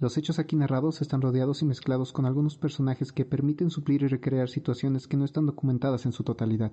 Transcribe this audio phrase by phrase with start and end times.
[0.00, 4.06] Los hechos aquí narrados están rodeados y mezclados con algunos personajes que permiten suplir y
[4.06, 6.70] recrear situaciones que no están documentadas en su totalidad.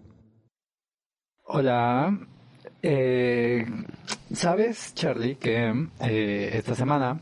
[1.43, 2.19] Hola.
[2.81, 3.65] Eh,
[4.31, 7.19] ¿Sabes, Charlie, que eh, esta semana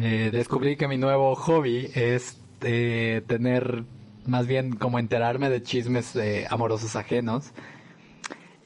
[0.00, 3.84] eh, descubrí que mi nuevo hobby es eh, tener,
[4.26, 6.16] más bien como enterarme de chismes
[6.50, 7.52] amorosos ajenos?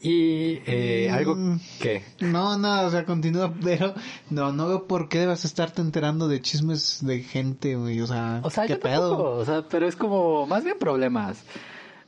[0.00, 1.58] Y eh, algo Mm.
[1.80, 2.02] que...
[2.20, 3.94] No, no, o sea, continúa, pero
[4.30, 8.40] no, no veo por qué debas estarte enterando de chismes de gente, güey, o sea,
[8.44, 9.08] O sea, ¿qué yo pedo?
[9.10, 11.44] tampoco, o sea, pero es como más bien problemas.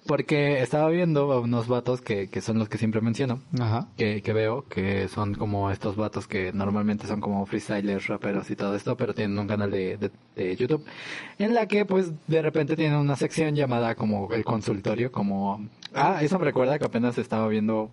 [0.07, 3.89] Porque estaba viendo a unos vatos que, que son los que siempre menciono, Ajá.
[3.99, 8.57] que, que veo, que son como estos vatos que normalmente son como freestylers, raperos y
[8.57, 10.85] todo esto, pero tienen un canal de, de, de YouTube,
[11.39, 15.69] en la que pues de repente tienen una sección llamada como el consultorio, como...
[15.95, 17.91] Ah, eso me recuerda que apenas estaba viendo,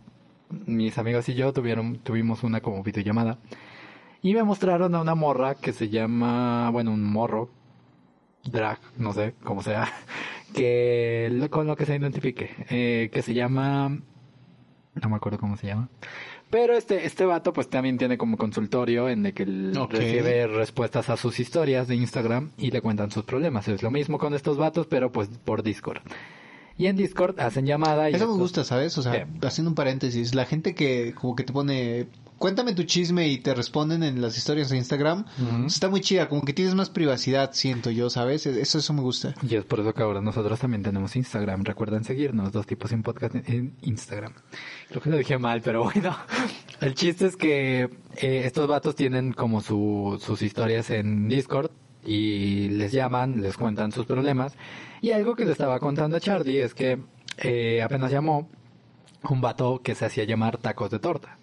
[0.65, 3.37] mis amigos y yo tuvieron, tuvimos una como videollamada,
[4.21, 7.49] y me mostraron a una morra que se llama, bueno, un morro,
[8.45, 9.87] drag, no sé, como sea,
[10.53, 15.57] que lo- con lo que se identifique, eh, que se llama, no me acuerdo cómo
[15.57, 15.89] se llama,
[16.49, 19.95] pero este, este vato pues también tiene como consultorio en el que él Ok.
[19.95, 23.67] recibe respuestas a sus historias de Instagram y le cuentan sus problemas.
[23.67, 26.01] Es lo mismo con estos vatos, pero pues por Discord.
[26.77, 28.13] Y en Discord hacen llamada y...
[28.13, 28.97] Eso me gusta, ¿sabes?
[28.97, 29.47] O sea, ¿Qué?
[29.47, 33.55] haciendo un paréntesis, la gente que como que te pone, cuéntame tu chisme y te
[33.55, 35.25] responden en las historias de Instagram,
[35.65, 38.45] está muy chida, como que tienes más privacidad, siento yo, ¿sabes?
[38.45, 39.33] Eso, eso me gusta.
[39.41, 41.63] Y es por eso que ahora nosotros también tenemos Instagram.
[41.63, 44.33] Recuerden seguirnos, dos tipos en podcast en Instagram.
[44.89, 46.15] Creo que lo dije mal, pero bueno.
[46.79, 51.71] El chiste es que eh, estos vatos tienen como su, sus historias en Discord
[52.07, 54.55] y les llaman, les cuentan sus problemas.
[55.01, 56.97] Y algo que le estaba contando a Charlie es que
[57.37, 58.49] eh, apenas llamó
[59.29, 61.37] un vato que se hacía llamar tacos de torta.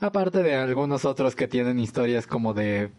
[0.00, 2.90] Aparte de algunos otros que tienen historias como de,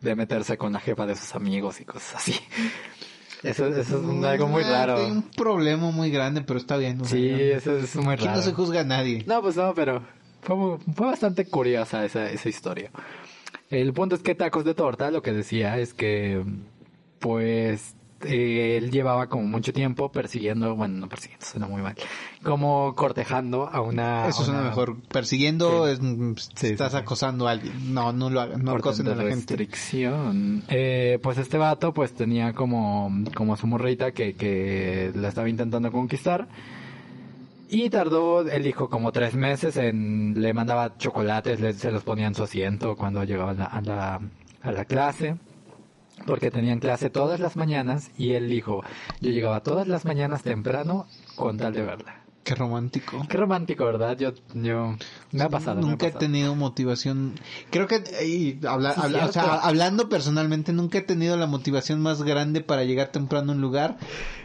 [0.00, 2.34] de meterse con la jefa de sus amigos y cosas así.
[3.42, 4.98] Eso, eso es un- algo muy raro.
[4.98, 7.04] Hay un problema muy grande, pero está bien.
[7.04, 8.36] sea, Sí, eso es muy Aquí raro.
[8.36, 9.24] no se juzga a nadie.
[9.26, 10.00] No, pues no, pero
[10.42, 10.56] fue,
[10.94, 12.92] fue bastante curiosa esa, esa historia.
[13.70, 16.44] El punto es que Tacos de Torta lo que decía es que,
[17.18, 21.94] pues, eh, él llevaba como mucho tiempo persiguiendo, bueno, no persiguiendo, suena muy mal,
[22.42, 24.28] como cortejando a una...
[24.28, 25.00] Eso a suena una mejor.
[25.08, 27.02] Persiguiendo, es, mm, Sí, estás sí, sí.
[27.02, 27.94] acosando a alguien.
[27.94, 29.56] No, no lo hagan, no acosen a la gente.
[30.68, 35.90] Eh, pues este vato pues tenía como, como su morrita que, que la estaba intentando
[35.90, 36.48] conquistar.
[37.74, 42.26] Y tardó, él dijo, como tres meses en, le mandaba chocolates, le, se los ponía
[42.26, 44.20] en su asiento cuando llegaba a la, a la,
[44.60, 45.36] a la clase.
[46.26, 48.82] Porque tenían clase todas las mañanas y él dijo,
[49.22, 52.21] yo llegaba todas las mañanas temprano con tal de verla.
[52.44, 53.24] Qué romántico.
[53.28, 54.18] Qué romántico, ¿verdad?
[54.18, 54.96] Yo, yo,
[55.30, 55.76] me ha pasado.
[55.80, 57.34] me ha Nunca he tenido motivación.
[57.70, 62.00] Creo que, y habla- Sí, habla- o sea, hablando personalmente, nunca he tenido la motivación
[62.00, 63.96] más grande para llegar temprano a un lugar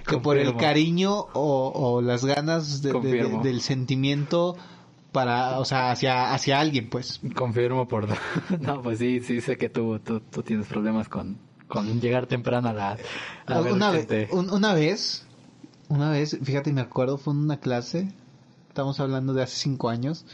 [0.07, 3.43] que por el cariño o, o las ganas de- de- de- Confirmo.
[3.43, 4.55] del sentimiento
[5.11, 7.19] para, o sea, hacia, hacia alguien, pues.
[7.35, 8.07] Confirmo por...
[8.61, 11.37] No, pues sí, sí sé que tú, tú, tú tienes problemas con,
[11.67, 12.97] con llegar temprano a la...
[13.47, 14.29] A ver una, vez, gente.
[14.31, 15.25] un- una vez,
[15.89, 18.09] una vez, fíjate, me acuerdo, fue en una clase,
[18.69, 20.25] estamos hablando de hace cinco años.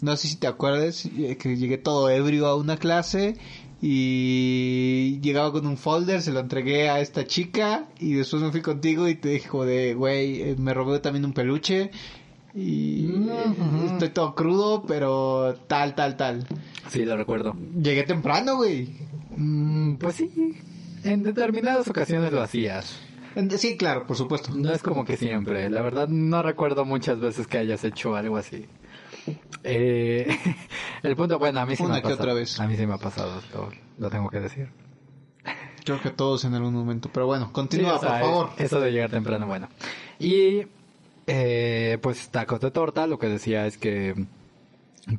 [0.00, 3.36] No sé si te acuerdas eh, que llegué todo ebrio a una clase
[3.82, 8.60] y llegaba con un folder, se lo entregué a esta chica y después me fui
[8.60, 11.90] contigo y te dijo de, güey, eh, me robé también un peluche
[12.54, 13.84] y Ujú.
[13.86, 16.46] estoy todo crudo, pero tal, tal, tal.
[16.90, 17.56] Sí, lo recuerdo.
[17.80, 18.88] Llegué temprano, güey.
[19.36, 20.30] Mm, pues sí,
[21.04, 23.07] en determinadas ocasiones lo hacías.
[23.56, 24.52] Sí, claro, por supuesto.
[24.54, 25.68] No es como que siempre.
[25.70, 28.66] La verdad no recuerdo muchas veces que hayas hecho algo así.
[29.64, 30.26] Eh,
[31.02, 32.22] el punto, bueno, a mí sí Una me ha que pasado.
[32.22, 32.58] otra vez.
[32.60, 34.68] A mí sí me ha pasado, lo, lo tengo que decir.
[35.84, 38.50] Creo que todos en algún momento, pero bueno, continúa, Sí, o sea, por favor.
[38.58, 39.68] Eso de llegar temprano, bueno.
[40.18, 40.62] Y
[41.26, 44.14] eh, pues tacos de torta, lo que decía es que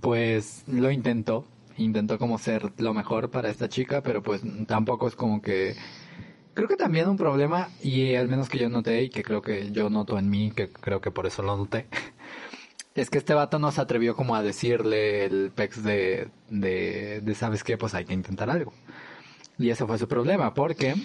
[0.01, 1.45] pues lo intentó,
[1.77, 5.75] intentó como ser lo mejor para esta chica, pero pues tampoco es como que
[6.59, 9.71] creo que también un problema y al menos que yo noté y que creo que
[9.71, 11.87] yo noto en mí, que creo que por eso lo noté.
[12.95, 17.35] Es que este vato no se atrevió como a decirle el pex de, de, de
[17.35, 18.73] sabes qué, pues hay que intentar algo.
[19.57, 20.95] Y ese fue su problema, porque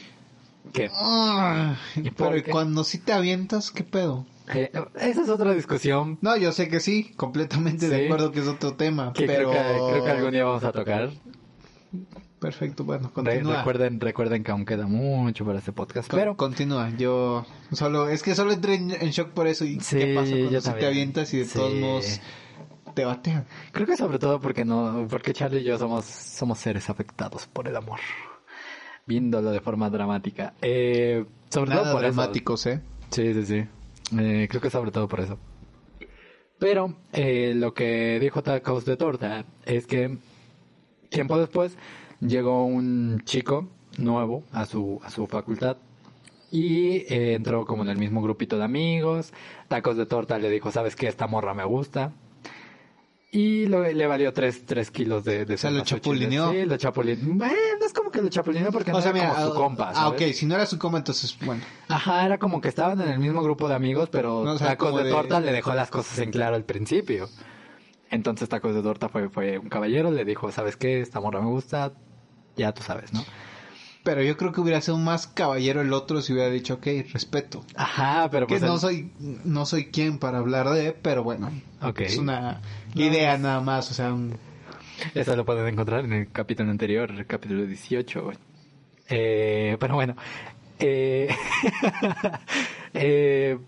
[0.72, 2.50] que Ah, ¿Y por pero qué?
[2.50, 4.24] cuando sí te avientas, ¿qué pedo?
[4.48, 8.04] Eh, esa es otra discusión No, yo sé que sí, completamente de Sí.
[8.06, 11.10] acuerdo que es otro tema, pero creo, que, creo que algún día vamos a tocar.
[12.44, 13.56] Perfecto, bueno, continúa.
[13.58, 16.90] recuerden, recuerden que aún queda mucho para este podcast, Con- pero continúa.
[16.96, 20.30] Yo solo es que solo entré en, en shock por eso y Sí, qué pasa
[20.30, 21.54] cuando sí te avientas y de Sí.
[21.58, 22.20] todos modos
[22.94, 23.46] te batean.
[23.72, 27.66] creo que sobre todo porque no, porque Charlie y yo somos, somos seres afectados por
[27.66, 27.98] el amor.
[29.06, 30.54] viéndolo de forma dramática.
[30.62, 32.14] Eh, sobre Nada todo por eso.
[32.14, 32.80] dramáticos, ¿eh?
[33.10, 33.64] Sí, sí, sí.
[34.18, 35.38] Eh, creo que sobre todo por eso.
[36.58, 40.16] Pero eh, lo que dijo Tacos de Torta es que
[41.10, 41.76] tiempo después
[42.26, 43.68] llegó un chico
[43.98, 45.76] nuevo a su, a su facultad
[46.50, 49.32] y eh, entró como en el mismo grupito de amigos.
[49.68, 51.08] Tacos de Torta le dijo, ¿sabes qué?
[51.08, 52.12] Esta morra me gusta.
[53.32, 56.52] Y lo- le valió tres, tres kilos de, de O sea, lo chapulineó.
[56.52, 57.34] Sí, lo chapulineó.
[57.34, 59.52] Bueno, no es como que lo chapulineó porque no O sea, era mira, como su
[59.52, 61.60] ah, compa, ah, ok, si no era su compa, entonces, bueno.
[61.88, 64.68] Ajá, era como que estaban en el mismo grupo de amigos, pero No, o sea,
[64.68, 67.28] Tacos de, de- Torta le dejó las cosas en claro al principio.
[68.08, 71.00] Entonces Tacos de Torta fue, fue un caballero, le dijo, ¿sabes qué?
[71.00, 71.92] Esta morra me gusta,
[72.56, 73.24] ya tú sabes, ¿no?
[74.02, 77.64] Pero yo creo que hubiera sido más caballero el otro si hubiera dicho, ok, respeto.
[77.74, 78.62] Ajá, pero Que pues...
[78.62, 79.10] no él- soy,
[79.44, 81.50] no soy quien para hablar de, pero bueno.
[81.80, 82.00] Ok.
[82.02, 82.60] Es una
[82.94, 84.36] idea nada más, o sea, un-
[85.14, 88.32] Eso lo pueden encontrar en el capítulo anterior, el capítulo 18.
[89.08, 90.16] Eh, pero bueno.
[90.78, 91.28] Eh,
[92.94, 93.58] eh,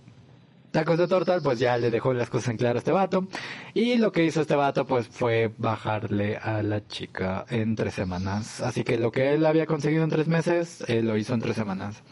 [0.76, 3.28] Tacos de Torta, pues ya le dejó las cosas en claro a este vato.
[3.72, 8.60] Y lo que hizo este vato, pues fue bajarle a la chica en tres semanas.
[8.60, 11.56] Así que lo que él había conseguido en tres meses, él lo hizo en tres
[11.56, 12.02] semanas.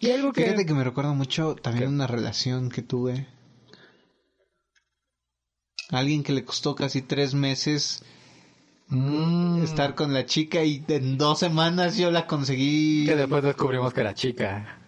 [0.00, 0.44] Y algo que...
[0.44, 1.94] Fíjate que me recuerda mucho también ¿Qué?
[1.94, 3.26] una relación que tuve.
[5.90, 8.04] Alguien que le costó casi tres meses
[8.88, 13.06] Mm, estar con la chica y en dos semanas yo la conseguí.
[13.06, 14.78] que después descubrimos que era chica.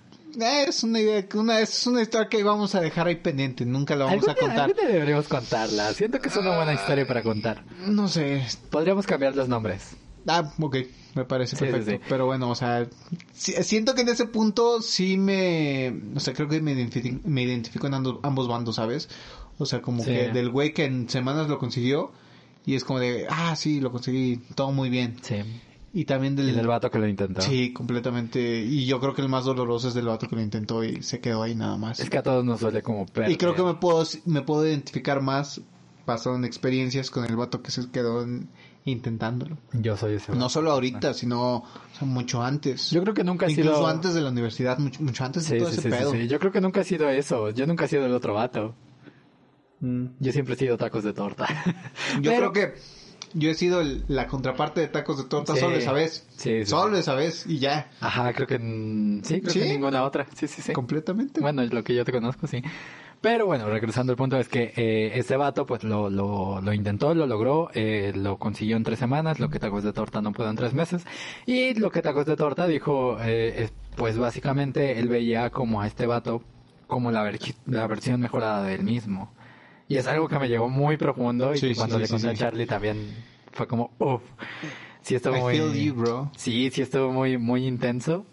[0.40, 3.96] Eh, Es una idea, una, es una historia que vamos a dejar ahí pendiente, nunca
[3.96, 4.74] la vamos a contar.
[4.74, 5.92] día deberíamos contarla.
[5.94, 7.64] Siento que es una buena historia para contar.
[7.86, 8.44] No sé.
[8.70, 9.96] Podríamos cambiar los nombres.
[10.28, 10.76] Ah, ok,
[11.14, 11.90] me parece Sí, perfecto.
[11.92, 12.00] sí.
[12.08, 12.86] Pero bueno, o sea,
[13.32, 17.86] siento que en ese punto sí me, o sea, creo que me identifico, me identifico
[17.86, 19.08] en ambos bandos, ¿sabes?
[19.58, 22.10] O sea, como que del güey que en semanas lo consiguió
[22.66, 25.16] y es como de, ah, sí, lo conseguí, todo muy bien.
[25.22, 25.36] Sí.
[25.98, 26.50] Y también del...
[26.50, 27.40] Y del vato que lo intentó.
[27.40, 28.38] Sí, completamente.
[28.60, 31.20] Y yo creo que el más doloroso es del vato que lo intentó y se
[31.20, 32.00] quedó ahí nada más.
[32.00, 33.30] Es que a todos nos duele como perder.
[33.32, 35.62] Y creo que me puedo, me puedo identificar más
[36.06, 38.48] basado en experiencias con el vato que se quedó en-
[38.84, 39.56] intentándolo.
[39.72, 40.48] Yo soy ese No vato.
[40.50, 41.64] solo ahorita, sino o
[41.98, 42.90] sea, mucho antes.
[42.90, 43.86] Yo creo que nunca he Incluso sido...
[43.86, 46.12] antes de la universidad, mucho, mucho antes Sí, de todo sí, ese sí, sí, pedo.
[46.12, 46.28] sí.
[46.28, 47.48] Yo creo que nunca he sido eso.
[47.50, 48.74] Yo nunca he sido el otro vato.
[49.80, 50.06] Mm.
[50.20, 51.46] Yo siempre he sido tacos de torta.
[52.20, 52.74] Yo Pero- creo que
[53.38, 55.60] yo he sido el- la contraparte de tacos de torta Sí.
[55.60, 56.26] solo esa vez.
[56.36, 57.90] Sí, sí, solo esa vez y ya.
[58.00, 58.58] Ajá, creo que...
[59.24, 60.26] Sí, creo que ninguna otra.
[60.34, 60.72] Sí, sí, sí.
[60.72, 61.40] Completamente.
[61.40, 62.62] Bueno, es lo que yo te conozco, sí.
[63.20, 67.14] Pero bueno, regresando al punto es que eh, este vato pues lo, lo, lo intentó,
[67.14, 70.50] lo logró, eh, lo consiguió en tres semanas, lo que Tacos de Torta no pudo
[70.50, 71.04] en tres meses.
[71.46, 75.86] Y lo que Tacos de Torta dijo, eh, es, pues básicamente él veía como a
[75.86, 76.42] este vato
[76.86, 79.32] como la, ver- la versión mejorada del mismo.
[79.88, 82.28] Y es algo que me llegó muy profundo y Sí, cuando sí, le sí, conté
[82.28, 82.34] a.
[82.34, 83.14] Charlie también
[83.52, 84.22] fue como, uff,
[85.02, 85.56] sí estuvo I muy...
[85.56, 86.30] feel you, bro.
[86.36, 88.26] Sí, sí estuvo muy, muy intenso.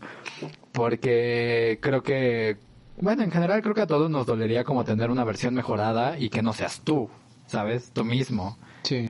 [0.72, 2.58] Porque creo que,
[3.00, 6.30] bueno, en general creo que a todos nos dolería como tener una versión mejorada y
[6.30, 7.10] que no seas tú,
[7.46, 7.92] ¿sabes?
[7.94, 8.58] Tú mismo.
[8.84, 9.08] Sí.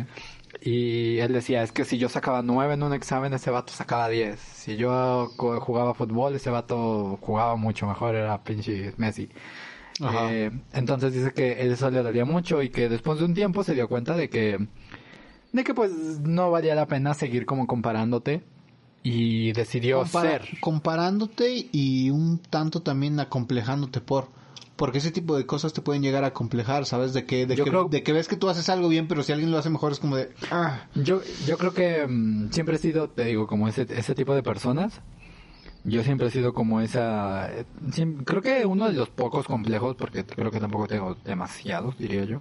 [0.62, 4.08] Y él decía, es que si yo sacaba nueve en un examen, ese vato sacaba
[4.10, 4.40] 10.
[4.40, 9.30] Si yo co- jugaba fútbol, ese vato jugaba mucho mejor, era pinche Messi.
[10.02, 10.34] Ajá.
[10.34, 13.74] Eh, entonces dice que eso le dolía mucho y que después de un tiempo se
[13.76, 14.68] dio cuenta de que,
[15.52, 15.92] de que pues
[16.22, 18.44] no valía la pena seguir como comparándote
[19.04, 20.50] y decidió Compara- ser.
[20.62, 24.30] Comparándote y un tanto también acomplejándote por.
[24.76, 27.14] Porque ese tipo de cosas te pueden llegar a acomplejar, ¿sabes?
[27.14, 29.32] De que, de, que, creo- de que ves que tú haces algo bien, pero si
[29.32, 30.32] alguien lo hace mejor es como de...
[30.50, 34.34] Ah, Yo, yo creo que mm, siempre he sido, te digo, como ese, ese tipo
[34.34, 35.02] de personas.
[35.86, 37.52] Yo siempre he sido como esa...
[37.52, 37.66] eh,
[38.26, 42.40] creo que uno de los pocos complejos, porque creo que tampoco tengo demasiados, diría yo.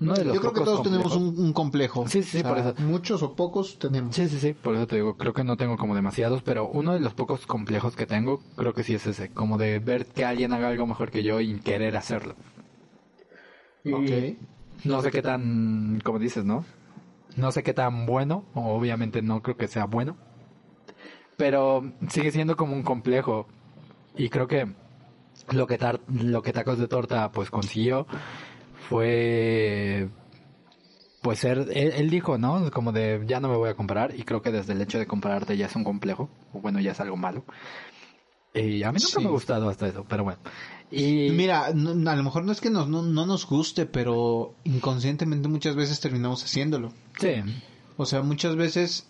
[0.00, 2.08] Uno de los yo creo que todos tenemos complejos- un, un complejo.
[2.08, 2.74] Sí, sí, por eso.
[2.78, 4.16] Muchos o pocos tenemos.
[4.16, 6.94] Sí, sí, sí, por eso te digo, creo que no tengo como demasiados, pero uno
[6.94, 10.24] de los pocos complejos que tengo, creo que sí es ese, como de ver que
[10.24, 12.34] alguien haga algo mejor que yo y querer hacerlo.
[13.84, 14.38] Y Ok.
[14.84, 16.64] No sé qué tan, como dices, ¿no?
[17.36, 20.16] No sé qué tan bueno, o obviamente no creo que sea bueno,
[21.40, 23.46] pero sigue siendo como un complejo.
[24.14, 24.66] Y creo que
[25.52, 28.06] lo que tar- lo que Tacos de Torta pues consiguió
[28.90, 30.08] fue
[31.22, 34.22] pues ser él, él dijo no como de ya no me voy a comparar y
[34.24, 37.00] creo que desde el hecho de compararte ya es un complejo o bueno ya es
[37.00, 37.44] algo malo.
[38.52, 39.20] Y a mí nunca Sí.
[39.20, 40.40] me ha gustado hasta eso pero bueno.
[40.90, 44.54] Y Mira, no- a lo mejor no es que nos, no, no nos guste, pero
[44.64, 46.92] inconscientemente muchas veces terminamos haciéndolo.
[47.18, 47.34] sí.
[47.96, 49.09] O sea, muchas veces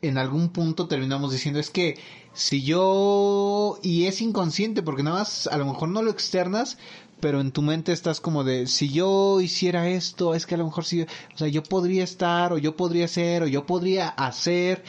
[0.00, 1.98] en algún punto terminamos diciendo es que
[2.32, 6.78] si yo y es inconsciente porque nada más a lo mejor no lo externas
[7.20, 10.66] pero en tu mente estás como de si yo hiciera esto es que a lo
[10.66, 14.84] mejor sí o sea yo podría estar o yo podría ser o yo podría hacer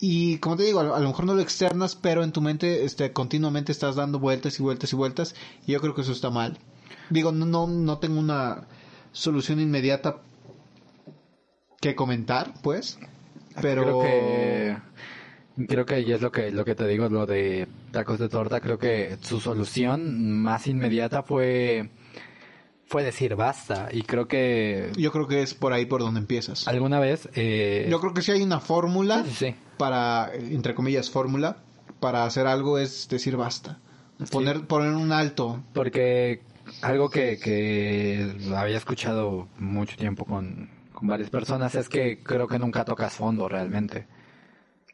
[0.00, 3.12] y como te digo, a, lo- mejor no lo externas, pero en tu mente este,
[3.12, 5.34] continuamente estás dando vueltas y vueltas y vueltas.
[5.66, 6.58] Y yo creo que eso está mal.
[7.10, 8.66] Digo, no, no tengo una
[9.12, 10.20] solución inmediata
[11.80, 12.98] que comentar, pues.
[13.60, 14.76] Pero Creo que
[15.66, 18.60] creo que y es lo que lo que te digo lo de tacos de torta,
[18.60, 21.90] creo que su solución más inmediata fue
[22.86, 26.66] fue decir basta y creo que yo creo que es por ahí por donde empiezas.
[26.68, 29.54] alguna vez eh, Yo creo que si hay una fórmula sí, sí, sí.
[29.78, 31.56] para, entre comillas, fórmula,
[32.00, 33.78] para hacer algo es decir basta.
[34.30, 35.62] Poner, poner un alto.
[35.72, 36.42] Porque
[36.82, 40.70] algo que, que había escuchado mucho tiempo con,
[41.04, 44.06] con varias personas es que creo que nunca tocas fondo realmente.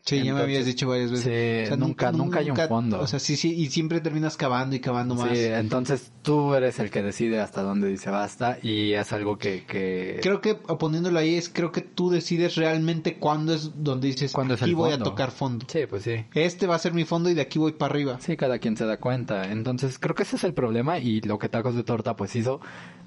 [0.02, 1.68] Sí, ya me habías dicho varias veces.
[1.68, 3.00] sí, nunca- nunca hay un fondo.
[3.00, 5.36] O sea, sí, sí, y siempre terminas cavando y cavando más.
[5.38, 9.64] Sí, entonces tú eres el que decide hasta dónde dice basta y es algo que...
[9.66, 10.18] que...
[10.22, 14.54] Creo que poniéndolo ahí es, creo que tú decides realmente cuándo es donde dices, ¿Cuándo
[14.54, 15.66] es aquí el voy a tocar fondo.
[15.70, 16.24] Sí, pues sí.
[16.34, 18.18] Este va a ser mi fondo y de aquí voy para arriba.
[18.20, 19.52] Sí, cada quien se da cuenta.
[19.52, 22.60] Entonces creo que ese es el problema y lo que Tacos de Torta pues hizo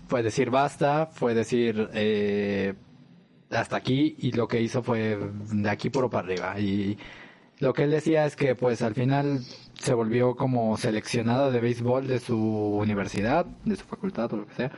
[0.07, 2.75] fue decir basta, fue decir eh,
[3.57, 5.17] hasta aquí y lo que hizo fue
[5.51, 6.59] de aquí puro para arriba.
[6.59, 6.97] Y
[7.59, 9.39] lo que él decía es que pues al final
[9.79, 14.53] se volvió como seleccionado de béisbol de su universidad, de su facultad o lo que
[14.55, 14.71] sea.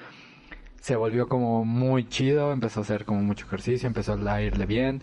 [0.82, 5.02] Se volvió como muy chido, empezó a hacer como mucho ejercicio, empezó a irle bien.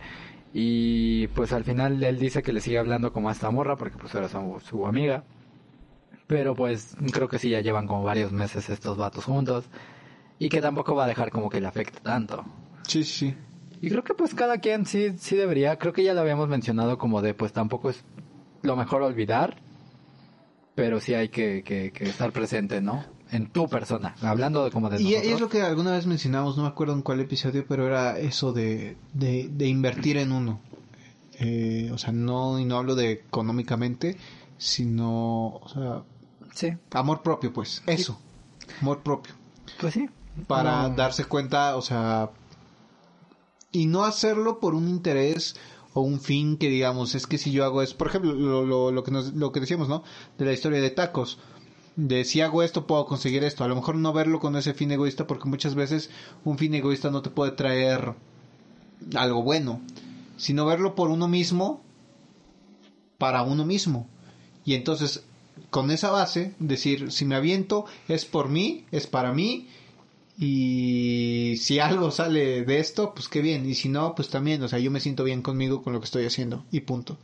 [0.54, 3.96] Y pues al final él dice que le sigue hablando como a esta morra porque
[3.98, 5.24] pues era su, su amiga.
[6.26, 9.64] Pero pues creo que sí ya llevan como varios meses estos vatos juntos.
[10.38, 12.44] Y que tampoco va a dejar como que le afecte tanto.
[12.86, 13.34] Sí, sí.
[13.82, 16.96] Y creo que pues cada quien sí, sí debería, creo que ya lo habíamos mencionado
[16.98, 18.02] como de pues tampoco es
[18.62, 19.56] lo mejor olvidar,
[20.74, 23.04] pero sí hay que, que, que estar presente, ¿no?
[23.30, 25.32] En tu persona, hablando de como de Y, nosotros.
[25.32, 28.52] es lo que alguna vez mencionamos, no me acuerdo en cuál episodio, pero era eso
[28.52, 30.60] de, de, de invertir en uno.
[31.40, 34.16] Eh, o sea, no, y no hablo de económicamente,
[34.58, 36.02] sino, o sea,
[36.54, 38.20] Sí, amor propio, pues, eso,
[38.82, 39.32] amor propio.
[39.80, 40.08] pues sí.
[40.46, 42.30] Para darse cuenta, o sea,
[43.72, 45.56] y no hacerlo por un interés
[45.94, 48.92] o un fin que digamos, es que si yo hago es, por ejemplo, lo, lo,
[48.92, 50.04] lo que nos, lo que decíamos, ¿no?
[50.38, 51.38] De la historia de tacos.
[51.96, 53.64] De si hago esto puedo conseguir esto.
[53.64, 56.08] A lo mejor no verlo con ese fin egoísta porque muchas veces
[56.44, 58.14] un fin egoísta no te puede traer
[59.14, 59.80] algo bueno,
[60.36, 61.82] sino verlo por uno mismo
[63.18, 64.08] para uno mismo.
[64.64, 65.24] Y entonces,
[65.70, 69.68] con esa base, decir, si me aviento es por mí, es para mí
[70.38, 73.66] y si algo sale de esto, pues qué bien.
[73.68, 74.62] Y si no, pues también.
[74.62, 76.64] O sea, yo me siento bien conmigo con lo que estoy haciendo.
[76.70, 77.18] Y punto.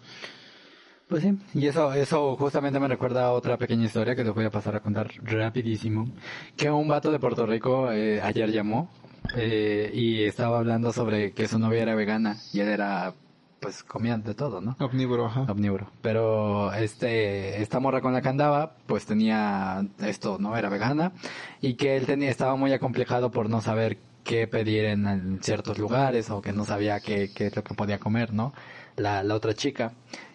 [1.09, 4.45] Pues sí, y eso, eso justamente me recuerda a otra pequeña historia que te voy
[4.45, 6.11] a pasar a contar rapidísimo.
[6.55, 8.91] Que un vato de Puerto Rico eh, ayer llamó
[9.35, 13.15] eh, y estaba hablando sobre que su novia era vegana y él era,
[13.61, 14.77] pues comía de todo, ¿no?
[14.81, 15.43] Omnívoro, ajá.
[15.49, 15.91] Omnívoro.
[16.03, 20.57] Pero este, esta morra con la que andaba, pues tenía esto, ¿no?
[20.57, 21.13] Era vegana
[21.61, 25.79] y que él tenía, estaba muy acomplejado por no saber qué pedir en, en ciertos
[25.79, 28.53] lugares o que no sabía qué, qué es lo que podía comer, ¿no?
[28.97, 29.93] La, la otra chica.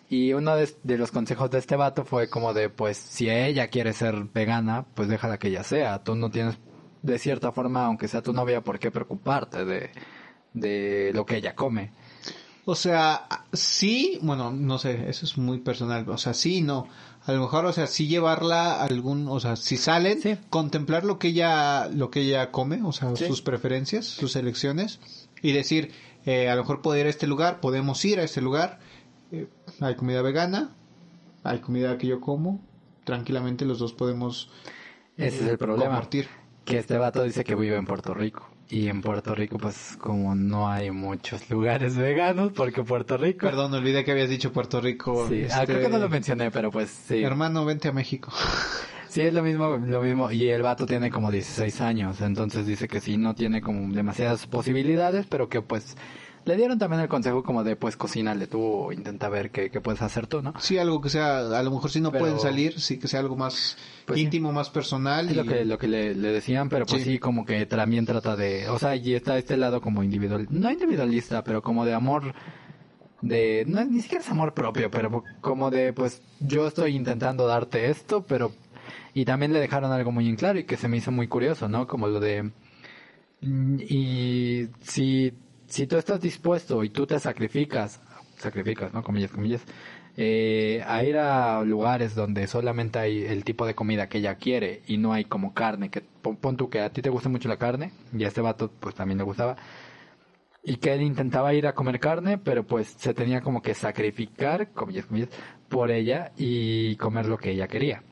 [0.09, 3.67] Y uno de, de los consejos de este vato fue como de, pues, si ella
[3.69, 6.03] quiere ser vegana, pues déjala que ella sea.
[6.03, 6.59] Tú no tienes,
[7.01, 9.89] de cierta forma, aunque sea tu novia, por qué preocuparte de,
[10.53, 11.91] de lo que ella come.
[12.65, 16.07] O sea, sí, bueno, no sé, eso es muy personal.
[16.09, 16.87] O sea, sí, no.
[17.25, 20.37] A lo mejor, o sea, sí llevarla a algún, o sea, si salen, Sí.
[20.49, 23.27] contemplar lo que ella, lo que ella come, o sea, Sí.
[23.27, 24.99] sus preferencias, sus elecciones,
[25.41, 25.91] y decir,
[26.25, 28.79] eh, a lo mejor puedo ir a este lugar, podemos ir a este lugar,
[29.31, 29.47] eh,
[29.81, 30.69] hay comida vegana,
[31.43, 32.61] hay comida que yo como,
[33.03, 34.49] tranquilamente los dos podemos
[35.17, 35.91] Ese es el problema.
[35.91, 36.27] compartir.
[36.63, 38.47] Que este vato dice que vive en Puerto Rico.
[38.69, 43.45] Y en Puerto Rico, pues, como no hay muchos lugares veganos, porque Puerto Rico...
[43.45, 45.27] Perdón, olvidé que habías dicho Puerto Rico.
[45.27, 47.21] Sí, ah, este, creo que no lo mencioné, pero pues sí.
[47.21, 48.31] Hermano, vente a México.
[49.13, 50.31] Sí, es lo mismo, lo mismo.
[50.31, 54.47] Y el vato tiene como 16 años, entonces dice que sí, no tiene como demasiadas
[54.47, 55.95] posibilidades, pero que pues
[56.45, 59.79] le dieron también el consejo como de pues cocínale tú o intenta ver qué, qué
[59.81, 60.53] puedes hacer tú, ¿no?
[60.59, 63.19] Sí, algo que sea, a lo mejor si no Pero- pueden salir, sí que sea
[63.21, 65.29] algo más Pues íntimo, más personal.
[65.29, 67.11] Es lo que, lo que le, le decían, pero pues Sí.
[67.13, 67.19] sí.
[67.19, 71.43] como que también trata de, o sea, y está este lado como individual, no individualista,
[71.43, 72.33] pero como de amor,
[73.21, 77.89] de, no ni siquiera es amor propio, pero como de, pues yo estoy intentando darte
[77.89, 78.51] esto, pero,
[79.13, 81.69] y también le dejaron algo muy en claro y que se me hizo muy curioso,
[81.69, 81.87] ¿no?
[81.87, 82.51] Como lo de,
[83.41, 85.33] y si,
[85.73, 87.99] si tú estás dispuesto y tú te sacrificas,
[88.37, 89.01] sacrificas, ¿no?
[89.01, 89.63] Comillas, comillas,
[90.15, 94.83] eh, a ir a lugares donde solamente hay el tipo de comida que ella quiere
[94.85, 97.49] y no hay como carne, que pon, pon tú que a ti te gusta mucho
[97.49, 99.55] la carne y a este vato pues también le gustaba,
[100.63, 104.73] y que él intentaba ir a comer carne, pero pues se tenía como que sacrificar,
[104.73, 105.29] comillas, comillas,
[105.69, 108.03] por ella y comer lo que ella quería.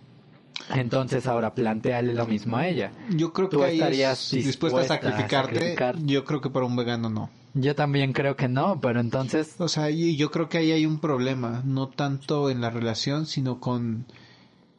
[0.74, 2.92] Entonces ahora planteale lo mismo a ella.
[3.12, 5.54] Yo creo Tú que estarías es dispuesta a dispuesta a sacrificarte.
[5.54, 5.96] sacrificar.
[6.06, 7.30] Yo creo que para un vegano no.
[7.54, 10.86] Yo también creo que no, pero entonces O sea, y yo creo que ahí hay
[10.86, 14.06] un problema, no tanto en la relación, sino con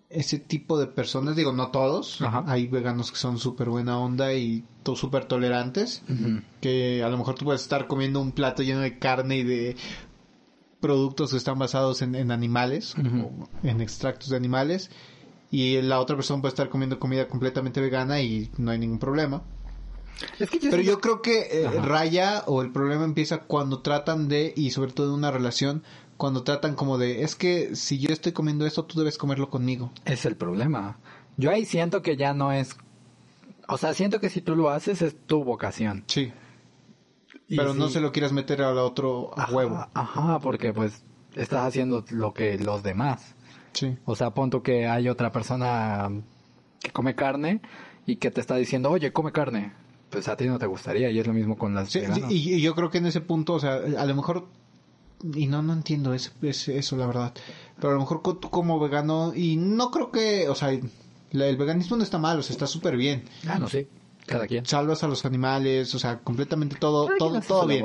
[0.08, 2.44] ese tipo de personas, digo, no todos, Ajá.
[2.46, 6.02] hay veganos que son súper buena onda y to- súper tolerantes,
[6.60, 9.76] que a lo mejor tú puedes estar comiendo un plato lleno de carne y de
[10.80, 14.90] productos que están basados en, en animales, o en extractos de animales,
[15.50, 19.42] y la otra persona puede estar comiendo comida completamente vegana y no hay ningún problema.
[20.38, 23.80] Es que yo Pero siento- yo creo que eh, raya o el problema empieza cuando
[23.80, 25.82] tratan de, y sobre todo en una relación,
[26.16, 29.92] cuando tratan como de, es que si yo estoy comiendo esto, tú debes comerlo conmigo.
[30.04, 30.98] es el problema.
[31.36, 32.76] Yo ahí siento que ya no es,
[33.68, 36.04] o sea, siento que si tú lo haces es tu vocación.
[36.06, 36.32] Sí.
[37.48, 39.86] Y Pero no se lo quieras meter al otro a Ajá, huevo.
[39.94, 41.02] Ajá, porque pues
[41.34, 43.34] estás haciendo lo que los demás.
[43.72, 43.96] Sí.
[44.04, 46.08] O sea, punto que hay otra persona
[46.80, 47.60] que come carne
[48.06, 49.72] y que te está diciendo, oye, come carne.
[50.12, 52.30] Pues a ti no te gustaría y es lo mismo con las Sí, veganas.
[52.30, 54.46] y, y yo creo que en ese punto, o sea, a lo mejor,
[55.34, 57.32] y no, no entiendo ese- ese- eso, la verdad,
[57.76, 60.78] pero a lo mejor tú como vegano, y no creo que, o sea,
[61.30, 63.24] la- el veganismo no está mal, o sea, está súper bien.
[63.48, 63.86] Ah, no, sí.
[64.26, 64.64] Cada quien.
[64.66, 67.84] Salvas a los animales, o sea, completamente todo, todo, todo bien.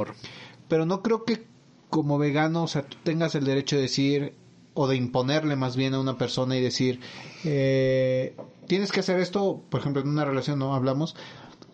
[0.68, 1.46] Pero no creo que
[1.90, 4.34] como vegano, o sea, tú tengas el derecho de decir,
[4.74, 7.00] o de imponerle más bien a una persona y decir,
[7.46, 8.36] eh,
[8.68, 10.76] tienes que hacer esto, por ejemplo, en una relación, ¿no?
[10.76, 11.16] Hablamos,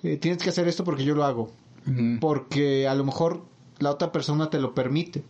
[0.03, 1.51] eh, tienes que hacer esto porque yo lo hago.
[2.21, 3.43] Porque a lo mejor
[3.79, 5.23] la otra persona te lo permite.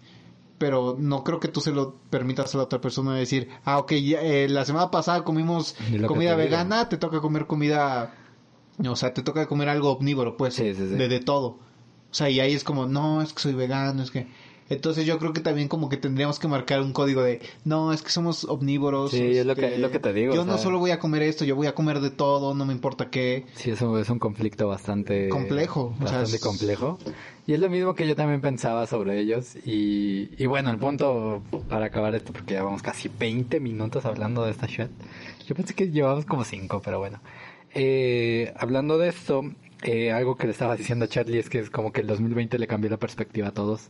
[0.57, 3.93] Pero no creo que tú se lo permitas a la otra persona decir, ah, ok,
[3.93, 5.75] ya, eh, la semana pasada comimos
[6.07, 6.37] comida te digo.
[6.37, 8.13] vegana, te toca comer comida,
[8.87, 10.95] o sea, te toca comer algo omnívoro, pues, Sí, sí, sí.
[10.95, 11.47] De, de todo.
[11.47, 14.27] O sea, y ahí es como, no, es que soy vegano, es que...
[14.69, 18.01] Entonces yo creo que también como que tendríamos que marcar un código de, no, es
[18.01, 19.11] que somos omnívoros.
[19.11, 20.91] Sí, es lo que- este, es lo que te digo, Yo o no solo voy
[20.91, 23.45] a comer esto, yo voy a comer de todo, no me importa qué.
[23.55, 26.97] Sí, eso es un conflicto bastante Complejo, o sea, bastante es- complejo.
[27.45, 29.57] Y es lo mismo que yo también pensaba sobre ellos.
[29.65, 34.51] Y, y bueno, el punto para acabar esto, porque llevamos casi 20 minutos hablando de
[34.51, 34.87] esta shit.
[35.45, 37.19] Yo pensé que llevamos como 5, pero bueno.
[37.75, 39.43] Eh, hablando de esto,
[39.81, 42.57] eh, algo que le estaba diciendo a Charlie es que es como que el 2020
[42.59, 43.89] le cambió la perspectiva a todos.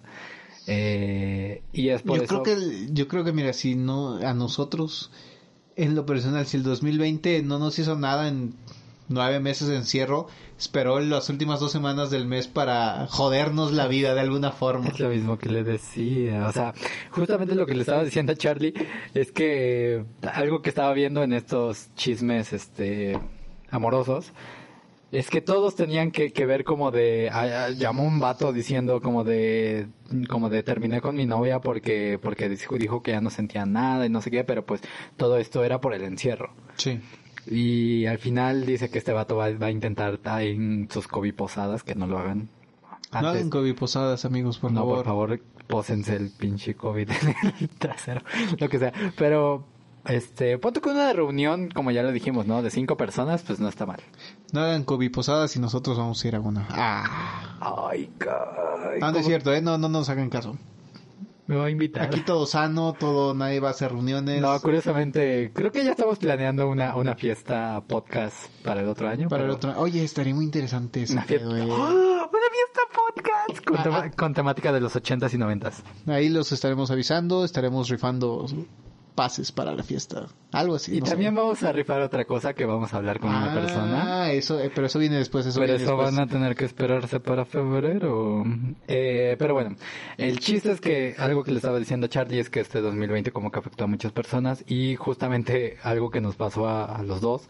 [0.67, 2.41] Eh, y es por yo eso.
[2.41, 5.11] creo que yo creo que mira si no a nosotros
[5.75, 8.53] en lo personal si el 2020 no nos hizo nada en
[9.09, 14.13] nueve meses de encierro esperó las últimas dos semanas del mes para jodernos la vida
[14.13, 16.47] de alguna forma Es lo mismo que le decía.
[16.47, 16.73] O sea,
[17.11, 18.73] justamente lo que le estaba diciendo a Charlie
[19.13, 23.19] es que algo que estaba viendo en estos chismes este
[23.69, 24.31] amorosos
[25.13, 27.29] es que todos tenían que, que ver como de
[27.77, 29.87] llamó un vato diciendo como de
[30.27, 34.05] como de terminé con mi novia porque porque dijo, dijo que ya no sentía nada
[34.05, 34.81] y no sé qué, pero pues
[35.15, 36.53] todo esto era por el encierro.
[36.77, 36.99] sí
[37.45, 41.83] Y al final dice que este vato va, va a intentar en sus COVID posadas,
[41.83, 42.49] que no lo hagan.
[43.11, 43.31] no Antes.
[43.33, 47.69] hagan COVID posadas amigos por no, favor por favor, pósense el pinche COVID en el
[47.77, 48.21] trasero,
[48.57, 48.93] lo que sea.
[49.15, 49.65] Pero,
[50.07, 52.63] este, ponte con una reunión, como ya lo dijimos, ¿no?
[52.63, 54.01] De cinco personas, pues no está mal.
[54.53, 58.99] No hagan COVID posadas y nosotros vamos a ir a una ah Ay, caray.
[59.01, 60.55] no, no es cierto eh no no nos hagan caso
[61.47, 62.03] Me va a invitar.
[62.03, 66.17] aquí todo sano todo nadie va a hacer reuniones No, curiosamente, creo que ya estamos
[66.19, 69.27] planeando una, una fiesta podcast para el otro año.
[69.27, 71.47] para el otro oye estaría muy interesante ese Una fiesta.
[71.47, 72.29] ¡Oh!
[72.33, 74.11] una fiesta podcast con, Ah, tema- ah.
[74.11, 75.83] con temática de los ochentas y noventas.
[76.07, 78.45] Ahí los estaremos avisando, estaremos rifando
[79.13, 80.95] pases para la fiesta, algo así.
[80.95, 81.11] Y no sé.
[81.11, 84.31] también vamos a rifar otra cosa que vamos a hablar con una ah, persona.
[84.31, 86.15] eso, eh, pero eso viene después, eso Pero viene eso después.
[86.15, 88.43] van a tener que esperarse para febrero.
[88.87, 89.75] Eh, pero bueno,
[90.17, 93.31] el chiste es que algo que le estaba diciendo a Charlie es que este 2020
[93.31, 97.21] como que afectó a muchas personas y justamente algo que nos pasó a, a los
[97.21, 97.47] dos,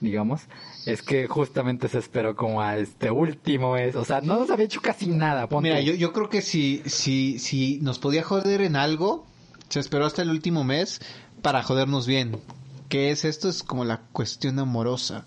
[0.00, 0.42] digamos,
[0.84, 3.96] es que justamente se esperó como a este último mes.
[3.96, 5.48] O sea, no nos había hecho casi nada.
[5.48, 5.68] ponte.
[5.68, 9.26] Mira, yo, yo creo que si, si, si nos podía joder en algo,
[9.68, 11.00] se esperó hasta el último mes
[11.42, 12.40] para jodernos bien.
[12.88, 13.48] ¿Qué es esto?
[13.48, 15.26] Es como la cuestión amorosa.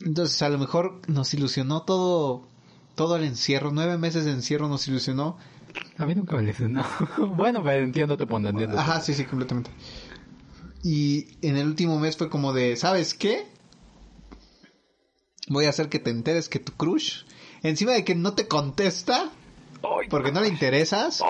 [0.00, 2.46] Entonces, a lo mejor nos ilusionó todo,
[2.94, 5.38] todo el encierro, nueve meses de encierro nos ilusionó.
[5.98, 6.84] A mí nunca me no.
[7.36, 8.78] bueno, pero entiendo tu punto, entiendo.
[8.78, 9.70] Ajá, sí, sí, completamente.
[10.82, 13.46] Y en el último mes fue como de, ¿sabes qué?
[15.48, 17.22] Voy a hacer que te enteres que tu crush,
[17.62, 19.30] encima de que no te contesta,
[20.10, 21.22] porque no le interesas,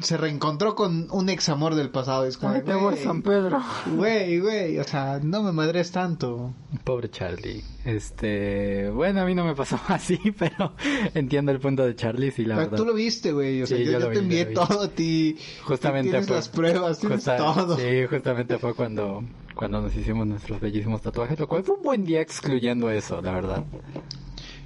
[0.00, 2.24] se reencontró con un ex amor del pasado.
[2.26, 3.60] Es como, Ay, te voy, San Pedro.
[3.94, 6.52] güey, güey, o sea, no me madres tanto.
[6.84, 7.62] Pobre Charlie.
[7.84, 10.72] Este, bueno, a mí no me pasó así, pero
[11.14, 12.76] entiendo el punto de Charlie, sí, la Pero verdad.
[12.78, 15.36] tú lo viste, güey, o sea, Sí, yo, yo te vi, envié todo a ti.
[15.64, 17.76] Justamente Tienes fue- las pruebas, tienes Justa- todo.
[17.76, 22.04] Sí, justamente fue cuando, cuando nos hicimos nuestros bellísimos tatuajes, lo cual fue un buen
[22.04, 23.64] día excluyendo eso, la verdad.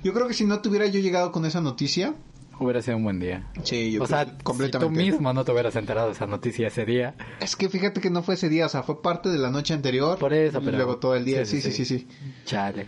[0.02, 2.14] Yo creo que si no tuviera yo llegado con esa noticia,
[2.60, 3.50] Hubiera sido un buen día.
[3.64, 4.94] sí, yo o creo sea, completamente.
[4.94, 7.14] si tú mismo no te hubieras enterado de esa noticia ese día.
[7.40, 9.72] Es que fíjate que no fue ese día, o sea, fue parte de la noche
[9.74, 10.18] anterior.
[10.18, 12.08] Por eso, y pero- luego todo el día, sí, sí, sí, sí, sí.
[12.44, 12.86] Chale.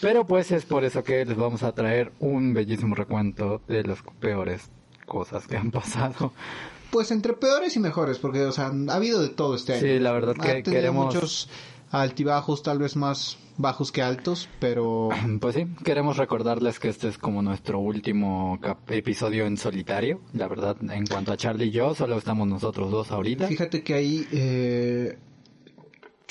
[0.00, 3.98] Pero pues es por eso que les vamos a traer un bellísimo recuento de las
[4.20, 4.70] peores
[5.06, 6.32] cosas que han pasado.
[6.90, 9.82] Pues entre peores y mejores, porque, o sea, ha habido de todo este año.
[9.82, 11.14] Sí, la verdad Ha que tenido queremos...
[11.14, 11.48] muchos
[11.90, 15.08] altibajos, tal vez más bajos que altos, pero
[15.40, 20.20] Pues sí, queremos recordarles que este es como nuestro último episodio en solitario.
[20.32, 23.46] La verdad, en cuanto a Charlie y yo, solo estamos nosotros dos ahorita.
[23.46, 25.18] fíjate que ahí eh,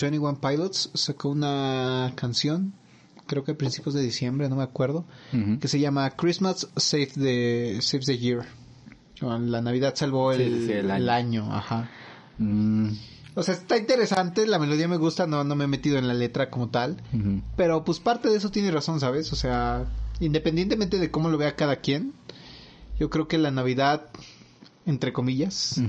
[0.01, 2.73] 21 Pilots sacó una canción,
[3.27, 5.05] creo que a principios de diciembre, no me acuerdo,
[5.59, 8.45] que se llama Christmas Save the, Saves the Year.
[9.21, 11.89] La Navidad salvó el, Sí, sí, sí, el año, ajá.
[12.37, 12.91] Mm,
[13.35, 16.13] O sea, está interesante, la melodía me gusta, no, no me he metido en la
[16.13, 17.01] letra como tal.
[17.55, 19.31] Pero pues parte de eso tiene razón, ¿sabes?
[19.31, 19.85] O sea,
[20.19, 22.13] independientemente de cómo lo vea cada quien,
[22.99, 24.09] yo creo que la Navidad,
[24.85, 25.79] entre comillas,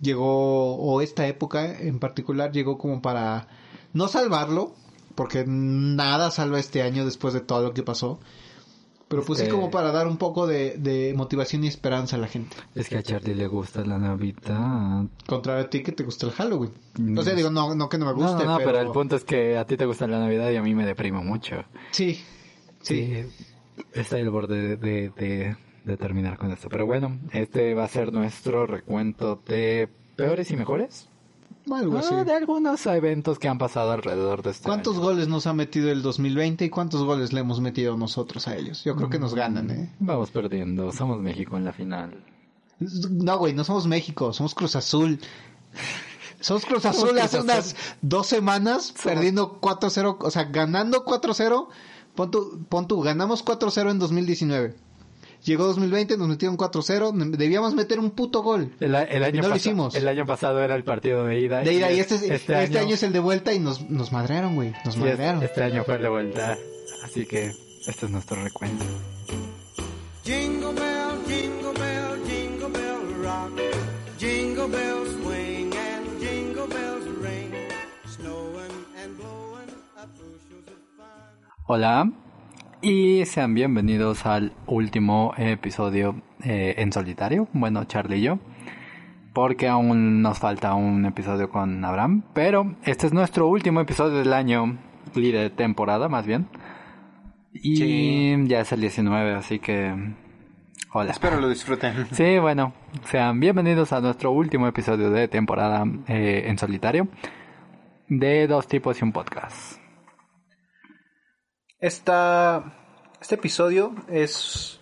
[0.00, 3.48] llegó, o esta época en particular, llegó como para
[3.92, 4.74] no salvarlo,
[5.14, 8.20] porque nada salva este año después de todo lo que pasó.
[9.08, 12.18] Pero pues sí Este- como para dar un poco de, de motivación y esperanza a
[12.18, 12.56] la gente.
[12.74, 15.04] Es que a Charlie le gusta la Navidad.
[15.28, 16.72] Contrario a ti que te gusta el Halloween.
[16.98, 17.16] Mm.
[17.16, 18.72] O sea, digo, no, no que no me No, guste, no, no, pero...
[18.72, 18.80] pero...
[18.80, 21.22] el punto es que a ti te gusta la Navidad y a mí me deprimo
[21.22, 21.64] mucho.
[21.92, 22.20] Sí,
[22.82, 23.24] sí.
[23.92, 26.68] Está al borde de, de, de- de terminar con esto.
[26.68, 31.08] Pero bueno, este va a ser nuestro recuento de peores y mejores.
[31.70, 32.14] Algo así.
[32.14, 35.04] Ah, de algunos eventos que han pasado alrededor de este ¿Cuántos año.
[35.04, 38.84] goles nos ha metido el 2020 y cuántos goles le hemos metido nosotros a ellos?
[38.84, 39.92] Yo creo que nos ganan, ¿eh?
[39.98, 40.92] Vamos perdiendo.
[40.92, 42.22] Somos México en la final.
[42.78, 45.18] No, güey, no somos México, somos Cruz Azul.
[46.40, 47.50] Somos Cruz Azul Cruz hace Azul.
[47.50, 51.68] unas dos semanas perdiendo 4-0, o sea, ganando 4-0.
[52.14, 54.74] Pon tu, pon tu, ganamos 4-0 en 2019.
[55.46, 58.72] Llegó 2020, nos metieron 4-0, debíamos meter un puto gol.
[58.80, 59.94] El, año no lo hicimos.
[59.94, 61.60] El año pasado era el partido de ida.
[61.60, 64.56] De ida, y este, es- este, año, es el de vuelta y nos, nos madrearon,
[64.56, 65.44] güey, nos madrearon.
[65.44, 66.58] este año fue el de vuelta.
[67.04, 67.52] Así que
[67.86, 68.84] este es nuestro recuento.
[70.24, 73.52] Jingle bell, jingle bell, jingle bell rock.
[74.18, 77.52] Jingle bells swing and jingle bells ring.
[78.16, 81.06] Snowing and blowing up bushels of fun.
[81.68, 82.25] Hola
[82.82, 87.48] y sean bienvenidos al último episodio eh, en solitario.
[87.52, 88.38] Bueno, Charlie y yo.
[89.32, 92.22] Porque aún nos falta un episodio con Abraham.
[92.32, 94.78] Pero este es nuestro último episodio del año.
[95.14, 96.48] Y de temporada, más bien.
[97.52, 99.94] Y ya es el 19, así que...
[100.92, 101.10] Hola.
[101.10, 102.06] Espero lo disfruten.
[102.12, 102.72] Sí, bueno,
[103.04, 107.08] sean bienvenidos a nuestro último episodio de temporada eh, en solitario
[108.08, 109.85] de dos tipos y un podcast.
[111.78, 112.72] Esta,
[113.20, 114.80] este episodio es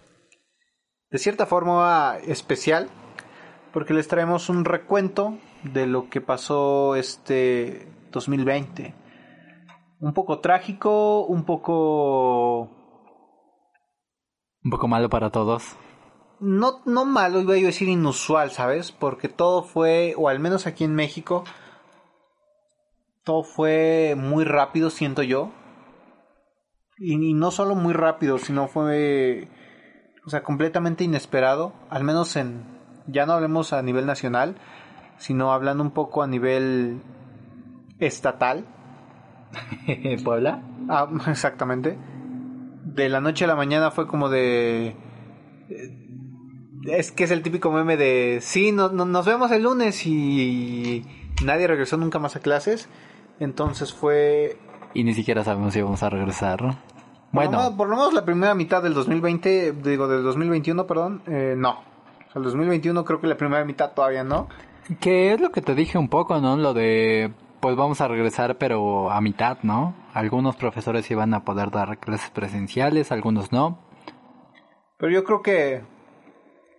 [1.11, 2.89] de cierta forma especial
[3.73, 8.95] porque les traemos un recuento de lo que pasó este 2020.
[9.99, 12.71] Un poco trágico, un poco
[14.63, 15.77] Un poco malo para todos.
[16.39, 18.93] no, no malo, iba yo a decir inusual, ¿sabes?
[18.93, 21.43] Porque todo fue, o al menos aquí en México,
[23.25, 25.51] todo fue muy rápido, siento yo.
[26.99, 29.49] Y, y no solo muy rápido, sino fue,
[30.27, 32.65] o sea, completamente inesperado, al menos en,
[33.07, 34.57] ya no hablemos a nivel nacional,
[35.19, 37.01] sino hablando un poco a nivel
[37.99, 38.67] estatal.
[40.25, 40.63] ¿Puebla?
[40.89, 41.97] Ah, exactamente.
[42.85, 44.95] De la noche a la mañana fue como de...
[45.69, 45.99] eh,
[46.89, 48.39] Es que es el típico meme de...
[48.41, 51.05] Sí, no- no- nos vemos el lunes y
[51.45, 52.89] nadie regresó nunca más a clases.
[53.41, 54.59] Entonces fue...
[54.95, 56.59] Y ni siquiera sabemos si vamos a regresar.
[56.59, 56.77] Por, lo
[57.33, 61.55] Bueno, menos, por lo menos la primera mitad del 2020, digo, del 2021, perdón, eh,
[61.57, 61.71] no.
[61.71, 64.49] O sea, el 2021 creo que la primera mitad todavía no.
[65.01, 66.57] que es lo que te dije un poco, ¿no?
[66.57, 69.95] Lo de, pues vamos a regresar, pero a mitad, ¿no?
[70.13, 73.79] Algunos profesores iban a poder dar clases presenciales, algunos no.
[74.99, 75.83] Pero yo creo que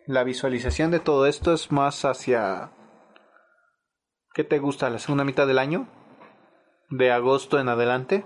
[0.07, 2.69] la visualización de todo esto es más hacia...
[4.33, 4.89] ¿Qué te gusta?
[4.89, 5.87] ¿La segunda mitad del año?
[6.89, 8.25] ¿De agosto en adelante?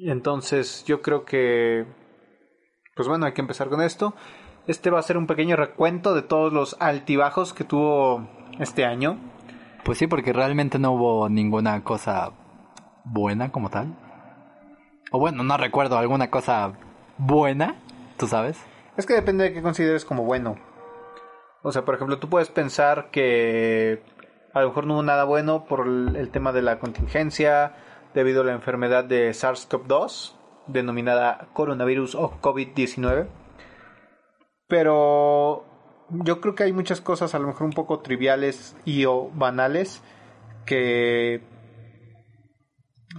[0.00, 1.86] Entonces yo creo que...
[2.94, 4.14] Pues bueno, hay que empezar con esto.
[4.66, 9.18] Este va a ser un pequeño recuento de todos los altibajos que tuvo este año.
[9.84, 12.32] Pues sí, porque realmente no hubo ninguna cosa
[13.04, 13.96] buena como tal.
[15.12, 16.72] O bueno, no recuerdo alguna cosa
[17.18, 17.76] buena,
[18.16, 18.58] ¿tú sabes?
[18.96, 20.56] Es que depende de qué consideres como bueno.
[21.62, 24.02] O sea, por ejemplo, tú puedes pensar que
[24.56, 27.74] a lo mejor no hubo nada bueno por el, tema de la contingencia
[28.14, 30.32] debido a la enfermedad de SARS-CoV-2,
[30.66, 33.26] denominada coronavirus o COVID-19.
[34.66, 35.66] Pero
[36.08, 40.02] yo creo que hay muchas cosas a lo mejor un poco triviales y o banales
[40.64, 41.42] que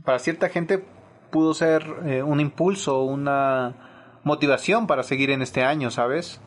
[0.04, 0.84] para cierta gente
[1.30, 6.41] pudo ser eh, un impulso, una motivación para seguir en este año, ¿sabes?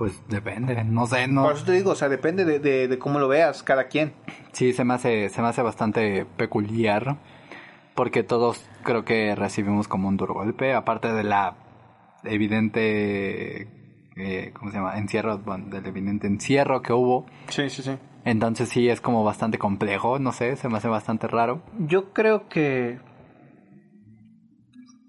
[0.00, 1.42] Pues depende, no sé, no.
[1.42, 4.14] Por eso te digo, o sea, depende de, de- de cómo lo veas, cada quien.
[4.52, 7.18] Sí, se me hace, se me hace bastante peculiar.
[7.94, 10.72] Porque todos creo que recibimos como un duro golpe.
[10.72, 11.54] Aparte de la
[12.24, 13.68] evidente.
[14.16, 14.96] eh, ¿Cómo se llama?
[14.96, 15.36] Encierro.
[15.36, 17.26] bueno, del evidente encierro que hubo.
[17.48, 17.98] Sí, sí, sí.
[18.24, 20.18] Entonces sí es como bastante complejo.
[20.18, 21.60] No sé, se me hace bastante raro.
[21.78, 22.98] Yo creo que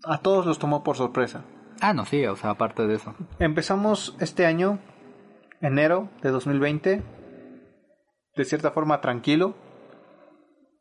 [0.04, 1.46] a todos los tomó por sorpresa.
[1.82, 3.14] Ah, no, sí, o sea, aparte de eso.
[3.40, 4.80] Empezamos este año,
[5.62, 7.02] enero de 2020,
[8.36, 9.56] de cierta forma tranquilo.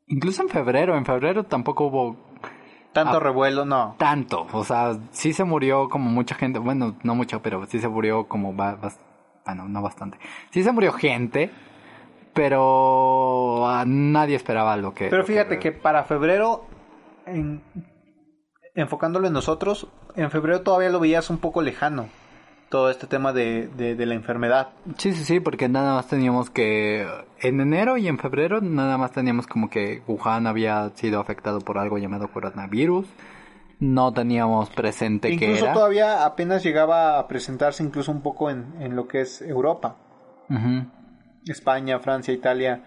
[0.06, 2.16] Incluso en febrero, en febrero tampoco hubo
[2.92, 3.20] Tanto Ah.
[3.20, 3.94] revuelo, no.
[3.98, 4.46] tanto.
[4.52, 6.58] O sea, sí se murió como mucha gente.
[6.58, 8.52] Bueno, no mucho, pero sí se murió como.
[8.52, 8.98] bas-
[9.46, 10.18] bueno, no bastante.
[10.50, 11.50] Sí se murió gente,
[12.34, 15.04] pero ah, nadie esperaba lo que.
[15.08, 16.64] Pero lo fíjate que para febrero,
[17.26, 17.62] en-
[18.74, 22.08] enfocándolo en nosotros, en febrero todavía lo veías un poco lejano.
[22.68, 24.68] Todo este tema de, de, de la enfermedad.
[24.96, 27.04] Sí, sí, sí, porque nada más teníamos que.
[27.40, 31.78] En enero y en febrero, nada más teníamos como que Wuhan había sido afectado por
[31.78, 33.08] algo llamado coronavirus.
[33.80, 35.74] No teníamos presente que Incluso era.
[35.74, 39.96] todavía apenas llegaba a presentarse incluso un poco en, en lo que es Europa.
[41.46, 42.84] España, Francia, Italia,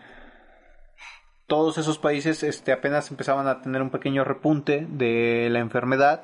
[1.48, 6.24] todos esos países este, apenas empezaban a tener un pequeño repunte de la enfermedad,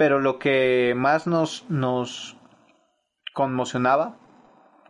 [0.00, 2.38] pero lo que más nos, nos
[3.34, 4.16] conmocionaba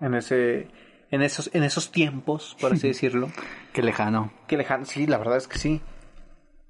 [0.01, 0.69] en ese
[1.11, 3.27] en esos en esos tiempos, por así decirlo,
[3.73, 4.33] Qué lejano.
[4.47, 5.81] que lejano, sí, la verdad es que sí.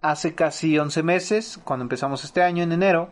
[0.01, 3.11] Hace casi 11 meses, cuando empezamos este año en enero,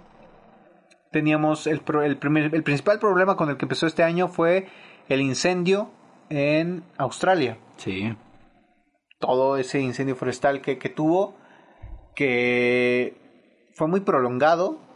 [1.13, 4.69] teníamos el, pro- el, primer- el principal problema con el que empezó este año fue
[5.11, 5.91] el incendio
[6.31, 7.59] en Australia.
[7.77, 8.17] Sí.
[9.19, 11.37] Todo ese incendio forestal que, que tuvo,
[12.17, 14.88] que fue muy prolongado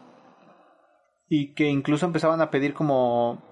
[1.35, 3.42] y que incluso empezaban a pedir como...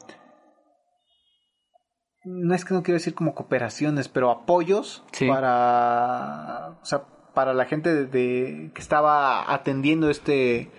[2.25, 5.27] No es que no quiero decir como cooperaciones, pero apoyos Sí.
[5.27, 6.77] para...
[6.83, 10.71] O sea, para la gente de, de- que estaba atendiendo este,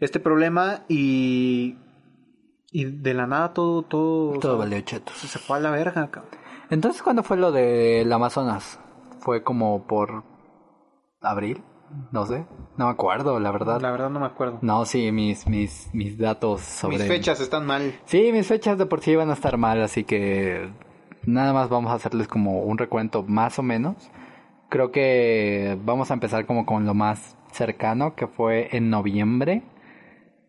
[0.00, 1.78] este problema y...
[2.72, 3.82] Y de la nada todo...
[3.82, 5.16] Todo, Todo o sea, valió chetos.
[5.16, 6.32] se fue a la verga, cabrón.
[6.70, 8.80] Entonces, ¿cuándo fue lo del Amazonas?
[9.20, 10.24] ¿Fue como por
[11.20, 11.62] abril?
[12.10, 12.44] No sé.
[12.76, 13.80] No me acuerdo, la verdad.
[13.80, 14.58] La verdad no me acuerdo.
[14.62, 16.98] No, sí, mis, mis, mis datos sobre...
[16.98, 17.94] Mis fechas están mal.
[18.04, 20.68] Sí, mis fechas de por sí van a estar mal, así que
[21.24, 24.10] nada más vamos a hacerles como un recuento más o menos.
[24.68, 29.62] Creo que vamos a empezar como con lo más cercano, que fue en noviembre.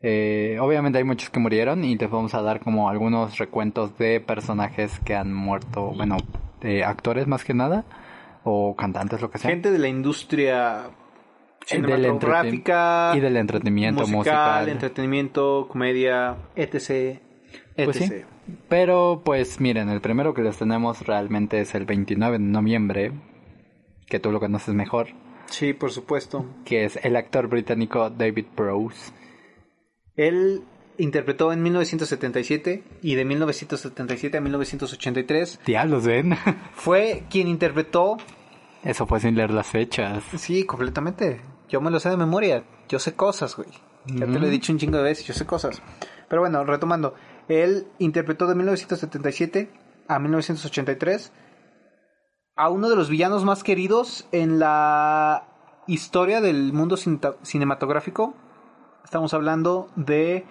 [0.01, 4.19] Eh, obviamente hay muchos que murieron y les vamos a dar como algunos recuentos de
[4.19, 6.17] personajes que han muerto, bueno,
[6.61, 7.85] de actores más que nada,
[8.43, 9.49] o cantantes, lo que sea.
[9.49, 10.89] Gente de la industria
[11.69, 14.17] Eh, del cinematográfica y del entretenimiento musical,
[14.61, 14.69] musical.
[14.69, 17.19] entretenimiento, comedia, etc.
[17.75, 17.85] etc.
[17.85, 18.11] Pues sí.
[18.69, 23.11] Pero pues miren, el primero que les tenemos realmente es el 29 de noviembre,
[24.07, 25.07] que tú lo conoces mejor,
[25.47, 26.45] Sí, por supuesto.
[26.65, 29.11] que es el actor británico David Prowse.
[30.15, 30.61] Él
[30.97, 36.37] interpretó en 1977 y de 1977 a 1983 Diablos, ven.
[36.73, 38.17] fue quien interpretó,
[38.83, 40.23] Eso fue sin leer las fechas.
[40.37, 41.41] sí, completamente.
[41.69, 42.63] Yo me lo sé de memoria.
[42.87, 43.69] Yo sé cosas, güey.
[44.05, 45.81] Ya te lo he dicho un chingo de veces, yo sé cosas.
[46.29, 47.15] Pero bueno, retomando.
[47.47, 49.71] Él interpretó de 1977
[50.07, 51.31] a 1983
[52.55, 55.47] a uno de los villanos más queridos en la
[55.87, 58.33] historia del mundo cinematográfico.
[59.03, 60.45] Estamos hablando de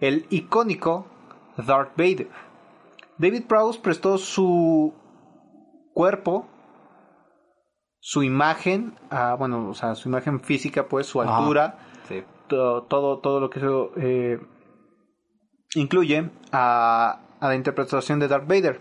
[0.00, 1.06] el icónico
[1.56, 2.28] Darth Vader.
[3.18, 4.92] David Prowse prestó su
[5.94, 6.46] cuerpo,
[8.08, 12.22] su imagen, a, bueno, o sea, su imagen física, pues, su altura, Sí.
[12.46, 14.38] to- todo, todo lo que eso eh,
[15.74, 18.80] incluye a, a la interpretación de Darth Vader.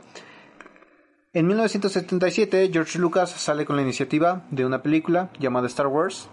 [1.34, 6.30] En 1977, George Lucas sale con la iniciativa de una película llamada Star Wars,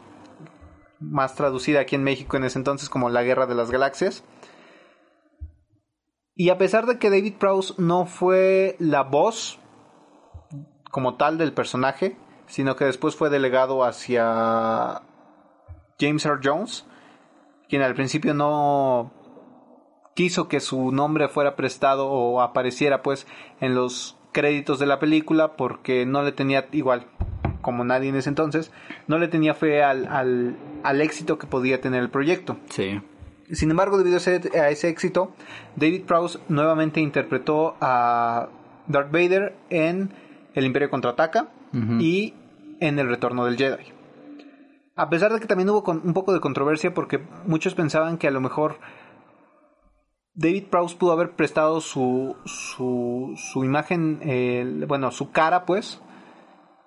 [1.00, 4.22] más traducida aquí en México en ese entonces como La Guerra de las Galaxias.
[6.35, 9.59] Y a pesar de que David Prowse no fue la voz
[10.90, 12.18] como tal del personaje,
[12.52, 15.00] sino que después fue delegado hacia
[15.98, 16.84] James Earl Jones,
[17.66, 19.10] quien al principio no
[20.14, 23.26] quiso que su nombre fuera prestado o apareciera pues
[23.62, 27.06] en los créditos de la película porque no le tenía igual
[27.62, 28.70] como nadie en ese entonces
[29.06, 32.58] no le tenía fe al, al, al éxito que podía tener el proyecto.
[32.68, 33.00] Sí.
[33.50, 35.32] sin embargo, debido a ese, a ese éxito,
[35.76, 38.50] David Prowse nuevamente interpretó a
[38.88, 40.10] Darth Vader en
[40.54, 41.48] El Imperio Contraataca
[41.98, 42.34] y
[42.82, 43.84] en El Retorno del Jedi.
[44.96, 48.32] A pesar de que también hubo un poco de controversia porque muchos pensaban que a
[48.32, 48.78] lo mejor
[50.34, 52.36] David Prowse pudo haber prestado su,
[53.54, 56.02] imagen, bueno, su cara pues,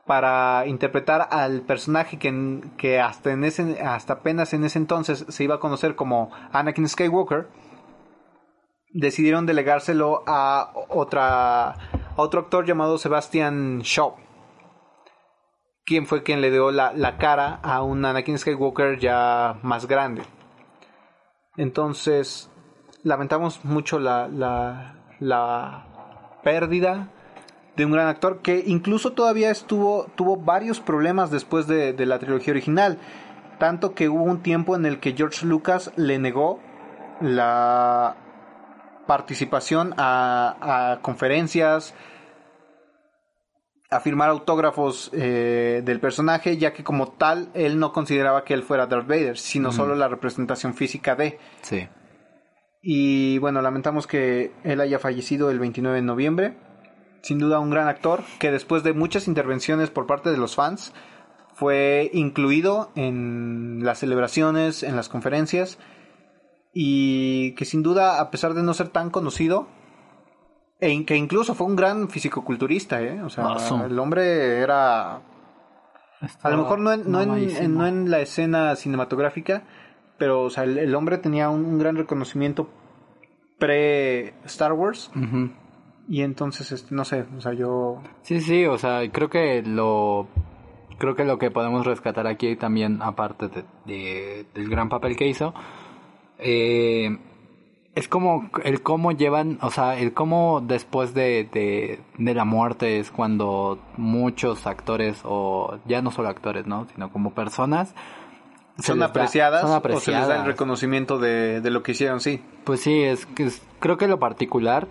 [0.06, 5.56] para interpretar al personaje que hasta, en ese, hasta apenas en ese entonces se iba
[5.56, 7.48] a conocer como Anakin Skywalker,
[8.94, 11.78] decidieron delegárselo a, otra, a
[12.18, 14.25] otro actor llamado Sebastian Shaw,
[15.86, 20.24] quien fue quien le dio la, la cara a un Anakin Skywalker ya más grande.
[21.58, 22.50] Entonces,
[23.04, 27.10] lamentamos mucho la, la, la pérdida
[27.76, 32.20] de un gran actor que incluso todavía estuvo tuvo varios problemas después de, de la
[32.20, 32.98] trilogía original
[33.60, 36.62] tanto que hubo un tiempo en el que George Lucas le negó
[37.20, 38.16] la
[39.08, 41.94] participación a conferencias
[43.90, 48.64] a firmar autógrafos eh, del personaje ya que como tal él no consideraba que él
[48.64, 51.88] fuera Darth Vader sino solo la representación física de Sí.
[52.82, 56.58] y bueno, lamentamos que él haya fallecido el 29 de noviembre.
[57.22, 60.94] Sin duda un gran actor que después de muchas intervenciones por parte de los fans
[61.56, 65.80] fue incluido en las celebraciones, en las conferencias
[66.74, 69.68] y que sin duda a pesar de no ser tan conocido
[70.80, 73.22] e in- que incluso fue un gran fisicoculturista, ¿eh?
[73.24, 73.86] O sea, Awesome.
[73.86, 75.22] el hombre era
[76.42, 79.64] a lo mejor no en, no, en, en- no en la escena cinematográfica,
[80.18, 82.70] pero o sea, el, el hombre tenía un, un gran reconocimiento
[83.58, 85.52] pre Star Wars Ujú.
[86.08, 90.28] y entonces este, no sé, o sea, yo Sí, sí, o sea, creo que lo
[90.98, 95.28] creo que lo que podemos rescatar aquí también, aparte de, de- del gran papel que
[95.28, 95.54] hizo,
[96.38, 97.18] eh,
[97.96, 103.00] es como el cómo llevan, o sea, el cómo después de, de, de la muerte
[103.00, 106.86] es cuando muchos actores, o ya no solo actores, ¿no?
[106.94, 107.96] Sino como personas,
[108.80, 110.46] son da- apreciadas, son o se les da el apreciadas.
[110.46, 112.44] reconocimiento de, de lo que hicieron, sí.
[112.66, 114.88] Pues sí, es que es- creo que lo particular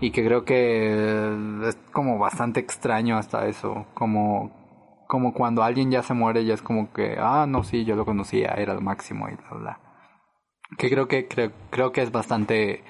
[0.00, 1.34] y que creo que
[1.68, 4.50] es como bastante extraño hasta eso, como
[5.06, 8.04] como cuando alguien ya se muere ya es como que ah no sí yo lo
[8.04, 9.80] conocía era lo máximo y bla bla.
[10.78, 12.82] Que creo que creo creo que es bastante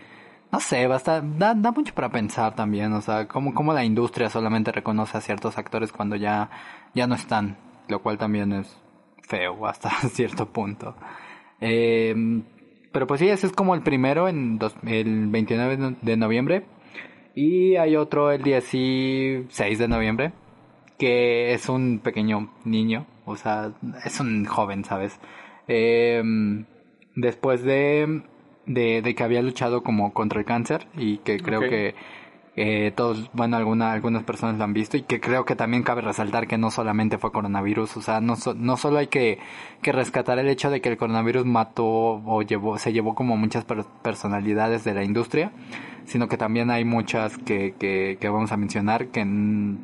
[0.52, 4.30] no sé, basta, da, da mucho para pensar también, o sea, como, como la industria
[4.30, 6.50] solamente reconoce a ciertos actores cuando ya,
[6.94, 7.58] ya no están,
[7.88, 8.78] lo cual también es
[9.22, 10.94] feo hasta cierto punto.
[11.60, 12.14] Eh,
[12.92, 16.64] pero pues sí, ese es como el primero, en dos- el 29 de noviembre.
[17.34, 20.32] Y hay otro el 16 de noviembre,
[20.98, 23.72] que es un pequeño niño, o sea,
[24.04, 25.18] es un joven, ¿sabes?
[25.68, 26.22] Eh,
[27.16, 28.22] después de,
[28.66, 31.94] de, de que había luchado como contra el cáncer y que creo que
[32.58, 36.00] eh, todos, bueno, alguna, algunas personas lo han visto y que creo que también cabe
[36.00, 39.38] resaltar que no solamente fue coronavirus, o sea, no, so- no solo hay que,
[39.82, 43.66] que rescatar el hecho de que el coronavirus mató o llevó, se llevó como muchas
[43.66, 45.52] per- personalidades de la industria,
[46.06, 49.26] sino que también hay muchas que, que, que vamos a mencionar que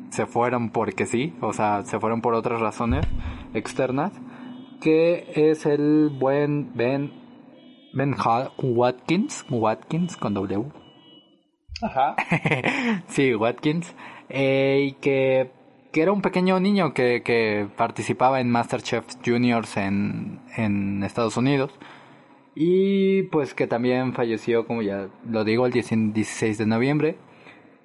[0.09, 3.05] se fueron porque sí, o sea, se fueron por otras razones
[3.53, 4.13] externas,
[4.81, 7.11] que es el buen Ben,
[7.93, 8.15] Ben
[8.61, 10.65] Watkins, Watkins con W.
[11.81, 12.15] Ajá.
[13.07, 13.95] sí, Watkins.
[14.29, 15.51] Eh, y que,
[15.91, 21.71] que era un pequeño niño que, que participaba en Masterchef Juniors en, en Estados Unidos.
[22.55, 27.17] Y pues que también falleció, como ya lo digo, el 10 16 de noviembre.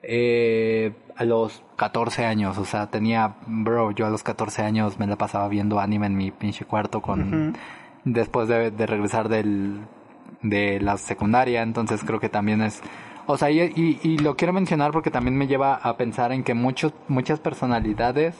[0.03, 5.07] eh, a los 14 años, o sea, tenía, bro, yo a los 14 años me
[5.07, 7.57] la pasaba viendo anime en mi pinche cuarto con,
[8.05, 9.80] después de, de regresar del,
[10.43, 12.81] de la secundaria, entonces creo que también es,
[13.26, 13.61] o sea, y,
[14.03, 18.35] y, lo quiero mencionar porque también me lleva a pensar en que muchos, muchas personalidades,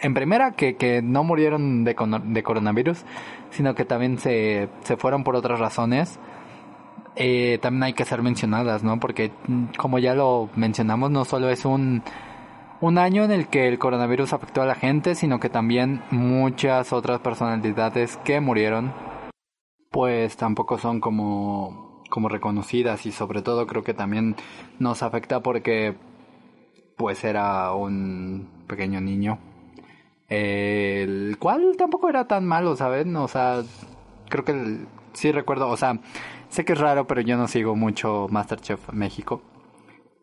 [0.00, 3.04] en primera, que, que no murieron de, de coronavirus,
[3.50, 6.18] sino que también se, se fueron por otras razones,
[7.16, 9.00] eh, también hay que ser mencionadas, ¿no?
[9.00, 12.02] Porque mm, como ya lo mencionamos, no solo es un,
[12.80, 16.92] un año en el que el coronavirus afectó a la gente, sino que también muchas
[16.92, 18.92] otras personalidades que murieron,
[19.90, 24.34] pues tampoco son como como reconocidas y sobre todo creo que también
[24.78, 25.94] nos afecta porque
[26.96, 29.38] pues era un pequeño niño
[30.28, 33.16] el cual tampoco era tan malo, ¿saben?
[33.16, 33.62] O sea,
[34.28, 36.00] creo que el- sí recuerdo, o sea,
[36.48, 39.42] sé que es raro, pero yo no sigo mucho Masterchef México.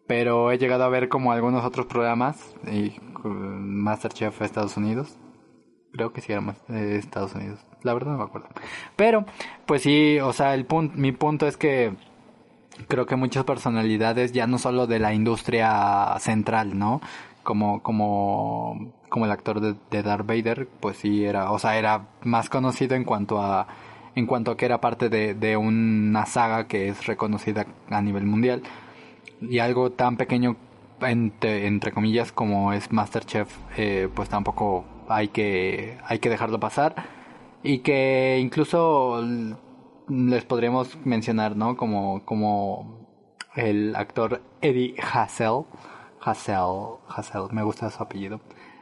[0.07, 2.93] Pero he llegado a ver como algunos otros programas y
[3.24, 5.18] uh, Masterchef Estados Unidos.
[5.93, 7.66] Creo que sí era más eh, Estados Unidos.
[7.86, 8.47] La verdad no me acuerdo.
[8.95, 9.25] Pero,
[9.67, 11.93] pues sí, o sea, el punto, mi punto es que
[12.88, 16.99] creo que muchas personalidades ya no solo de la industria central, ¿no?
[17.43, 22.07] Como, como, como el actor de, de Darth Vader, pues sí era, o sea, era
[22.23, 23.67] más conocido en cuanto a,
[24.15, 28.25] en cuanto a que era parte de, de una saga que es reconocida a nivel
[28.25, 28.63] mundial.
[29.41, 30.55] Y algo tan pequeño,
[31.01, 37.14] entre, entre comillas, como es Masterchef, eh, pues tampoco hay que, hay que dejarlo pasar.
[37.66, 39.22] Y que incluso
[40.07, 41.76] les podríamos mencionar, ¿no?
[41.76, 43.07] Como, como
[43.55, 45.63] el actor Eddie Hassel.
[46.22, 48.39] Hassel, Hassel, me gusta su apellido.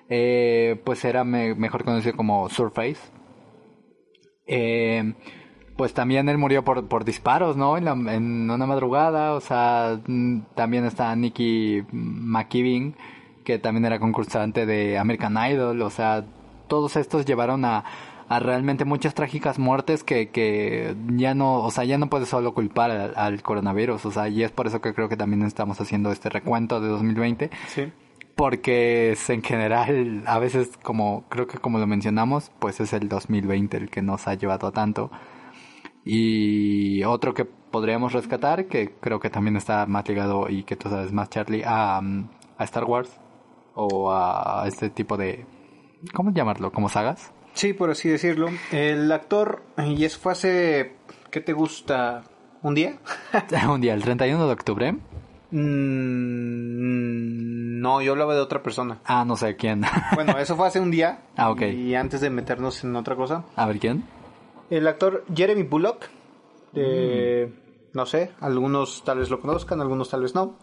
[0.09, 2.99] Eh, pues era me- mejor conocido como Surface.
[4.45, 5.13] Eh,
[5.77, 7.77] pues también él murió por, por disparos, ¿no?
[7.77, 9.99] En, la- en una madrugada, o sea,
[10.55, 12.95] también está Nicky McKibben,
[13.45, 16.25] que también era concursante de American Idol, o sea,
[16.67, 17.83] todos estos llevaron a,
[18.35, 22.53] a realmente muchas trágicas muertes que, que ya no, o sea, ya no puedes solo
[22.53, 25.79] culpar al, al coronavirus, o sea, y es por eso que creo que también estamos
[25.81, 27.91] haciendo este recuento de 2020 Sí.
[28.35, 33.07] porque es en general a veces como creo que como lo mencionamos pues es el
[33.07, 35.11] 2020 el que nos ha llevado a tanto.
[36.05, 40.89] Y otro que podríamos rescatar que creo que también está más ligado y que tú
[40.89, 42.27] sabes más Charlie a, um,
[42.57, 43.09] a Star Wars
[43.75, 45.45] o a este tipo de
[46.13, 48.49] cómo llamarlo como sagas Sí, por así decirlo.
[48.71, 50.95] El actor, y eso fue hace,
[51.31, 52.23] ¿qué te gusta?
[52.61, 52.97] ¿Un día?
[53.69, 54.95] un día el 31 de octubre
[55.55, 56.99] Mm,
[57.79, 59.01] no, yo hablaba de otra persona.
[59.05, 59.83] ah no sé quién
[60.15, 61.19] Bueno, eso fue hace un día.
[61.37, 61.61] Ah, ok.
[61.61, 63.45] Y antes de meternos en otra cosa.
[63.55, 64.03] a ver quién
[64.71, 66.07] El actor Jeremy Bullock,
[66.73, 67.53] de,
[67.93, 70.57] no sé, algunos tal vez lo conozcan, algunos tal vez no.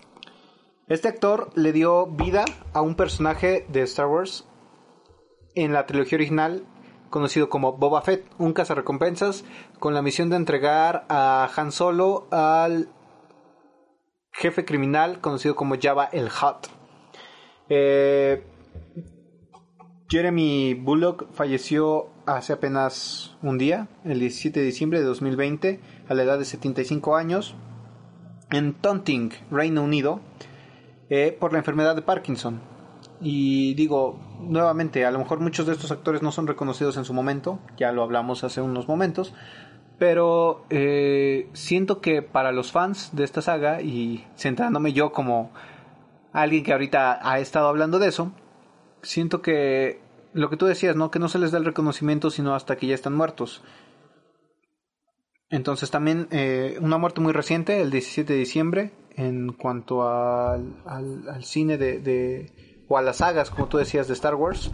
[0.89, 4.49] Este actor le dio vida a un personaje de Star Wars
[5.55, 6.65] en la trilogía original
[7.11, 9.45] conocido como Boba Fett, un cazarrecompensas
[9.79, 12.89] con la misión de entregar a Han Solo al
[14.33, 16.69] jefe criminal conocido como Jabba el Hutt.
[17.69, 18.43] Eh,
[20.09, 26.23] Jeremy Bullock falleció hace apenas un día, el 17 de diciembre de 2020, a la
[26.23, 27.55] edad de 75 años,
[28.51, 30.21] en Taunting, Reino Unido,
[31.11, 32.61] eh, por la enfermedad de Parkinson.
[33.21, 37.13] Y digo, nuevamente, a lo mejor muchos de estos actores no son reconocidos en su
[37.13, 39.35] momento, ya lo hablamos hace unos momentos,
[39.99, 45.53] pero eh, siento que para los fans de esta saga, y centrándome yo como
[46.33, 48.33] alguien que ahorita ha estado hablando de eso,
[49.03, 50.01] siento que
[50.33, 51.11] lo que tú decías, ¿no?
[51.11, 53.63] Que no se les da el reconocimiento sino hasta que ya están muertos.
[55.51, 61.29] Entonces también eh, una muerte muy reciente, el 17 de diciembre, en cuanto al, al,
[61.29, 64.73] al cine de, de, o a las sagas, como tú decías, de Star Wars,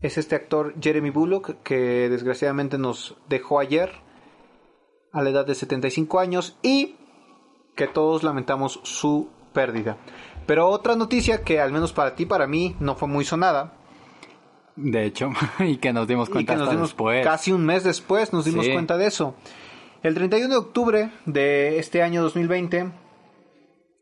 [0.00, 3.92] es este actor Jeremy Bullock que desgraciadamente nos dejó ayer
[5.12, 6.96] a la edad de 75 años y
[7.74, 9.98] que todos lamentamos su pérdida.
[10.46, 13.74] Pero otra noticia que al menos para ti, para mí, no fue muy sonada.
[14.74, 17.84] de hecho y que nos dimos Y cuenta que nos dimos después casi un mes
[17.84, 18.72] después nos dimos Sí.
[18.72, 19.34] cuenta de eso.
[20.02, 22.90] El 31 de octubre de este año 2020,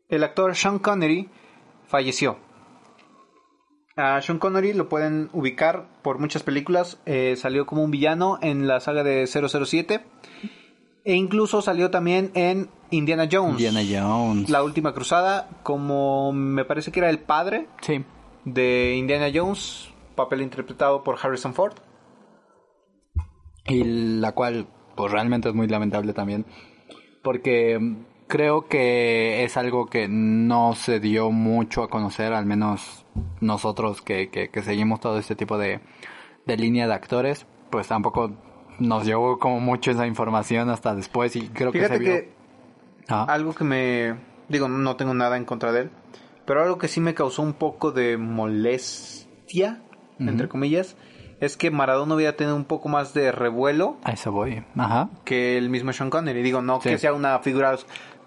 [0.07, 1.29] el actor Sean Connery
[1.87, 2.37] falleció.
[3.95, 6.99] A Sean Connery lo pueden ubicar por muchas películas.
[7.05, 10.01] eh, salió como un villano en la saga de 007.
[11.05, 13.61] E incluso salió también en Indiana Jones.
[13.61, 18.03] Indiana Jones La última cruzada, como me parece que era el padre sí
[18.45, 21.73] de Indiana Jones, papel interpretado por Harrison Ford.
[23.67, 26.45] y la cual pues realmente es muy lamentable también
[27.21, 27.79] porque
[28.27, 33.05] creo que es algo que no se dio mucho a conocer al menos
[33.39, 35.79] nosotros que, que, que seguimos todo este tipo de,
[36.45, 38.31] de línea de actores pues tampoco
[38.79, 42.35] nos llegó como mucho esa información hasta después y creo que se vio que
[43.07, 44.15] Ah, algo que me
[44.49, 45.91] digo, no tengo nada en contra de él,
[46.45, 49.81] pero algo que sí me causó un poco de molestia,
[50.17, 50.95] entre comillas,
[51.39, 55.57] es que Maradona hubiera tenido un poco más de revuelo a eso voy ajá que
[55.57, 56.41] el mismo Sean Connery.
[56.41, 56.89] Digo, no Sí.
[56.89, 57.75] que sea una figura,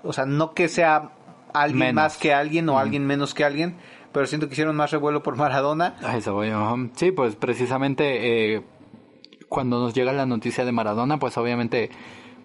[0.02, 1.12] o sea, no que sea
[1.52, 1.94] alguien Menos.
[1.94, 3.76] más que alguien o alguien menos que alguien,
[4.12, 5.96] pero siento que hicieron más revuelo por Maradona.
[6.02, 6.76] A eso voy, ajá.
[6.94, 8.62] Sí, pues precisamente eh,
[9.48, 11.90] cuando nos llega la noticia de Maradona, pues obviamente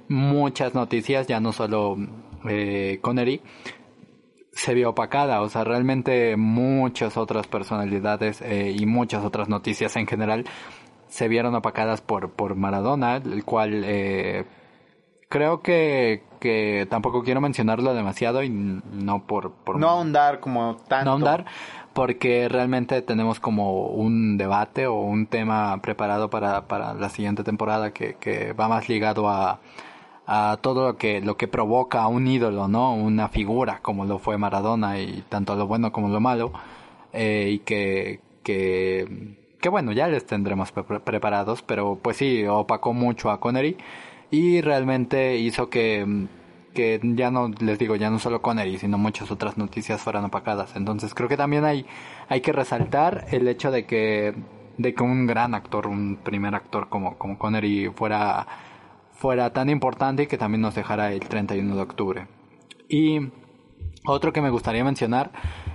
[0.07, 1.97] muchas noticias, ya no solo
[2.47, 3.41] eh, Connery,
[4.51, 10.05] se vio opacada, o sea, realmente muchas otras personalidades eh, y muchas otras noticias en
[10.05, 10.45] general
[11.07, 14.45] se vieron opacadas por, por Maradona, el cual eh,
[15.33, 19.51] creo que, que tampoco quiero mencionarlo demasiado y no por...
[19.51, 21.05] por No ahondar como tanto.
[21.05, 21.45] no ahondar,
[21.93, 27.91] porque realmente tenemos como un debate o un tema preparado para, para la siguiente temporada
[27.93, 29.59] que, que va más ligado a,
[30.27, 32.93] a todo lo que, lo que provoca a un ídolo, ¿no?
[32.93, 36.53] Una figura como lo fue Maradona y tanto lo bueno como lo malo,
[37.11, 42.93] eh, y que, que, que bueno, ya les tendremos pre- preparados, pero pues sí, opacó
[42.93, 43.77] mucho a Connery
[44.33, 46.25] y realmente hizo que,
[46.73, 50.75] que ya no, les digo, ya no solo Connery, sino muchas otras noticias fueran opacadas.
[50.75, 51.85] Entonces creo que también hay,
[52.29, 54.33] hay que resaltar el hecho de que,
[54.79, 58.47] de que un gran actor, un primer actor como, como Connery fuera,
[59.11, 62.27] fuera tan importante y que también nos dejara el 31 de octubre.
[62.89, 63.19] Y
[64.03, 65.31] otro que me gustaría mencionar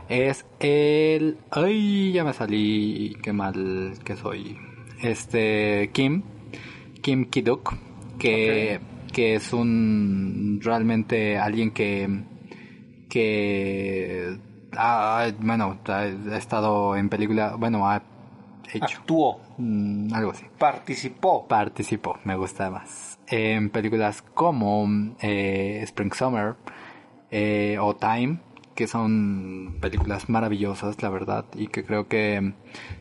[0.08, 1.38] es el...
[1.52, 4.58] Ay, ya me salí, qué mal que soy.
[5.00, 6.24] Este, Kim,
[7.02, 7.72] Kim Kiduk,
[8.18, 8.80] que,
[9.12, 12.24] que es un realmente alguien que
[13.08, 14.38] que
[14.76, 18.02] ha, bueno ha, ha estado en película bueno ha
[18.72, 20.44] hecho Actuó, mm, algo así.
[20.58, 21.46] Participó.
[21.48, 23.18] participó me gusta más.
[23.26, 24.86] En películas como
[25.20, 26.54] eh, Spring Summer
[27.30, 28.38] eh, o Time
[28.78, 32.52] que son películas maravillosas la verdad y que creo que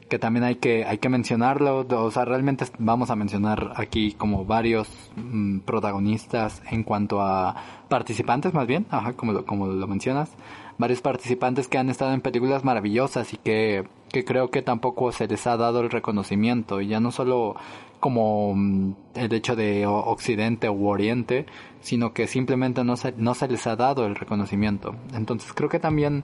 [0.10, 1.86] que también hay que hay que mencionarlo.
[1.88, 7.56] O sea realmente vamos a mencionar aquí como varios mm, protagonistas en cuanto a
[7.90, 10.32] participantes más bien ajá como lo, como lo mencionas.
[10.80, 15.28] Varios participantes que han estado en películas maravillosas y que que creo que tampoco se
[15.28, 16.82] les ha dado el reconocimiento.
[16.82, 17.56] Y ya no solo
[18.00, 21.46] como mm, el hecho de o- Occidente u Oriente,
[21.82, 24.96] sino que simplemente no se, no se les ha dado el reconocimiento.
[25.14, 26.24] Entonces creo que también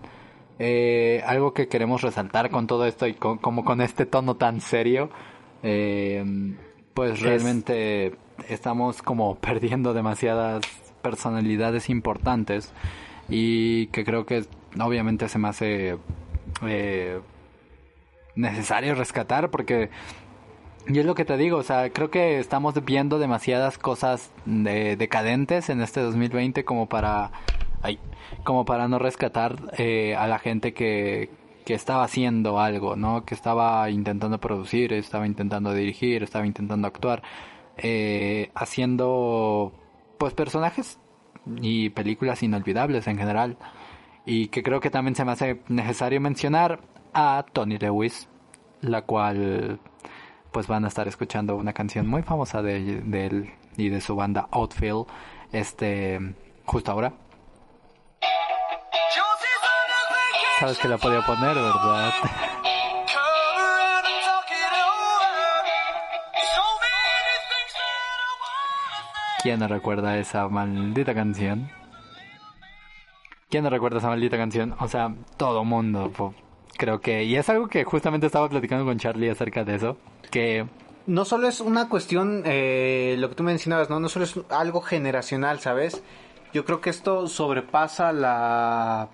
[0.59, 4.61] eh, algo que queremos resaltar con todo esto y con- como con este tono tan
[4.61, 5.09] serio,
[5.63, 6.23] eh,
[6.93, 8.15] pues realmente
[8.49, 10.61] estamos como perdiendo demasiadas
[11.01, 12.71] personalidades importantes
[13.29, 14.45] y que creo que
[14.79, 15.97] obviamente se me hace
[16.67, 17.19] eh,
[18.35, 19.89] necesario rescatar porque
[20.87, 24.95] y es lo que te digo, o sea, creo que estamos viendo demasiadas cosas de-
[24.97, 27.31] decadentes en este 2020 como para,
[27.81, 27.99] ay,
[28.43, 31.29] como para no rescatar eh, a la gente que,
[31.65, 33.23] que estaba haciendo algo, ¿no?
[33.25, 37.23] Que estaba intentando producir, estaba intentando dirigir, estaba intentando actuar,
[37.77, 39.71] eh, haciendo,
[40.17, 40.99] pues, personajes
[41.61, 43.57] y películas inolvidables en general.
[44.25, 46.79] Y que creo que también se me hace necesario mencionar
[47.13, 48.27] a Tony Lewis,
[48.81, 49.79] la cual
[50.53, 54.15] pues van a estar escuchando una canción muy famosa de, de él y de su
[54.15, 55.07] banda Outfield
[55.51, 56.19] este
[56.65, 57.11] justo ahora.
[60.59, 62.13] Sabes que la podía poner, ¿verdad?
[69.41, 71.69] ¿Quién no recuerda esa maldita canción?
[73.49, 74.73] ¿Quién no recuerda esa maldita canción?
[74.79, 76.13] O sea, todo mundo,
[76.77, 77.25] creo que...
[77.25, 79.97] Y es algo que justamente estaba platicando con Charlie acerca de eso,
[80.33, 80.67] que...
[81.05, 83.99] No solo es una cuestión, eh, lo que tú mencionabas, ¿no?
[83.99, 86.01] No solo es algo generacional, ¿sabes?
[86.53, 89.09] Yo creo que esto sobrepasa la...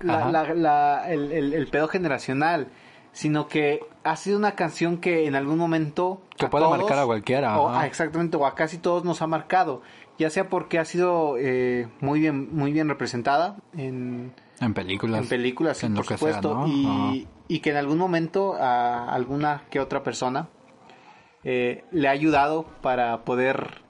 [0.00, 0.30] la, Ajá.
[0.30, 2.68] la- la- el, el- el pedo generacional,
[3.12, 6.22] sino que ha sido una canción que en algún momento...
[6.36, 9.26] Que puede todos, marcar a cualquiera, o- ah, exactamente, o a casi todos nos ha
[9.26, 9.82] marcado,
[10.18, 15.20] ya sea porque ha sido eh, muy bien muy bien representada en, En películas.
[15.22, 16.66] en películas, en lo por que sea, supuesto, ¿no?
[16.66, 20.48] y, y que en algún momento a alguna que otra persona
[21.44, 23.82] eh, le ha ayudado para poder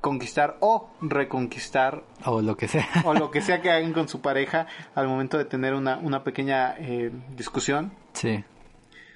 [0.00, 2.02] conquistar o reconquistar.
[2.24, 2.88] O lo que sea.
[3.04, 6.24] o lo que sea que hagan con su pareja al momento de tener una, una
[6.24, 7.92] pequeña eh, discusión.
[8.14, 8.44] Sí.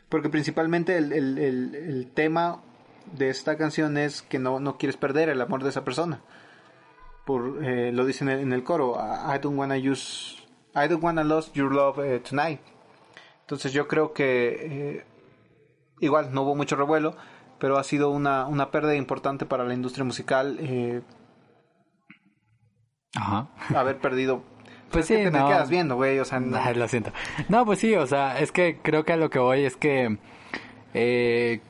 [0.08, 2.60] Porque principalmente el, el- el- el tema
[3.12, 6.20] de esta canción es que no, no quieres perder el amor de esa persona.
[7.24, 10.36] Por, eh, lo dicen en el, coro, I I don't wanna use,
[10.76, 12.60] I don't wanna lose your love eh, tonight.
[13.40, 15.04] Entonces yo creo que eh,
[16.00, 17.16] igual no hubo mucho revuelo,
[17.58, 21.00] pero ha sido una, una pérdida importante para la industria musical eh,
[23.14, 23.48] Ajá.
[23.74, 24.42] haber perdido.
[24.90, 25.48] Pues es sí, que te no.
[25.48, 27.10] quedas viendo, güey, o sea, no- Ay, lo siento.
[27.48, 30.16] No, pues sí, o sea, es que creo que a lo que voy es que
[30.94, 31.60] eh,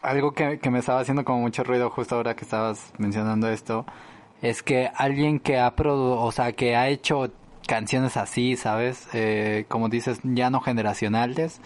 [0.00, 3.84] algo que, que me estaba haciendo como mucho ruido justo ahora que estabas mencionando esto
[4.42, 7.32] es que alguien que ha produ o sea, que ha hecho
[7.66, 9.08] canciones así, ¿sabes?
[9.12, 11.60] Eh, como dices, ya no generacionales,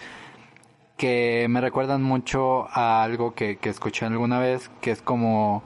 [0.97, 5.63] que me recuerdan mucho a algo que, que escuché alguna vez, que es como,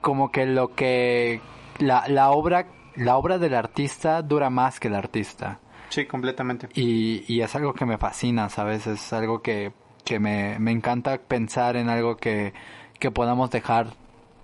[0.00, 1.40] como que lo que
[1.78, 2.66] la, la obra,
[2.96, 5.58] la obra del artista dura más que el artista.
[5.88, 6.68] Sí, completamente.
[6.74, 8.86] Y, y es algo que me fascina, ¿sabes?
[8.86, 9.72] Es algo que,
[10.04, 12.52] que me, me encanta pensar en algo que,
[12.98, 13.88] que podamos dejar,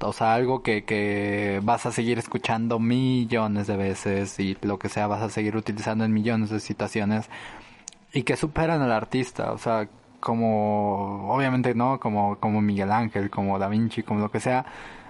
[0.00, 4.88] o sea, algo que, que vas a seguir escuchando millones de veces y lo que
[4.88, 7.28] sea vas a seguir utilizando en millones de situaciones
[8.12, 9.88] y que superan al artista, o sea,
[10.20, 14.64] como, obviamente no, como, como Miguel Ángel, como Da Vinci, como lo que sea,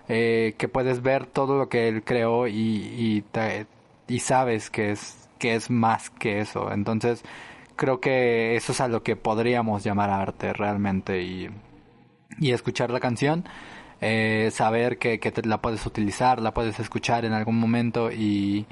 [0.09, 3.67] eh, que puedes ver todo lo que él creó y, y, te-
[4.21, 6.73] sabes que es, que es más que eso.
[6.73, 7.23] Entonces,
[7.77, 11.49] creo que eso es a lo que podríamos llamar arte realmente y,
[12.39, 13.45] y escuchar la canción,
[14.01, 18.67] eh, saber que, que te la puedes utilizar, la puedes escuchar en algún momento y,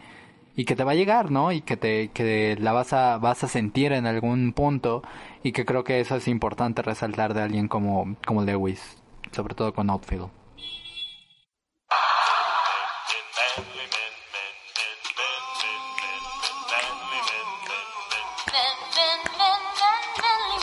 [0.56, 1.52] y que te va a llegar, ¿no?
[1.52, 5.02] Y que te que la vas a vas a sentir en algún punto
[5.42, 8.96] y que creo que eso es importante resaltar de alguien como como Lewis,
[9.32, 10.30] sobre todo con Outfield.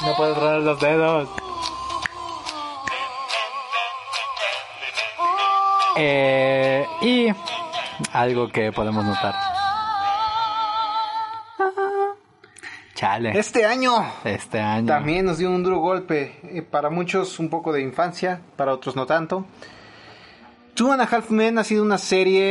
[0.01, 1.42] No puedes rolar los dedos.
[5.97, 7.27] Eh, y
[8.13, 9.35] algo que podemos notar.
[12.95, 13.37] Chale.
[13.37, 13.91] Este año
[14.23, 14.85] Este año.
[14.87, 16.39] también nos dio un duro golpe.
[16.43, 19.45] eh, para muchos un poco de infancia, para otros no tanto.
[20.75, 22.41] Two and a Half Men ha sido una serie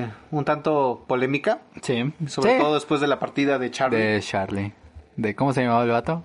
[0.00, 2.12] eh, un tanto polémica, Sí.
[2.26, 2.58] sobre Sí.
[2.58, 3.98] todo después de la partida de Charlie.
[3.98, 4.72] De Charlie.
[5.16, 6.22] ¿De cómo se llamaba el vato?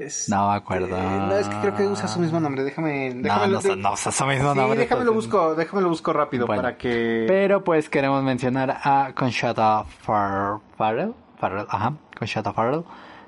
[0.00, 0.96] Es- No me acuerdo.
[0.96, 2.64] eh, no, es que creo que usa su mismo nombre.
[2.64, 6.12] Déjame, No, déjame no, no, usa su mismo sí, nombre, déjamelo entonces- busco, déjamelo busco
[6.14, 6.62] rápido Bueno.
[6.62, 12.82] para que Pero pues queremos mencionar a Conchata Far Farrell, Farrell, ajá, Conchata Farrell,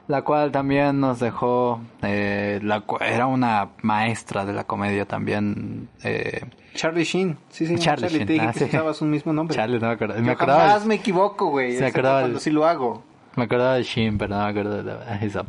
[0.08, 6.40] la cual también nos dejó, eh, la, era una maestra de la comedia también, eh,
[6.74, 7.36] Charlie Sheen.
[7.50, 8.64] Sí, sí, Charlie Sheen, te dije ah, que sí.
[8.64, 9.54] usabas un mismo nombre.
[9.54, 11.76] Charlie, no me acuerdo, Yo me acordaba, jamás me equivoco, güey.
[11.76, 13.02] Se acordaba cuando sí lo hago.
[13.36, 15.46] Me acordaba de Shin, pero no me acuerdo de eso.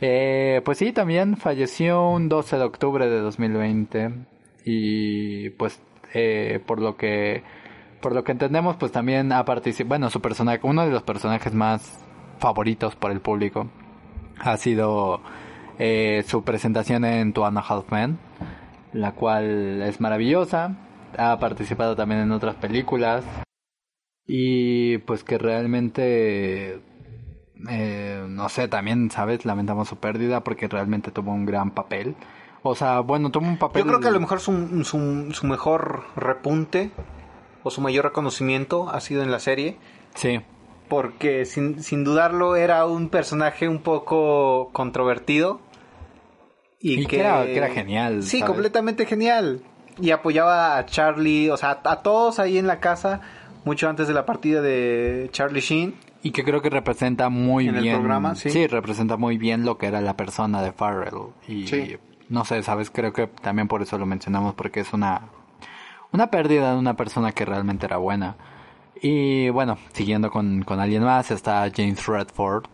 [0.00, 4.10] Eh, pues sí, también falleció un 12 de octubre de 2020
[4.64, 5.82] y pues
[6.14, 7.42] eh, por lo que
[8.00, 11.52] por lo que entendemos pues también ha participado, bueno, su personaje, uno de los personajes
[11.52, 12.02] más
[12.38, 13.68] favoritos por el público
[14.38, 15.20] ha sido
[15.78, 18.18] eh, su presentación en Two and Half Men,
[18.94, 20.76] la cual es maravillosa,
[21.18, 23.24] ha participado también en otras películas
[24.26, 26.80] y pues que realmente
[27.68, 29.44] eh, no sé, también, ¿sabes?
[29.44, 32.14] Lamentamos su pérdida porque realmente tuvo un gran papel.
[32.62, 33.82] O sea, bueno, tuvo un papel...
[33.82, 36.90] Yo creo que a lo mejor su, su, su mejor repunte
[37.62, 39.78] o su mayor reconocimiento ha sido en la serie.
[40.14, 40.40] Sí,
[40.88, 45.60] Porque sin, sin dudarlo era un personaje un poco controvertido.
[46.80, 48.52] Y que era- que era genial, Sí, ¿sabes?
[48.52, 49.62] completamente genial.
[50.00, 53.20] Y apoyaba a Charlie, o sea, a todos ahí en la casa,
[53.64, 55.94] mucho antes de la partida de Charlie Sheen.
[56.22, 57.96] Y que creo que representa muy En el bien...
[57.96, 58.66] programa, sí.
[58.66, 61.32] representa muy bien lo que era la persona de Farrell.
[61.48, 61.96] Y Sí.
[62.28, 62.90] no sé, ¿sabes?
[62.90, 65.28] Creo que también por eso lo mencionamos porque es una...
[66.12, 68.36] Una pérdida de una persona que realmente era buena.
[69.00, 72.64] Y bueno, siguiendo con, con alguien más, está James Redford,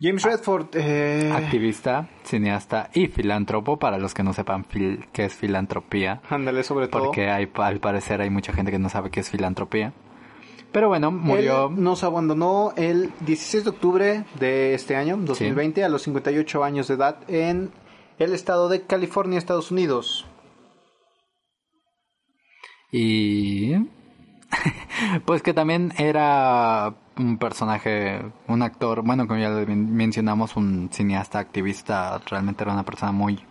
[0.00, 5.34] James Redford, eh, activista, cineasta y filántropo, para los que no sepan fil- qué es
[5.36, 6.20] filantropía.
[6.28, 7.04] ándale sobre todo.
[7.04, 9.92] Porque hay, al parecer hay mucha gente que no sabe qué es filantropía.
[10.72, 11.66] Pero bueno, murió.
[11.68, 16.88] Él nos abandonó el 16 de octubre de este año, 2020, a los 58 años
[16.88, 17.70] de edad, en
[18.18, 20.26] el estado de California, Estados Unidos.
[22.90, 23.74] Y.
[25.26, 32.18] pues que también era un personaje, un actor, bueno, como ya mencionamos, un cineasta activista.
[32.26, 33.44] Realmente era una persona muy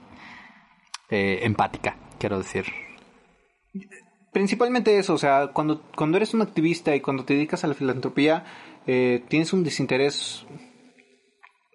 [1.09, 2.65] eh, empática, quiero decir.
[4.31, 7.73] Principalmente eso, o sea, cuando, cuando eres un activista y cuando te dedicas a la
[7.73, 8.45] filantropía,
[8.87, 10.45] eh, tienes un desinterés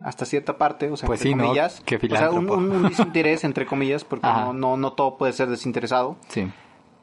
[0.01, 1.83] hasta cierta parte, o sea, Pues entre comillas.
[2.13, 5.49] O sea, un, un- un desinterés entre comillas, porque no, no, no todo puede ser
[5.49, 6.17] desinteresado.
[6.29, 6.51] Sí.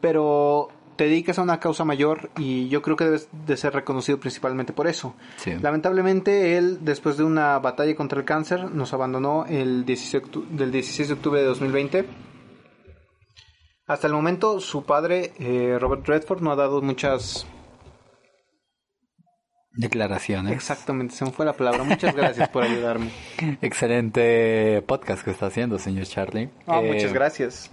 [0.02, 4.20] pero te dedicas a una causa mayor y yo creo que debes de ser reconocido
[4.20, 5.16] principalmente por eso.
[5.38, 5.52] Sí.
[5.60, 10.72] Lamentablemente él, después de una batalla contra el cáncer, nos abandonó el 16 octu- del
[10.72, 12.06] 16 de octubre de 2020.
[13.94, 17.46] Hasta el momento su padre, eh, Robert Redford, no ha dado muchas...
[19.74, 20.52] Declaraciones.
[20.52, 21.84] Exactamente, se me fue la palabra.
[21.84, 23.12] Muchas gracias por ayudarme.
[23.62, 26.50] Excelente podcast que está haciendo, señor Charlie.
[26.66, 27.72] Eh, muchas gracias.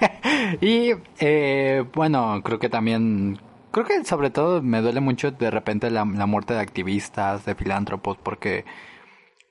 [0.62, 3.38] y eh, bueno, creo que también,
[3.70, 7.54] creo que sobre todo me duele mucho de repente la, la muerte de activistas, de
[7.54, 8.64] filántropos, porque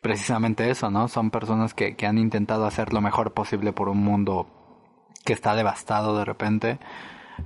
[0.02, 1.10] precisamente eso, ¿no?
[1.10, 4.57] Son personas que, que han intentado hacer lo mejor posible por un mundo
[5.28, 6.80] que está devastado de repente.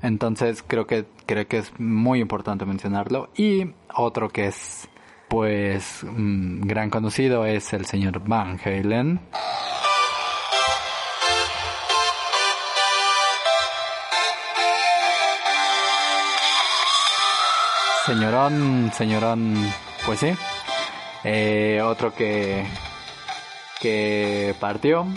[0.03, 3.31] Entonces creo que creo que es muy importante mencionarlo.
[3.35, 4.87] Y otro que es
[5.27, 9.19] pues mm, gran conocido es el señor Van Halen.
[18.05, 19.55] Señorón, señorón,
[20.05, 20.33] pues sí.
[21.23, 22.63] Eh, otro que
[23.81, 25.07] que partió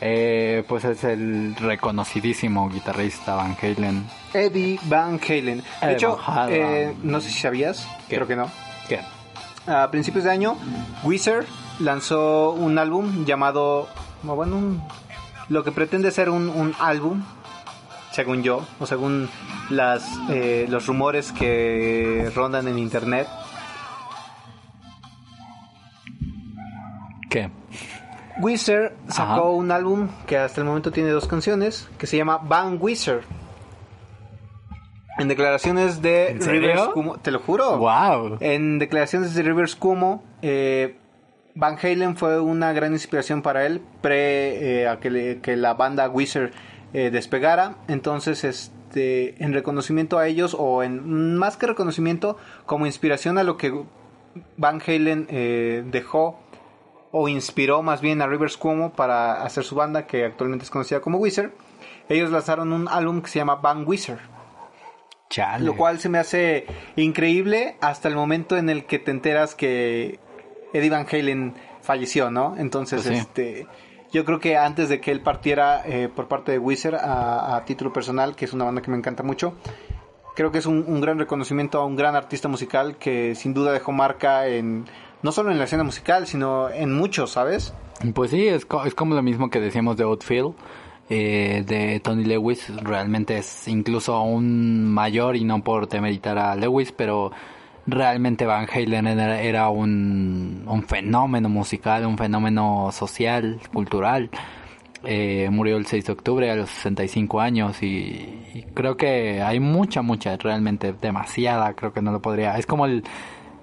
[0.00, 4.04] eh, pues es el reconocidísimo guitarrista Van Halen.
[4.32, 5.58] Eddie Van Halen.
[5.58, 8.16] De Eddie hecho, eh, no sé si sabías, ¿Qué?
[8.16, 8.50] creo que no.
[8.88, 9.00] ¿Qué?
[9.70, 10.56] A principios de año,
[11.04, 11.46] Weezer
[11.80, 13.88] lanzó un álbum llamado,
[14.22, 14.82] bueno, un-
[15.48, 17.22] lo que pretende ser un, un álbum,
[18.12, 19.28] según yo, o según
[19.68, 23.28] las, eh, los rumores que rondan en internet.
[27.28, 27.50] ¿Qué?
[28.40, 29.42] Weezer sacó Ajá.
[29.42, 33.22] un álbum que hasta el momento tiene dos canciones, que se llama Van Weezer.
[35.18, 36.38] En declaraciones de.
[36.40, 37.76] Rivers Cuomo, te lo juro.
[37.78, 38.38] Wow.
[38.40, 40.96] En declaraciones de Rivers Cuomo, eh,
[41.54, 45.74] Van Halen fue una gran inspiración para él pre eh, a que, le- que la
[45.74, 46.52] banda Weezer
[46.94, 47.74] eh, despegara.
[47.88, 53.56] Entonces, este, en reconocimiento a ellos, o en más que reconocimiento, como inspiración a lo
[53.58, 53.74] que
[54.56, 55.26] Van Halen
[55.90, 56.39] dejó
[57.12, 61.00] o inspiró más bien a Rivers Cuomo para hacer su banda que actualmente es conocida
[61.00, 61.52] como Weezer.
[62.08, 64.18] Ellos lanzaron un álbum que se llama Van Weezer.
[65.28, 65.64] Chale.
[65.64, 70.18] Lo cual se me hace increíble hasta el momento en el que te enteras que
[70.72, 72.56] Eddie Van Halen falleció, ¿no?
[72.58, 73.20] Entonces, Pues sí.
[73.20, 73.66] este,
[74.12, 77.64] yo creo que antes de que él partiera eh, por parte de Weezer a, a
[77.64, 79.54] título personal, que es una banda que me encanta mucho,
[80.34, 83.70] creo que es un, un gran reconocimiento a un gran artista musical que sin duda
[83.72, 84.86] dejó marca en
[85.22, 87.72] no solo en la escena musical, sino en muchos, ¿sabes?
[88.14, 90.54] Pues sí, es, co- es como lo mismo que decíamos de Outfield,
[91.10, 92.72] eh, de Tony Lewis.
[92.82, 97.30] Realmente es incluso aún mayor y no por temeritar a Lewis, pero
[97.86, 104.30] realmente Van Halen era, era un, un fenómeno musical, un fenómeno social, cultural.
[105.02, 107.86] Eh, murió el 6 de octubre a los 65 años y,
[108.54, 112.56] y creo que hay mucha, mucha, realmente demasiada, creo que no lo podría.
[112.58, 113.02] Es como el,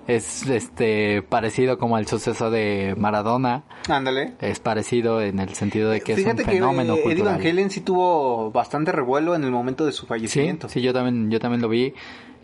[0.07, 4.33] es este parecido como el suceso de Maradona, Ándale.
[4.41, 7.37] es parecido en el sentido de que Fíjate es un que fenómeno eh, Eddie cultural.
[7.37, 10.69] Van Halen sí tuvo bastante revuelo en el momento de su Sí, fallecimiento.
[10.69, 11.93] sí, yo también, yo también lo vi.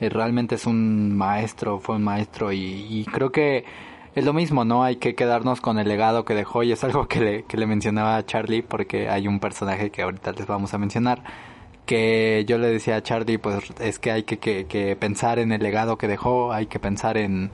[0.02, 2.60] Eh, realmente es un maestro, fue un maestro y,
[2.90, 3.64] y creo que
[4.16, 4.84] es lo mismo, ¿no?
[4.84, 7.66] Hay que quedarnos con el legado que dejó y es algo que le, que le
[7.66, 11.24] mencionaba a Charlie porque hay un personaje que ahorita les vamos a mencionar
[11.86, 15.52] que yo le decía a Charlie, pues es que hay que, que, que pensar en
[15.52, 17.52] el legado que dejó, hay que pensar en,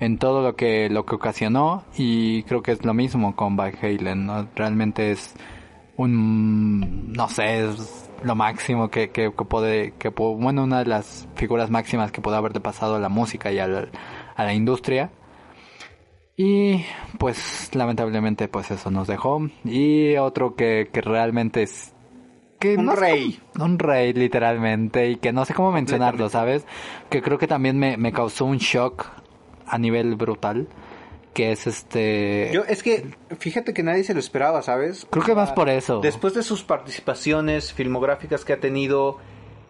[0.00, 3.72] en todo lo que lo que ocasionó y creo que es lo mismo con Van
[3.80, 4.48] Halen, ¿no?
[4.54, 5.34] Realmente es
[5.96, 11.28] un no sé, es lo máximo que que, que puede que bueno, una de las
[11.36, 13.88] figuras máximas que puede haberle pasado a la música y a la,
[14.36, 15.10] a la industria.
[16.36, 16.84] Y
[17.18, 21.93] pues lamentablemente pues eso nos dejó y otro que que realmente es
[22.58, 23.40] que Un no rey.
[23.58, 26.66] un rey literalmente y que no sé cómo mencionarlo, ¿sabes?
[27.10, 29.06] Que creo que también me, me causó un shock
[29.66, 30.68] a nivel brutal,
[31.32, 32.50] que es este...
[32.52, 35.06] Yo, es que, fíjate que nadie se lo esperaba, ¿sabes?
[35.10, 36.00] creo que más por eso.
[36.00, 39.18] Después de sus participaciones filmográficas que ha tenido,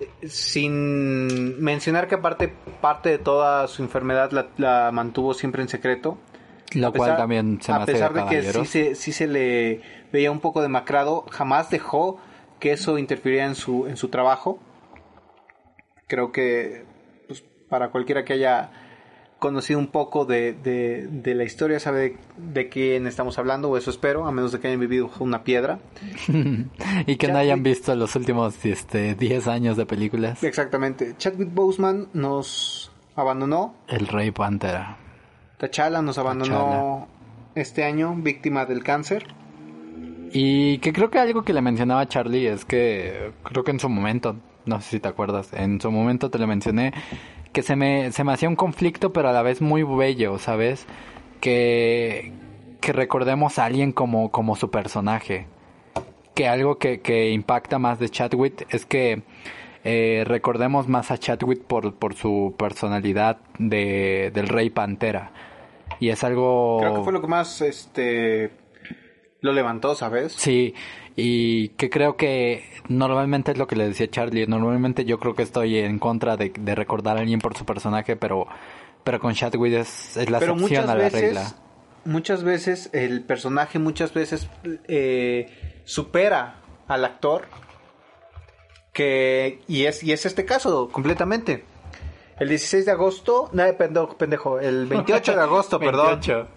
[0.01, 5.69] eh, sin mencionar que aparte parte de toda su enfermedad la, la mantuvo siempre en
[5.69, 6.19] secreto.
[6.75, 9.81] lo cual también se me A hace pesar de que sí se, sí se le
[10.13, 12.19] veía un poco demacrado, jamás dejó
[12.65, 14.59] que eso interfiriera en su, en su trabajo.
[16.07, 16.87] Creo que
[17.29, 18.71] pues, para cualquiera que haya
[19.39, 23.77] conocido un poco de, de, de la historia sabe de, de quién estamos hablando, o
[23.77, 25.79] eso espero, a menos de que hayan vivido una piedra.
[27.07, 30.43] y que no hayan visto los últimos este 10 años de películas.
[30.43, 31.17] Exactamente.
[31.19, 34.97] Chadwick Boseman nos abandonó, El Rey Pantera.
[35.59, 37.09] T'Challa nos abandonó
[37.55, 39.44] este año, víctima del cáncer.
[40.37, 43.89] Y que creo que algo que le mencionaba Charlie es que creo que en su
[43.89, 44.35] momento,
[44.67, 46.93] no sé si te acuerdas, en su momento te lo mencioné,
[47.53, 50.87] que se me, se me hacía un conflicto pero a la vez muy bello, ¿sabes?
[51.41, 52.33] Que,
[52.81, 55.47] que recordemos a alguien como, como su personaje.
[56.35, 59.23] Que algo que, que impacta más de Chadwick es que
[59.85, 65.31] eh, recordemos más a Chadwick por, por su personalidad de, del Rey Pantera.
[66.01, 66.79] Y es algo...
[66.81, 68.64] Creo que fue lo que más este
[69.45, 70.33] lo levantó, ¿sabes?
[70.33, 70.75] Sí,
[71.17, 75.43] y que creo que normalmente es lo que le decía Charlie, normalmente yo creo que
[75.43, 78.47] estoy en contra de, de recordar a alguien por su personaje, pero
[79.05, 81.55] pero con Chadwick es, es la Pero excepción a la veces regla.
[82.07, 84.49] muchas veces el personaje muchas veces
[84.89, 85.51] eh,
[85.85, 86.57] supera
[86.89, 87.45] al actor
[88.95, 91.65] que y es y es este caso completamente
[92.41, 96.49] el 16 de agosto no pendejo, pendejo el 28 de agosto perdón 28.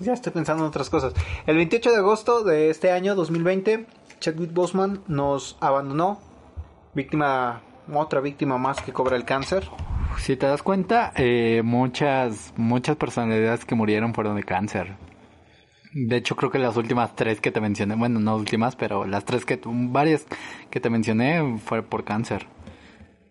[0.00, 1.14] Ya estoy pensando en otras cosas
[1.46, 3.86] el 28 de agosto de este año 2020
[4.20, 6.20] Chadwick Boseman nos abandonó
[6.94, 9.68] víctima otra víctima más que cobra el cáncer
[10.18, 14.96] Si te das cuenta, eh, muchas, muchas personalidades que murieron fueron de cáncer.
[15.92, 19.24] De hecho, creo que las últimas tres que te mencioné, bueno, no últimas, pero las
[19.24, 20.26] tres que, varias
[20.70, 22.46] que te mencioné fue por cáncer.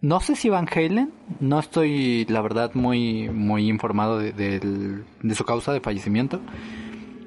[0.06, 5.44] No sé si Van Halen, no estoy, la verdad, muy, muy informado de, de su
[5.46, 6.42] causa de fallecimiento.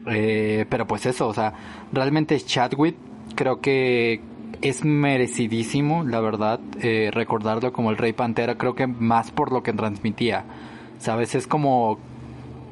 [0.07, 1.55] Eh, pero pues eso, o sea,
[1.93, 2.95] realmente Chadwick
[3.35, 4.21] creo que
[4.63, 9.65] es merecidísimo, la verdad, eh, recordarlo como el Rey Pantera, creo que más por lo
[9.65, 10.45] que transmitía.
[10.99, 11.35] ¿Sabes?
[11.35, 11.99] Es como,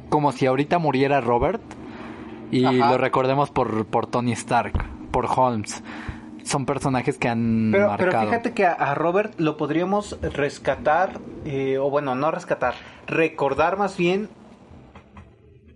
[0.09, 1.63] como si ahorita muriera Robert
[2.53, 2.93] y Ajá.
[2.93, 4.73] lo recordemos por, por Tony Stark,
[5.11, 5.83] por Holmes.
[6.47, 8.11] Son personajes que han Pero, marcado.
[8.11, 12.75] pero fíjate que a, a Robert lo podríamos rescatar, eh, o bueno, no rescatar,
[13.07, 14.29] recordar más bien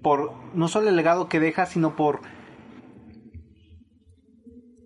[0.02, 2.20] por no solo el legado que deja, sino por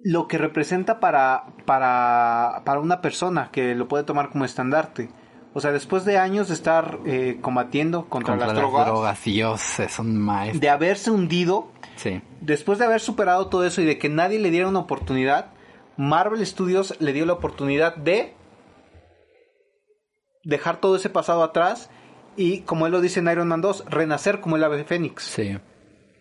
[0.03, 5.09] lo que representa para, para, para una persona que lo puede tomar como estandarte.
[5.55, 9.25] O sea, después de años de estar eh, combatiendo contra, contra las, las drogas, drogas.
[9.25, 10.61] Dios, es un maestro.
[10.61, 12.21] de haberse hundido, Sí.
[12.41, 15.53] después de haber superado todo eso y de que nadie le diera una oportunidad,
[15.97, 18.33] Marvel Studios le dio la oportunidad de
[20.45, 21.91] dejar todo ese pasado atrás
[22.37, 25.23] y, como él lo dice en Iron Man 2, renacer como el ave fénix.
[25.23, 25.57] Sí.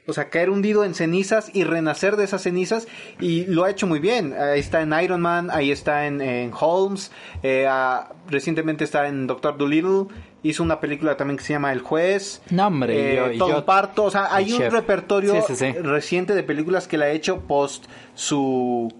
[0.05, 2.87] O sea, caer hundido en cenizas y renacer de esas cenizas
[3.21, 4.33] y lo ha hecho muy bien.
[4.33, 7.11] Ahí está en Iron Man, ahí está en, en Holmes,
[7.41, 10.07] eh, ah, recientemente está en Doctor Dolittle,
[10.43, 12.41] hizo una película también que se llama El Juez.
[12.49, 14.73] No, hombre, eh, yo- yo- parto, o sea, hay un chef.
[14.73, 15.71] repertorio Sí, sí, sí.
[15.79, 18.93] reciente de películas que la ha hecho post su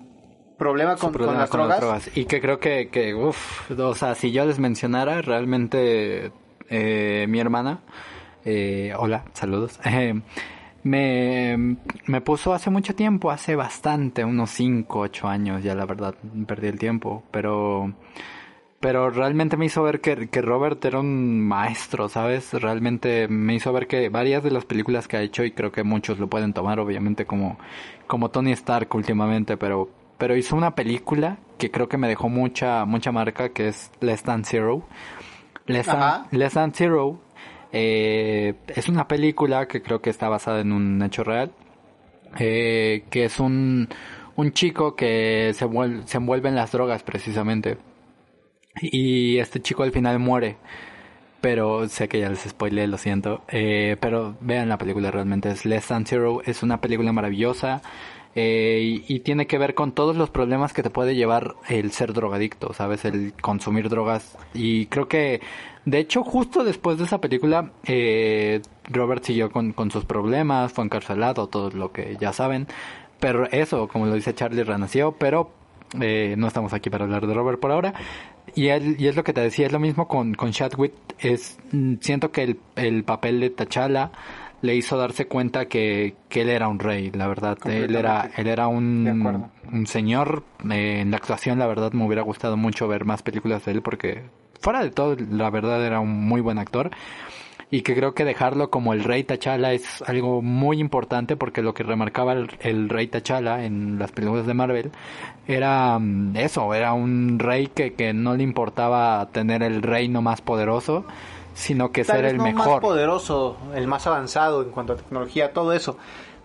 [0.64, 2.10] problema con, las con drogas.
[2.16, 6.32] Y que creo que, que uff, o sea, si yo les mencionara, realmente
[6.70, 7.82] eh, mi hermana,
[8.46, 10.20] eh, hola, saludos, eh,
[10.84, 16.16] me, me puso hace mucho tiempo, hace bastante, unos 5, 8 años, ya la verdad,
[16.48, 17.94] perdí el tiempo, pero...
[18.80, 22.52] Pero realmente me hizo ver que, que Robert era un maestro, ¿sabes?
[22.52, 25.84] Realmente me hizo ver que varias de las películas que ha hecho, y creo que
[25.84, 27.58] muchos lo pueden tomar, obviamente, como,
[28.08, 29.88] como Tony Stark últimamente, pero,
[30.24, 34.24] pero hizo una película que creo que me dejó mucha, mucha marca, que es Less
[34.24, 34.88] Than Zero.
[35.66, 35.86] Less.
[35.86, 37.20] Than, Less Than Zero
[37.74, 41.52] eh, es una película que creo que está basada en un hecho real
[42.40, 43.90] eh, que es un,
[44.38, 45.68] un chico que se,
[46.06, 47.78] se envuelve en las drogas precisamente.
[48.82, 50.56] Y este chico al final muere.
[51.42, 53.44] Pero sé que ya les spoilé, lo siento.
[53.50, 56.42] Eh, pero vean la película, realmente es Less Than Zero.
[56.46, 57.82] Es una película maravillosa.
[58.36, 62.14] Eh, y, tiene que ver con todos los problemas que te puede llevar el ser
[62.14, 63.06] drogadicto, ¿sabes?
[63.06, 64.38] El consumir drogas.
[64.56, 65.42] Y creo que,
[65.86, 70.84] de hecho, justo después de esa película, eh, Robert siguió con, con sus problemas, fue
[70.84, 72.68] encarcelado, todo lo que ya saben.
[73.20, 75.52] Pero eso, como lo dice Charlie, renació, pero
[76.02, 77.94] eh, no estamos aquí para hablar de Robert por ahora.
[78.56, 80.94] Y, él, y es lo que te decía, es lo mismo con, con Chadwick.
[81.20, 84.12] Es, mm, siento que el, el papel de T'Challa
[84.64, 87.58] le hizo darse cuenta que, que él era un rey, la verdad.
[87.66, 90.44] Él era, él era un, un señor.
[90.72, 93.82] eh, en la actuación, la verdad, me hubiera gustado mucho ver más películas de él
[93.82, 94.24] porque,
[94.62, 96.92] fuera de todo, la verdad era un muy buen actor.
[97.72, 101.74] Y que creo que dejarlo como el rey T'Challa es algo muy importante porque lo
[101.74, 104.92] que remarcaba el, el rey T'Challa en las películas de Marvel
[105.48, 110.40] era mm, eso, era un rey que, que no le importaba tener el reino más
[110.42, 111.04] poderoso,
[111.54, 112.82] sino que Tal ser el no más mejor.
[112.82, 115.98] poderoso, el más avanzado en cuanto a tecnología, todo eso.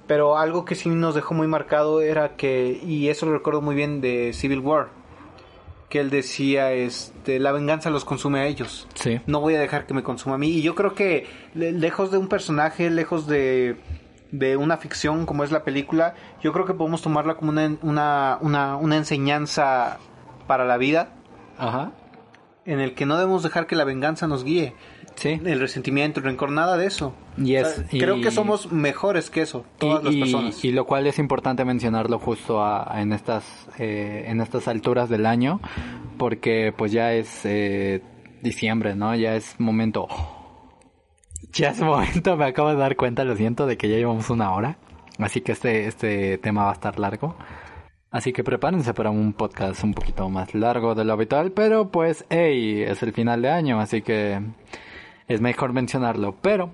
[0.07, 3.75] Pero algo que sí nos dejó muy marcado era que, y eso lo recuerdo muy
[3.75, 4.89] bien de Civil War,
[5.91, 8.89] que él decía, este, la venganza los consume a ellos.
[8.95, 9.21] Sí.
[9.27, 10.49] No voy a dejar que me consuma a mí.
[10.49, 13.77] Y yo creo que le- lejos de un personaje, lejos de,
[14.33, 18.39] de una ficción como es la película, yo creo que podemos tomarla como una, una,
[18.41, 19.99] una, una enseñanza
[20.47, 21.11] para la vida,
[21.59, 21.93] Ajá.
[22.65, 24.75] en el que no debemos dejar que la venganza nos guíe
[25.19, 25.41] Sí.
[25.45, 27.13] el resentimiento, el rencor, nada de eso.
[27.37, 30.21] Y O es- sea, y- Creo que somos mejores que eso, todas y, las y-
[30.21, 30.65] personas.
[30.65, 35.09] y lo cual es importante mencionarlo justo a- a en estas eh, en estas alturas
[35.09, 35.61] del año
[36.19, 38.01] porque pues ya es eh,
[38.43, 40.07] diciembre no ya es momento
[41.53, 44.53] ya es momento me acabo de dar cuenta lo siento de que ya llevamos una
[44.53, 44.79] hora
[45.19, 47.37] así que este este tema va a estar largo
[48.11, 52.25] así que prepárense para un podcast un poquito más largo de lo habitual pero pues
[52.31, 54.41] hey es el final de año así que
[55.29, 56.71] es mejor mencionarlo pero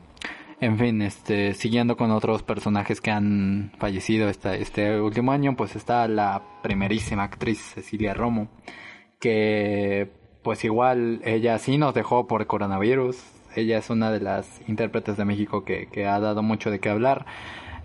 [0.60, 5.76] En fin, este, siguiendo con otros personajes que han fallecido esta, este último año, pues
[5.76, 8.48] está la primerísima actriz Cecilia Romo,
[9.18, 10.10] que
[10.42, 13.16] pues igual ella sí nos dejó por coronavirus.
[13.56, 16.88] Ella es una de las intérpretes de México que, que ha dado mucho de qué
[16.90, 17.26] hablar.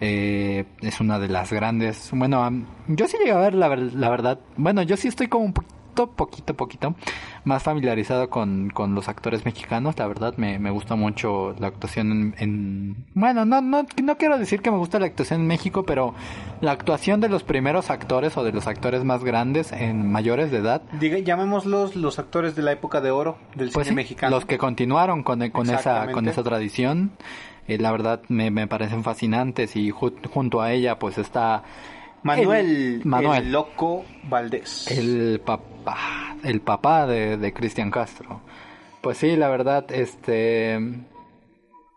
[0.01, 2.09] Eh, es una de las grandes.
[2.13, 2.49] Bueno,
[2.87, 4.39] yo sí llegué a ver la, la verdad.
[4.57, 5.53] Bueno, yo sí estoy como un
[5.93, 6.95] poquito, poquito
[7.43, 9.97] más familiarizado con, con los actores mexicanos.
[9.97, 14.37] La verdad, me, me gusta mucho la actuación en, en- Bueno, no, no, no quiero
[14.37, 16.13] decir que me gusta la actuación en México, pero
[16.61, 20.57] la actuación de los primeros actores o de los actores más grandes en mayores de
[20.57, 20.81] edad.
[20.99, 24.35] Diga, llamémoslos los actores de la época de oro del Pues cine sí, mexicano.
[24.35, 27.11] los que continuaron con, con esa con esa tradición,
[27.67, 31.63] eh, la verdad me, me parecen fascinantes y ju- junto a ella pues está
[32.23, 32.65] Manuel,
[33.01, 33.43] el- Manuel.
[33.43, 34.87] el loco Valdés.
[34.91, 38.41] el papá, el papá de, de Cristian Castro.
[39.01, 40.77] Pues sí, la verdad, este,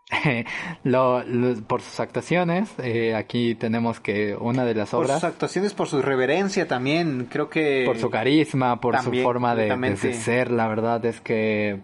[0.83, 5.29] lo, lo- por sus actuaciones, eh, aquí tenemos que una de las por obras, sus
[5.29, 7.83] actuaciones, por su irreverencia también, creo que...
[7.85, 11.79] por su carisma, por también, su forma de, ser, la verdad es que,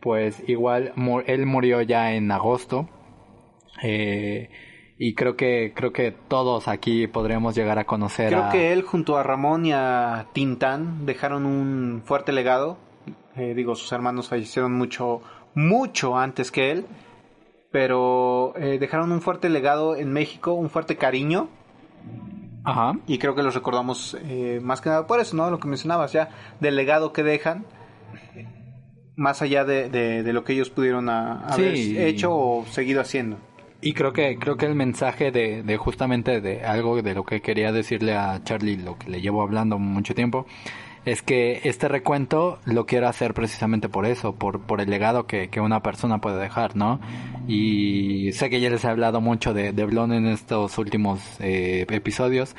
[0.00, 0.92] pues igual,
[1.26, 2.88] él murió ya en agosto,
[3.82, 4.48] eh,
[5.04, 8.50] y creo que, creo que todos aquí podríamos llegar a conocer Creo a...
[8.50, 12.78] que él junto a Ramón y a Tintán dejaron un fuerte legado.
[13.34, 15.20] Eh, digo, sus hermanos fallecieron mucho,
[15.54, 16.86] mucho antes que él.
[17.72, 21.48] Pero eh, dejaron un fuerte legado en México, un fuerte cariño.
[22.64, 22.92] Ajá.
[23.08, 25.50] Y creo que los recordamos eh, más que nada por eso, ¿no?
[25.50, 26.28] Lo que mencionabas ya,
[26.60, 27.64] del legado que dejan.
[29.16, 31.98] Más allá de, de- de lo que ellos pudieron haber Sí.
[31.98, 33.36] hecho o seguido haciendo.
[33.84, 37.42] Y creo que creo que el mensaje de, de justamente de algo de lo que
[37.42, 40.46] quería decirle a Charlie, lo que le llevo hablando mucho tiempo,
[41.04, 45.48] es que este recuento lo quiero hacer precisamente por eso, por, por el legado que,
[45.48, 47.00] que una persona puede dejar, ¿no?
[47.48, 51.84] Y sé que ya les he hablado mucho de, de Blon en estos últimos eh,
[51.90, 52.54] episodios,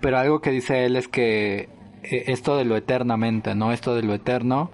[0.00, 1.68] pero algo que dice él es que
[2.04, 3.72] eh, esto de lo eternamente, ¿no?
[3.72, 4.70] Esto de lo eterno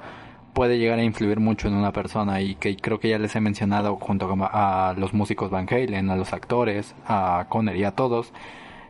[0.58, 3.40] puede llegar a influir mucho en una persona y que creo que ya les he
[3.40, 8.32] mencionado junto a los músicos Van Halen, a los actores, a Conner y a todos,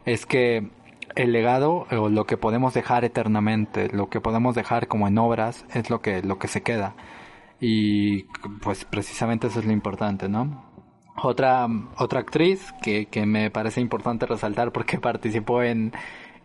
[0.07, 0.71] es que
[1.15, 5.67] el legado o lo que podemos dejar eternamente, lo que podemos dejar como en obras
[5.75, 6.95] es lo que lo que se queda.
[7.61, 8.23] Y
[8.63, 10.65] pues precisamente eso es lo importante, ¿no?
[11.23, 15.93] Otra otra actriz que, que me parece importante resaltar porque participó en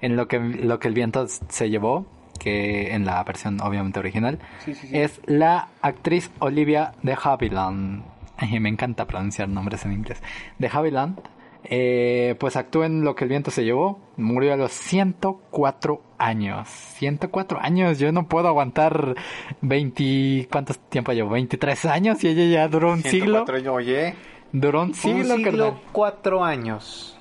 [0.01, 2.07] en lo que lo que el viento se llevó,
[2.39, 4.97] que en la versión obviamente original, Sí, sí, sí.
[4.97, 8.03] es la actriz Olivia de Havilland.
[8.37, 10.21] Ay, Me encanta pronunciar nombres en inglés.
[10.59, 11.19] De Havilland.
[11.65, 13.99] Eh, pues actúa en Lo que el viento se llevó.
[14.17, 16.67] Murió a los 104 años.
[16.67, 17.99] 104 años.
[17.99, 19.15] Yo no puedo aguantar
[19.61, 20.49] 20...
[20.51, 21.29] ¿Cuánto tiempo llevo?
[21.29, 23.45] 23 años y ella ya duró un siglo.
[23.45, 24.15] 104 años, Oye,
[24.51, 27.17] Duró un siglo, un siglo, cuatro años.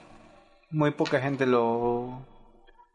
[0.70, 2.26] Muy poca gente lo...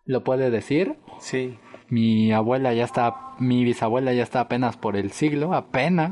[0.05, 0.95] ¿Lo puede decir?
[1.19, 1.57] Sí.
[1.89, 6.11] Mi abuela ya está, mi bisabuela ya está apenas por el siglo, apenas,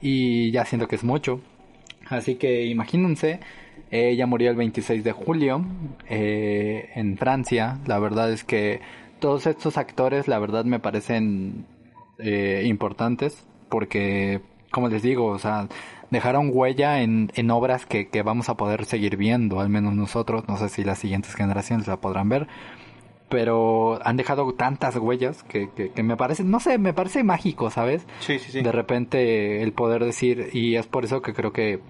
[0.00, 1.40] y ya siento que es mucho.
[2.08, 3.40] Así que imagínense,
[3.90, 5.64] ella murió el 26 de julio
[6.08, 7.78] eh, en Francia.
[7.86, 8.80] La verdad es que
[9.20, 11.66] todos estos actores, la verdad, me parecen
[12.18, 14.40] eh, importantes porque,
[14.70, 15.68] como les digo, o sea,
[16.10, 20.48] dejaron huella en, en obras que, que vamos a poder seguir viendo, al menos nosotros.
[20.48, 22.48] No sé si las siguientes generaciones la podrán ver
[23.30, 27.70] pero han dejado tantas huellas que, que, que me parece, no sé, me parece mágico,
[27.70, 28.06] ¿sabes?
[28.18, 28.60] Sí, sí, sí.
[28.60, 31.80] De repente el poder decir, y es por eso que creo que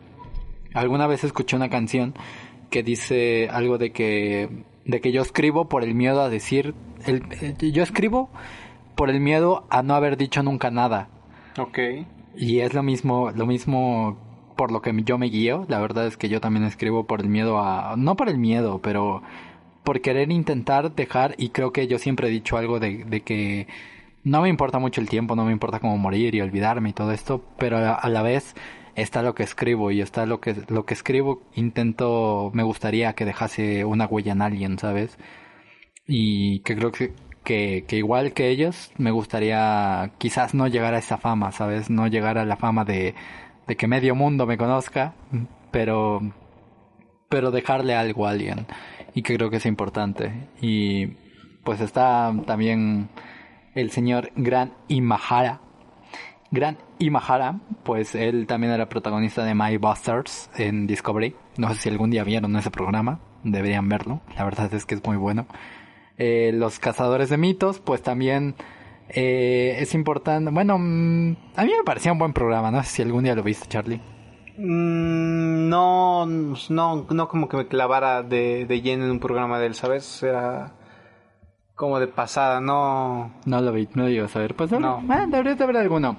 [0.74, 2.14] alguna vez escuché una canción
[2.70, 4.48] que dice algo de que,
[4.84, 6.74] de que yo escribo por el miedo a decir,
[7.06, 8.30] el, el- yo escribo
[8.94, 11.08] por el miedo a no haber dicho nunca nada.
[11.58, 11.78] Ok.
[12.36, 14.18] Y es lo mismo, lo mismo
[14.56, 15.64] por lo que yo me guío.
[15.68, 18.78] La verdad es que yo también escribo por el miedo a, no por el miedo,
[18.82, 19.22] pero
[19.84, 23.66] por querer intentar dejar, y creo que yo siempre he dicho algo de, de que
[24.24, 27.12] no me importa mucho el tiempo, no me importa cómo morir y olvidarme y todo
[27.12, 28.54] esto, pero a, la vez
[28.94, 33.24] está lo que escribo y está lo que, lo que escribo, intento, me gustaría que
[33.24, 35.16] dejase una huella en alguien, ¿sabes?
[36.06, 37.12] Y que creo que,
[37.44, 41.88] que, que igual que ellos, me gustaría quizás no llegar a esa fama, ¿sabes?
[41.90, 43.14] No llegar a la fama de,
[43.66, 45.14] de que medio mundo me conozca,
[45.70, 46.20] pero,
[47.28, 48.66] pero dejarle algo a alguien.
[49.14, 50.48] Y que creo que es importante.
[50.60, 51.06] Y
[51.64, 53.08] pues está también
[53.74, 55.60] el señor Gran Imahara.
[56.50, 61.36] Gran Imahara, pues él también era protagonista de My Busters en Discovery.
[61.56, 64.20] No sé si algún día vieron ese programa, deberían verlo.
[64.36, 65.46] La verdad es que es muy bueno.
[66.18, 68.56] Eh, los cazadores de mitos, pues también
[69.08, 70.50] eh, es importante.
[70.50, 72.70] Bueno, mm, a mí me parecía un buen programa.
[72.70, 74.00] No sé si algún día lo viste, Charlie.
[74.62, 79.66] Mm, no, no, no como que me clavara de, de lleno en un programa de
[79.66, 80.22] él, ¿sabes?
[80.22, 80.72] Era
[81.74, 83.32] como de pasada, no...
[83.46, 84.54] No lo vi, no lo ibas a ver.
[84.54, 85.00] Pues No.
[85.00, 85.26] no.
[85.28, 86.16] deberías de ver alguno.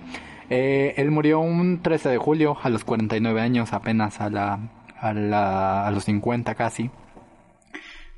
[0.49, 4.59] Eh, él murió un 13 de julio a los 49 años, apenas a la,
[4.99, 6.89] a la, a los 50 casi.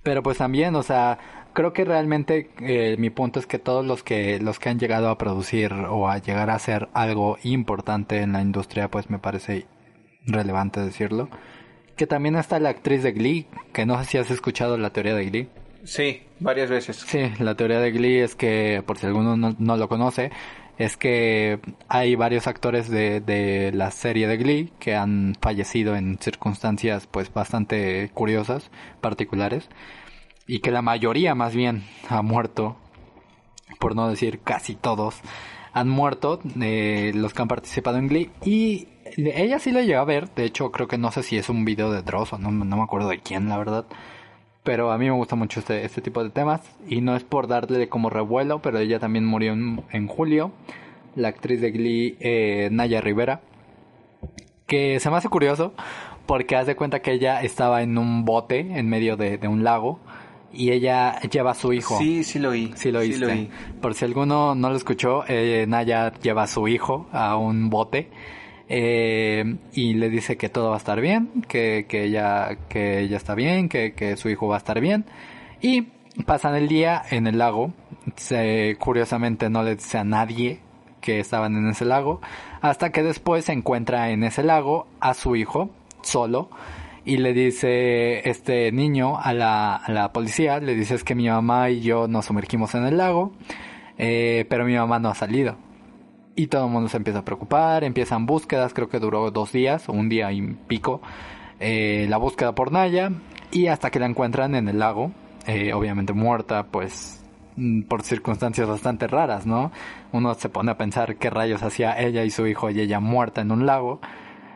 [0.04, 1.18] Pero pues también, o sea,
[1.52, 5.10] creo que realmente eh, mi punto es que todos los que los que han llegado
[5.10, 9.66] a producir o a llegar a hacer algo importante en la industria, pues me parece
[10.26, 11.30] relevante decirlo.
[11.96, 15.16] Que también está la actriz de Glee, que no sé si has escuchado la teoría
[15.16, 15.50] de Glee.
[15.84, 16.98] Sí, varias veces.
[16.98, 20.32] Sí, la teoría de Glee es que, por si alguno no, no lo conoce,
[20.78, 26.18] es que hay varios actores de, de la serie de Glee que han fallecido en
[26.20, 28.72] circunstancias pues bastante curiosas,
[29.02, 29.70] particulares,
[30.48, 32.78] y que la mayoría más bien ha muerto,
[33.80, 35.22] por no decir casi todos,
[35.74, 38.88] han muerto eh, los que han participado en Glee y
[39.18, 41.66] ella sí la llegó a ver, de hecho creo que no sé si es un
[41.66, 43.86] video de Dross o no, no me acuerdo de quién la verdad,
[44.64, 47.48] pero a mí me gusta mucho este, este tipo de temas y no es por
[47.48, 50.52] darle como revuelo, pero ella también murió en, en julio,
[51.16, 53.42] la actriz de Glee eh, Naya Rivera,
[54.66, 55.74] que se me hace curioso
[56.26, 59.64] porque haz de cuenta que ella estaba en un bote en medio de, de un
[59.64, 60.00] lago
[60.54, 61.98] y ella lleva a su hijo.
[61.98, 62.72] Sí, sí lo oí.
[62.76, 63.26] Sí lo oíste.
[63.26, 63.50] oí.
[63.82, 68.10] Por si alguno no lo escuchó, eh, Naya lleva a su hijo a un bote
[68.70, 73.18] eh, y le dice que todo va a estar bien, que, que ella que ella
[73.18, 75.06] está bien, que, que su hijo va a estar bien
[75.62, 75.88] y
[76.26, 77.74] pasan el día en el lago.
[78.16, 80.60] Se, curiosamente no le dice a nadie
[81.02, 82.22] que estaban en ese lago
[82.62, 85.70] hasta que después se encuentra en ese lago a su hijo
[86.02, 86.50] solo
[87.06, 91.70] y le dice este niño a la, la policía, le dice es que mi mamá
[91.70, 93.34] y yo nos sumergimos en el lago,
[93.98, 95.58] eh, pero mi mamá no ha salido.
[96.36, 99.88] Y todo el mundo se empieza a preocupar, empiezan búsquedas, creo que duró dos días,
[99.88, 101.02] o un día y pico,
[101.60, 103.12] eh, la búsqueda por Naya,
[103.52, 105.12] y hasta que la encuentran en el lago,
[105.46, 107.24] eh, obviamente muerta, pues
[107.56, 109.72] mm, por circunstancias bastante raras, ¿no?
[110.12, 113.42] Uno se pone a pensar qué rayos hacía ella y su hijo y ella muerta
[113.42, 114.02] en un lago.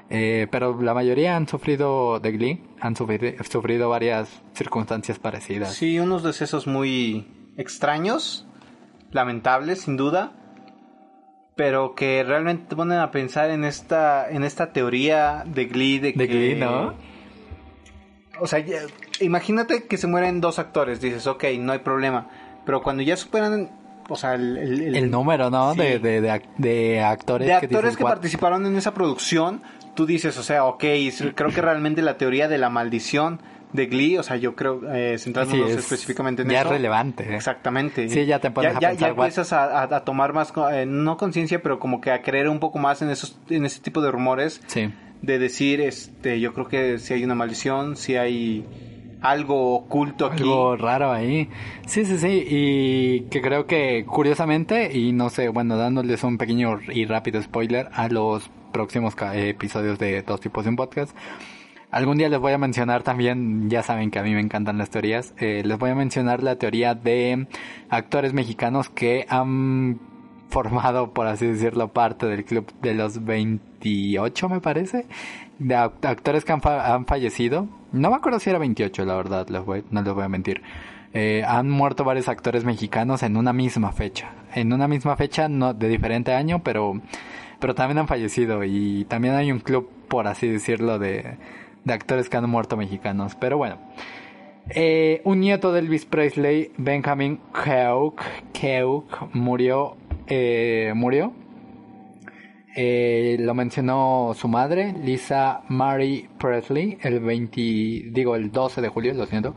[0.10, 5.74] Eh, pero la mayoría han sufrido de Glee, han sufrido, sufrido varias circunstancias parecidas.
[5.74, 8.48] Sí, unos decesos muy extraños,
[9.12, 10.32] lamentables, sin duda,
[11.58, 16.14] pero que realmente te ponen a pensar en esta, en esta teoría de Glee de,
[16.14, 16.34] De que...
[16.34, 16.94] Glee, ¿no?
[18.40, 18.82] O sea, ya-
[19.20, 22.30] imagínate que se mueren dos actores, dices, ok, no hay problema,
[22.66, 23.72] pero cuando ya superan,
[24.08, 25.74] o sea, el, el- el- El número, ¿no?
[25.74, 25.80] Sí.
[25.80, 28.12] De, de, de, ac- de actores, de actores dices, que "What?".
[28.12, 29.64] participaron en esa producción,
[29.96, 30.84] tú dices, o sea, ok,
[31.34, 33.42] creo que realmente la teoría de la maldición
[33.78, 36.68] de Glee, o sea, yo creo, eh, centrándonos Sí, es específicamente en ya eso.
[36.70, 37.24] es relevante.
[37.24, 37.36] ¿eh?
[37.36, 38.10] Exactamente.
[38.10, 41.16] Sí, ya te pones ya, a ya- pensar, ya empiezas a, tomar más, eh, no
[41.16, 44.12] conciencia, pero como que a creer un poco más en esos, en ese tipo de
[44.12, 44.90] rumores Sí.
[45.22, 48.66] de decir, este, yo creo que si hay una maldición, si hay
[49.22, 50.44] algo oculto aquí.
[50.44, 51.50] Algo raro ahí.
[51.88, 52.46] Sí, sí, sí.
[52.48, 57.90] Y que creo que curiosamente, y no sé, bueno, dándoles un pequeño y rápido spoiler
[57.94, 61.16] a los próximos episodios de Dos Tipos de un Podcast.
[61.90, 64.90] Algún día les voy a mencionar también, ya saben que a mí me encantan las
[64.90, 67.48] teorías, eh, les voy a mencionar la teoría de
[67.90, 70.00] actores mexicanos que han
[70.50, 75.06] formado, por así decirlo, parte del club de los 28, me parece,
[75.60, 77.68] de act- actores que han, fa- han fallecido.
[77.94, 80.62] No me acuerdo si era 28, la verdad, les voy- no les voy a mentir.
[81.14, 84.32] Eh, han muerto varios actores mexicanos en una misma fecha.
[84.54, 87.00] En una misma fecha, no de diferente año, pero,
[87.60, 88.64] pero también han fallecido.
[88.66, 91.38] Y también hay un club, por así decirlo, de,
[91.88, 93.36] de actores que han muerto mexicanos.
[93.36, 93.78] Pero bueno.
[94.70, 98.20] Eh, un nieto de Elvis Presley, Benjamin Keough,
[98.52, 99.96] Keough, murió,
[100.28, 101.32] eh, murió.
[102.76, 107.62] Eh, lo mencionó su madre, Lisa Mary Presley, el 20,
[108.12, 109.56] digo el 12 de julio, lo siento.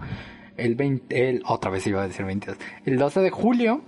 [0.56, 2.56] El 20, el, otra vez iba a decir 22.
[2.86, 3.82] El 12 de julio.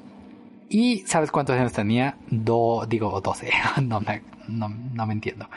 [0.68, 2.16] Y ¿sabes cuántos años tenía?
[2.30, 3.48] Do, digo 12,
[3.82, 5.48] no me, no, no me entiendo.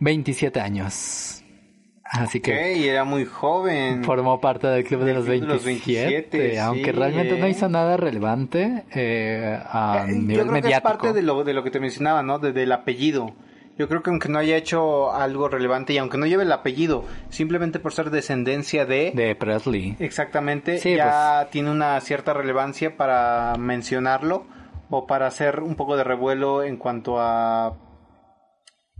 [0.00, 1.43] 27 años.
[2.16, 4.04] Así que Ok, y era muy joven.
[4.04, 7.46] formó parte del club de los club de 27, los 27, aunque sí, realmente no
[7.46, 7.50] eh.
[7.50, 10.88] hizo nada relevante eh, a Eh, nivel Yo creo que es mediático.
[10.88, 12.38] parte de lo, de lo que te mencionaba, ¿no?
[12.38, 13.32] De- del apellido.
[13.76, 17.04] Yo creo que aunque no haya hecho algo relevante y aunque no lleve el apellido,
[17.30, 19.10] simplemente por ser descendencia de...
[19.12, 19.96] de Presley.
[19.98, 24.44] Exactamente, Sí, ya tiene una cierta relevancia para mencionarlo
[24.90, 27.74] o para hacer un poco de revuelo en cuanto a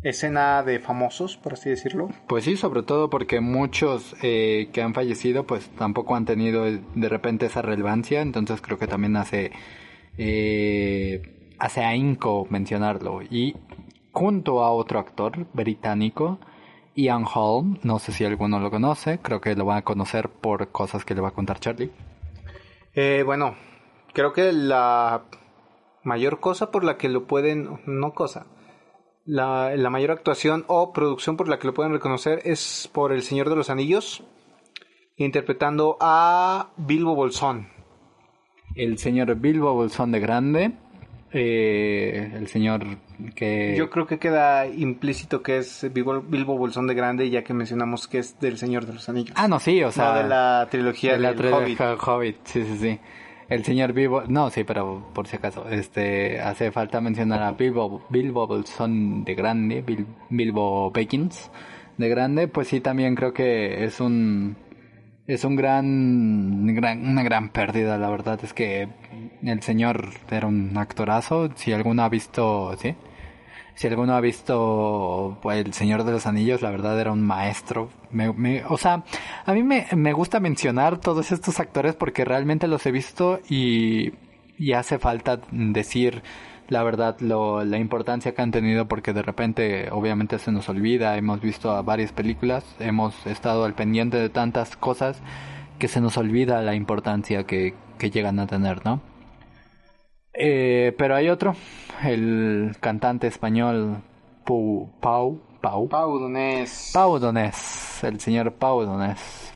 [0.05, 2.11] escena de famosos, por así decirlo.
[2.29, 7.09] Pues sí, sobre todo porque muchos eh, que han fallecido pues tampoco han tenido de
[7.09, 9.51] repente esa relevancia, entonces creo que también hace
[10.19, 13.57] eh, hace ahínco mencionarlo y
[14.13, 16.39] junto a otro actor británico
[16.95, 20.69] Ian Holm, no sé si alguno lo conoce, creo que lo van a conocer por
[20.69, 21.91] cosas que le va a contar Charlie.
[22.95, 23.57] Eh, bueno,
[24.13, 25.25] creo que la
[26.05, 28.47] mayor cosa por la que lo pueden, no cosa,
[29.25, 33.23] la, la mayor actuación o producción por la que lo pueden reconocer es por El
[33.23, 34.25] Señor de los Anillos,
[35.17, 37.69] interpretando a Bilbo Bolsón.
[38.75, 40.73] El señor Bilbo Bolsón de Grande,
[41.33, 42.85] eh, el señor
[43.35, 43.75] que...
[43.77, 48.09] Yo creo que queda implícito que es Bilbo, Bilbo Bolsón de Grande, ya que mencionamos
[48.09, 49.35] que es del Señor de los Anillos.
[49.37, 50.13] Ah, no, sí, o sea...
[50.13, 51.81] no de la trilogía de la del Hobbit.
[51.81, 53.01] Hobbit, sí, sí, sí.
[53.49, 58.03] El señor Bilbo, no, sí, pero por si acaso, este, hace falta mencionar a Bilbo,
[58.09, 61.51] Bilbo Bolsón de Grande, Bil- Bilbo Baggins
[61.99, 64.57] de Grande, pues sí, también creo que es un,
[65.27, 68.89] es un gran, gran, una gran pérdida, la verdad es que
[69.43, 72.95] el señor era un actorazo, si alguno ha visto, sí,
[73.75, 77.91] si alguno ha visto pues, El Señor de los Anillos, la verdad era un maestro.
[78.11, 79.05] Me, o sea,
[79.45, 84.13] a mí me, me gusta mencionar todos estos actores porque realmente los he visto y,
[84.59, 86.23] y hace falta decir
[86.69, 91.17] la verdad lo, la importancia que han tenido porque de repente obviamente se nos olvida,
[91.17, 95.21] hemos visto a varias películas, hemos estado al pendiente de tantas cosas
[95.79, 99.01] que se nos olvida la importancia que, que llegan a tener, ¿no?
[100.37, 101.55] Eh, pero hay otro,
[102.03, 104.03] el cantante español
[104.45, 106.91] Pau, Pau, Pau, Pau Donés.
[106.93, 109.55] Pau Donés, el señor Pau Donés,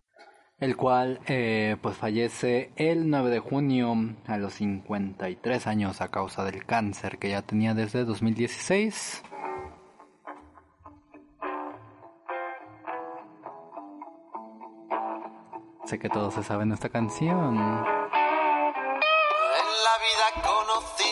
[0.60, 3.92] el cual eh, pues fallece el 9 de junio
[4.26, 9.24] a los 53 años a causa del cáncer que ya tenía desde 2016.
[15.86, 17.84] Sé que todos se saben esta canción.
[20.10, 21.10] En la vida conocí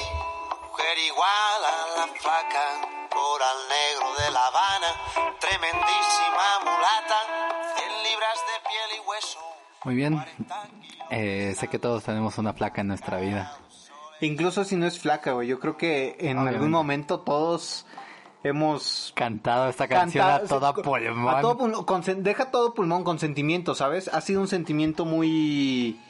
[0.70, 7.18] mujer igual a la flaca, por al negro de La Habana, tremendísima mulata,
[7.77, 9.39] 100 libras de piel y hueso.
[9.85, 10.24] Muy bien.
[11.10, 13.56] Eh, sé que todos tenemos una placa en nuestra vida.
[14.20, 15.48] Incluso si no es flaca, güey.
[15.48, 16.55] Yo creo que en Obviamente.
[16.56, 17.86] algún momento todos
[18.43, 21.35] hemos Cantado esta canción cantado- a toda sí, pulmón.
[21.35, 24.09] a todo pulmón, con deja todo pulmón con sentimiento, ¿sabes?
[24.09, 26.01] Ha sido un sentimiento muy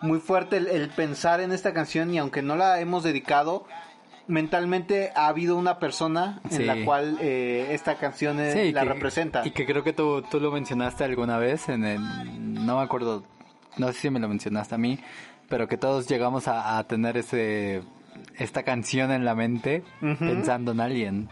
[0.00, 3.66] muy fuerte el, el pensar en esta canción y aunque no la hemos dedicado
[4.26, 6.64] mentalmente ha habido una persona en Sí.
[6.64, 9.46] la cual eh, esta canción Sí, la que- representa.
[9.46, 12.00] Y que creo que tú, tú lo mencionaste alguna vez en el...
[12.66, 13.24] No me acuerdo,
[13.76, 15.00] no sé si me lo mencionaste a mí,
[15.48, 17.82] pero que todos llegamos a, a tener ese
[18.36, 21.28] esta canción en la mente pensando en alguien.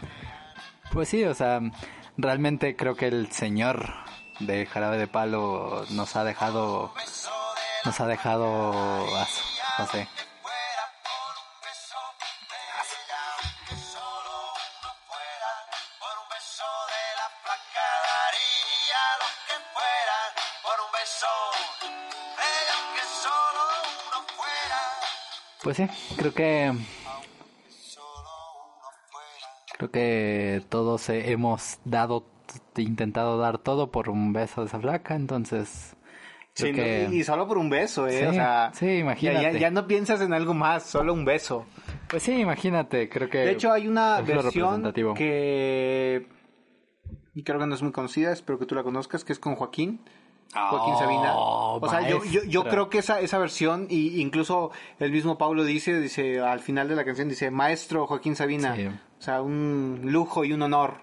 [0.91, 1.61] Pues sí, o sea,
[2.17, 3.85] realmente creo que el señor
[4.39, 6.91] de Jarabe de Palo nos ha dejado...
[7.85, 8.71] Nos ha dejado...
[9.77, 10.07] No sé.
[25.63, 25.87] Pues sí,
[26.17, 26.73] creo que...
[29.77, 32.25] Creo que todos hemos dado,
[32.75, 35.95] intentado dar todo por un beso de esa flaca, entonces
[36.59, 38.19] creo que y, solo por un beso, ¿eh?
[38.19, 39.53] Sí, o sea, sí, imagínate.
[39.53, 41.65] Ya, ya no piensas en algo más, solo un beso.
[42.07, 46.27] pues sí, imagínate, creo que De hecho, hay una versión que
[47.33, 49.55] y creo que no es muy conocida, espero que tú la conozcas, que es con
[49.55, 50.01] Joaquín.
[50.53, 51.33] Joaquín Oh, Sabina.
[51.35, 55.63] O sea, yo, yo, yo creo que esa, esa versión, y incluso el mismo Pablo
[55.63, 58.75] dice, dice, al final de la canción, dice, maestro Joaquín Sabina.
[58.75, 58.87] Sí.
[58.87, 61.01] O sea, un lujo y un honor.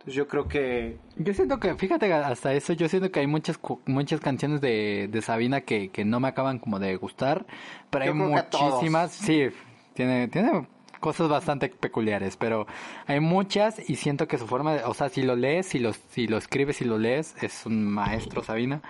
[0.00, 0.96] Entonces yo creo que...
[1.16, 5.08] Yo siento que, fíjate, hasta eso, yo siento que hay muchas cu- muchas canciones de,
[5.12, 7.44] de Sabina que, que no me acaban como de gustar,
[7.90, 9.48] pero Yo hay muchísimas, sí,
[9.92, 10.66] tiene, tiene
[11.00, 12.66] cosas bastante peculiares, pero
[13.06, 15.92] hay muchas y siento que su forma de, o sea, si lo lees, si lo,
[15.92, 18.80] si lo escribes y lo lees, es un maestro Sabina,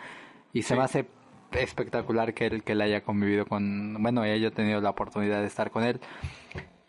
[0.52, 1.06] y se me hace
[1.50, 5.48] espectacular que él, que él haya convivido con, bueno, y haya tenido la oportunidad de
[5.48, 5.98] estar con él.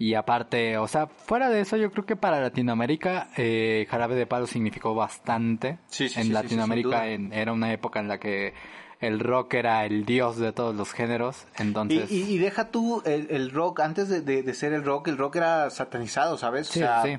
[0.02, 4.26] Y aparte, o sea, fuera de eso, yo creo que para Latinoamérica, eh, Jarabe de
[4.26, 5.78] Palo significó bastante.
[5.90, 8.56] Sí, sí, en sí, Latinoamérica en- era una época en la que
[9.00, 11.46] el rock era el dios de todos los géneros.
[11.60, 15.08] Entonces, y- y deja tú el, el rock, antes de, de- de ser el rock,
[15.10, 16.66] el rock era satanizado, ¿sabes?
[16.68, 17.18] sí, o sea, sí.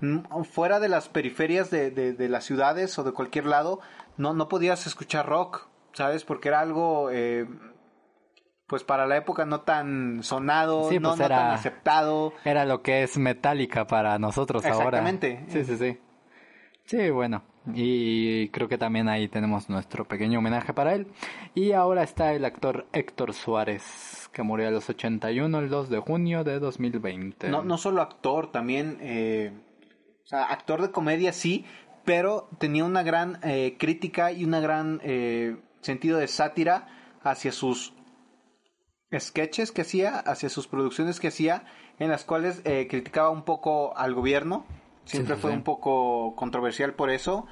[0.00, 3.78] mm, fuera de las periferias de, de- de las ciudades o de cualquier lado,
[4.16, 6.24] no, no podías escuchar rock, ¿sabes?
[6.24, 7.46] Porque era algo, eh,
[8.68, 12.32] pues para la época no tan sonado, Sí, no, pues no era- tan aceptado.
[12.44, 15.38] Era lo que es Metallica para nosotros Exactamente.
[15.40, 15.52] ahora.
[15.52, 15.98] Sí, sí, sí.
[16.84, 17.42] Sí, bueno.
[17.74, 21.06] Y creo que también ahí tenemos nuestro pequeño homenaje para él.
[21.54, 25.98] Y ahora está el actor Héctor Suárez, que murió a los 81 el 2 de
[25.98, 27.50] junio de 2020.
[27.50, 29.52] No, no solo actor, también, eh,
[30.24, 31.66] o sea, actor de comedia sí,
[32.06, 36.88] pero tenía una gran eh, crítica y una gran eh, sentido de sátira
[37.22, 37.92] hacia sus
[39.16, 41.64] sketches que hacía, hacia sus producciones que hacía,
[41.98, 44.64] en las cuales eh, criticaba un poco al gobierno.
[45.04, 45.56] Siempre sí, fue sí.
[45.56, 47.46] un poco controversial por eso.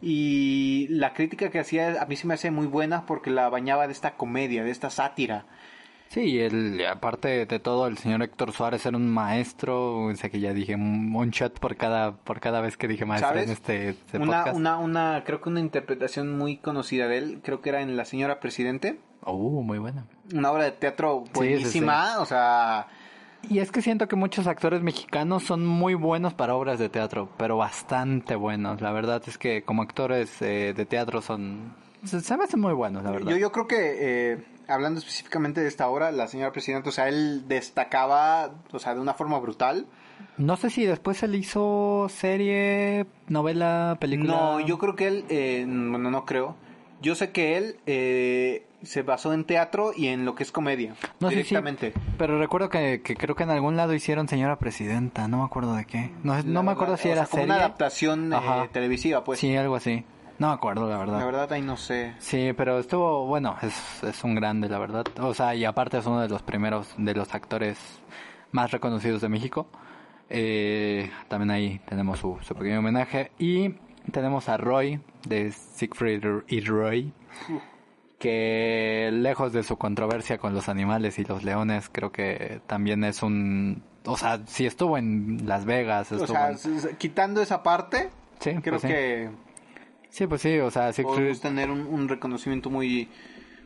[0.00, 3.88] Y la crítica que hacía a mí se me hace muy buena porque la bañaba
[3.88, 5.44] de esta comedia, de esta sátira.
[6.12, 10.40] Sí, el, aparte de todo, el señor Héctor Suárez era un maestro, o sea que
[10.40, 13.46] ya dije un, un shot por cada, por cada vez que dije maestro ¿Sabes?
[13.46, 14.58] en este, este Una, podcast.
[14.58, 18.04] una, una, creo que una interpretación muy conocida de él, creo que era en La
[18.04, 19.00] Señora Presidente.
[19.22, 20.04] Oh, muy buena.
[20.32, 22.86] Una obra de teatro sí, buenísima, o sea,
[23.48, 27.28] Y es que siento que muchos actores mexicanos son muy buenos para obras de teatro,
[27.36, 28.80] pero bastante buenos.
[28.80, 31.74] La verdad es que como actores eh, de teatro son...
[32.04, 33.30] Se, me hacen muy buenos, la verdad.
[33.30, 33.76] yo, yo creo que
[34.32, 38.94] eh, hablando específicamente de esta obra, La Señora Presidente, o sea, él destacaba, o sea,
[38.94, 39.86] de una forma brutal.
[40.36, 44.32] No sé si después él hizo serie, novela, película...
[44.32, 46.56] No, yo creo que él, eh, bueno, no creo.
[47.00, 50.94] Yo sé que él eh, se basó en teatro y en lo que es comedia,
[51.20, 51.92] No directamente.
[52.18, 55.74] pero recuerdo que, que creo que en algún lado hicieron señora presidenta, no me acuerdo
[55.74, 56.10] de qué.
[56.24, 57.54] No, no me acuerdo si O era sea, como serie.
[57.54, 59.38] una adaptación eh, televisiva, pues.
[59.38, 60.04] Sí, algo así.
[60.38, 61.18] No me acuerdo, la verdad.
[61.20, 62.14] La verdad ahí no sé.
[62.18, 65.04] Sí, pero estuvo, bueno, es, es un grande, la verdad.
[65.20, 67.78] O sea, y aparte es uno de los primeros, de los actores
[68.50, 69.68] más reconocidos de México.
[70.30, 73.30] Eh, también ahí tenemos su, su pequeño homenaje.
[73.38, 73.74] Y
[74.10, 74.98] tenemos a Roy,
[75.28, 77.12] de Siegfried y Roy,
[78.22, 83.20] que lejos de su controversia con los animales y los leones, creo que también es
[83.24, 83.82] un...
[84.04, 88.50] O sea, si estuvo en Las Vegas, O estuvo sea, en- quitando esa parte, Sí,
[88.62, 88.88] creo pues sí.
[88.88, 89.30] que
[90.08, 93.08] Sí, pues sí, o sea, podemos tener un, un reconocimiento muy,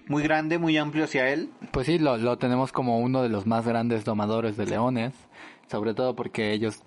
[0.07, 1.51] muy grande, muy amplio hacia él.
[1.73, 5.13] Pues sí, lo, lo tenemos como uno de los más grandes domadores de leones,
[5.71, 6.83] sobre todo porque ellos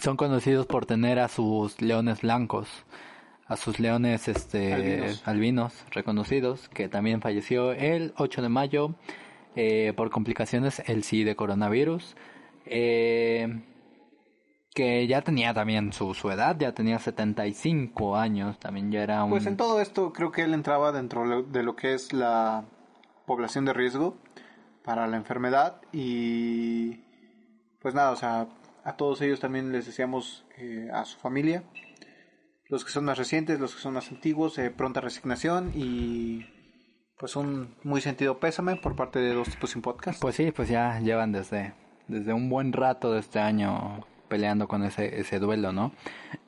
[0.00, 2.68] son conocidos por tener a sus leones blancos,
[3.48, 5.22] a sus leones este Albinos.
[5.26, 8.94] albinos reconocidos, que también falleció el 8 de mayo
[9.56, 12.14] eh, por complicaciones, el sí de coronavirus,
[12.66, 13.62] eh,
[14.74, 19.30] que ya tenía también su, su edad, ya tenía 75 años, también ya era un...
[19.30, 22.64] Pues en todo esto creo que él entraba dentro de lo que es la
[23.26, 24.16] población de riesgo
[24.84, 27.00] para la enfermedad y
[27.80, 28.46] pues nada, o sea,
[28.84, 31.64] a todos ellos también les deseamos eh, a su familia,
[32.68, 36.46] los que son más recientes, los que son más antiguos, eh, pronta resignación y
[37.18, 40.20] pues un muy sentido pésame por parte de Dos Tipos Sin Podcast.
[40.20, 41.74] Pues sí, pues ya llevan desde,
[42.06, 45.92] desde un buen rato de este año peleando con ese, ese duelo, ¿no?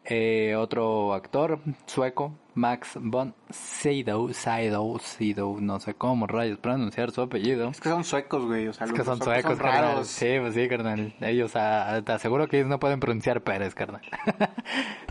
[0.05, 7.23] Eh, otro actor sueco, Max von Sydow, Sydow, Sydow, no sé cómo rayos pronunciar su
[7.23, 7.69] apellido.
[7.71, 9.85] Es que son suecos, güey, o sea, Es que son suecos, carnal.
[9.93, 10.09] raros.
[10.09, 11.15] Sí, pues sí, carnal.
[11.21, 14.03] Ellos, ah, te aseguro que ellos no pueden pronunciar Pérez, carnal.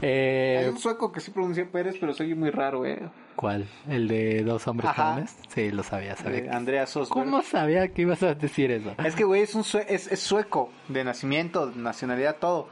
[0.02, 3.00] Hay eh, un sueco que sí pronuncia Pérez, pero soy muy raro, eh.
[3.36, 3.68] ¿Cuál?
[3.88, 5.38] ¿El de dos hombres jóvenes?
[5.48, 6.40] Sí, lo sabía, sabía.
[6.40, 7.26] Eh, Andrea Sosberg.
[7.26, 8.94] ¿Cómo sabía que ibas a decir eso?
[9.04, 12.68] Es que, güey, es, un sue- es, es sueco, de nacimiento, nacionalidad, todo.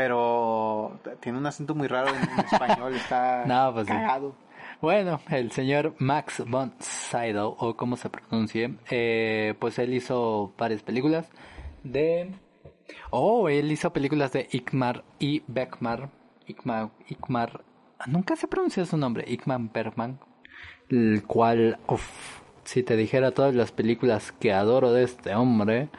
[0.00, 3.92] Pero tiene un acento muy raro en, en español, está No, pues sí.
[4.80, 10.82] Bueno, el señor Max von Sydow, o como se pronuncie, eh, pues él hizo varias
[10.82, 11.28] películas
[11.84, 12.30] de...
[13.10, 16.08] Oh, él hizo películas de Ikmar y Beckmar.
[16.46, 17.62] Ikmar, Ikmar...
[18.06, 20.18] Nunca se pronuncia su nombre, Ikmar Bergman.
[20.88, 25.90] El cual, uff, si te dijera todas las películas que adoro de este hombre...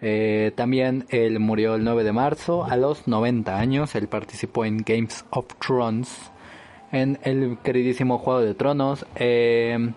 [0.00, 3.94] Eh, también él murió el 9 de marzo a los 90 años.
[3.94, 6.30] Él participó en Games of Thrones
[6.92, 9.06] en el queridísimo Juego de Tronos.
[9.16, 9.92] Eh,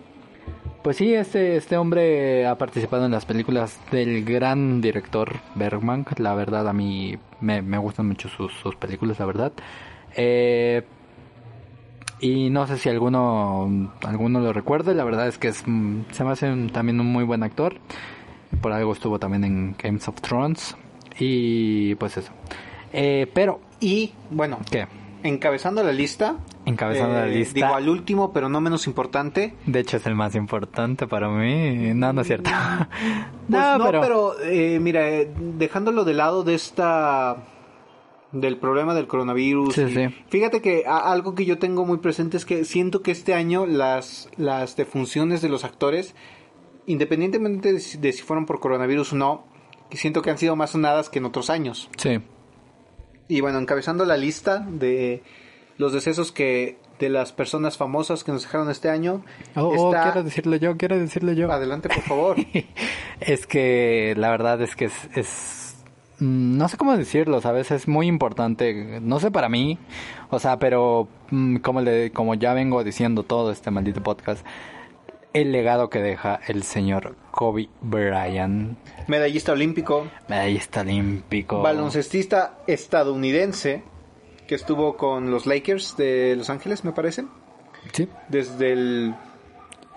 [0.82, 6.04] pues sí, este, este hombre ha participado en las películas del gran director Bergman.
[6.18, 9.52] La verdad, a mí me, me gustan mucho sus, películas, la verdad.
[10.16, 10.82] Eh,
[12.18, 14.94] y no sé si alguno, alguno lo recuerde.
[14.94, 17.76] La verdad es que es, mm, se me hace también un muy buen actor.
[18.60, 20.76] Por algo estuvo también en Games of Thrones.
[21.18, 22.32] Y pues eso.
[22.92, 24.86] Eh, pero, Y, bueno, ¿qué?
[25.22, 26.36] encabezando la lista.
[26.64, 27.54] Encabezando la eh, lista.
[27.54, 29.54] Digo, al último, pero no menos importante.
[29.66, 31.94] De hecho es el más importante para mí.
[31.94, 32.50] No, no es cierto.
[33.48, 37.36] Pues no, pero, eh, mira, eh, dejándolo de lado de esta
[38.30, 39.74] del problema del coronavirus.
[39.74, 40.08] Sí, sí.
[40.28, 44.30] Fíjate que algo que yo tengo muy presente es que siento que este año las
[44.36, 46.14] las defunciones de los actores,
[46.86, 49.44] independientemente de si, de si fueron por coronavirus o no,
[49.90, 51.90] siento que han sido más sonadas que en otros años.
[51.96, 52.20] Sí.
[53.28, 55.22] Y bueno, encabezando la lista de
[55.78, 59.24] los decesos que de las personas famosas que nos dejaron este año,
[59.56, 61.50] Oh, oh, está- quiero decirlo yo, quiero decirlo yo.
[61.50, 62.36] adelante por favor.
[63.20, 65.76] es que la verdad es que es, es
[66.20, 67.70] mm, no sé cómo decirlo, ¿sabes?
[67.70, 69.78] Es muy importante, no sé para mí,
[70.30, 74.46] o sea, pero mm, como, le, como ya vengo diciendo todo este maldito podcast,
[75.34, 78.76] el legado que deja el señor Kobe Bryant,
[79.08, 81.62] Medallista olímpico, medallista olímpico.
[81.62, 83.82] baloncestista estadounidense
[84.46, 87.24] que estuvo con los Lakers de Los Ángeles, me parece,
[87.92, 89.14] Sí, desde el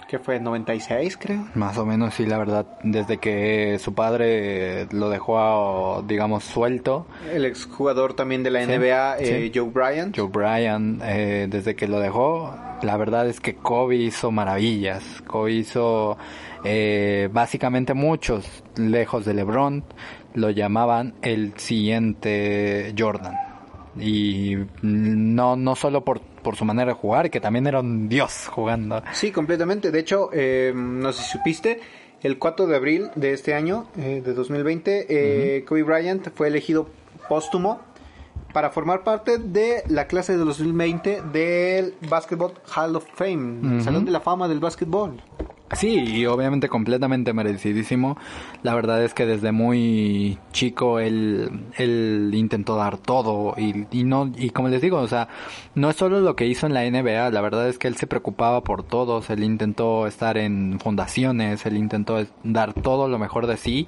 [0.08, 1.48] que fue 96, creo.
[1.56, 7.44] más o menos, sí, la verdad, desde que su padre lo dejó, digamos, suelto, El
[7.46, 9.60] exjugador también de la Sí, NBA, eh, sí.
[9.60, 10.16] Joe Bryant.
[10.16, 12.54] Joe Bryant, eh, desde que lo dejó,
[12.86, 15.04] la verdad es que Kobe hizo maravillas.
[15.28, 16.18] Kobe hizo
[16.64, 19.84] eh, básicamente muchos, lejos de LeBron,
[20.34, 23.36] lo llamaban el siguiente Jordan.
[24.00, 28.48] Y no, no solo por, por su manera de jugar, que también era un dios
[28.52, 29.02] jugando.
[29.14, 29.92] Sí, completamente.
[29.92, 31.80] De hecho, eh, no sé si supiste,
[32.22, 36.90] el 4 de abril de este año, eh, de 2020, eh, Kobe Bryant fue elegido
[37.30, 37.82] póstumo
[38.56, 43.84] para formar parte de la clase de 2020 del Basketball Hall of Fame, el Ujú.
[43.84, 45.22] Salón de la Fama del Básquetbol.
[45.74, 48.18] Sí, y obviamente completamente merecidísimo.
[48.64, 54.32] La verdad es que desde muy chico él, él intentó dar todo y, y no
[54.38, 55.28] y como les digo, o sea,
[55.74, 58.08] no es solo lo que hizo en la NBA, la verdad es que él se
[58.08, 63.58] preocupaba por todos, él intentó estar en fundaciones, él intentó dar todo lo mejor de
[63.58, 63.86] sí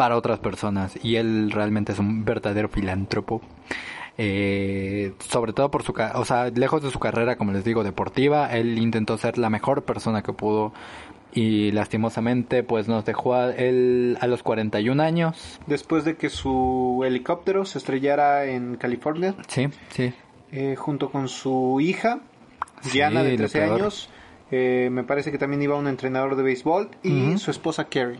[0.00, 3.42] para otras personas y él realmente es un verdadero filántropo.
[4.16, 8.50] Eh, sobre todo por su, o sea, lejos de su carrera, como les digo, deportiva,
[8.50, 10.72] él intentó ser la mejor persona que pudo
[11.34, 15.60] y lastimosamente pues nos dejó a él a los 41 años.
[15.66, 20.14] Después de que su helicóptero se estrellara en California, Sí, sí.
[20.52, 22.20] eh, junto con su hija,
[22.80, 23.74] Sí, Diana, de lo 13 peor.
[23.80, 24.08] años.
[24.50, 28.18] eh, me parece que también iba un entrenador de béisbol y su esposa Carrie.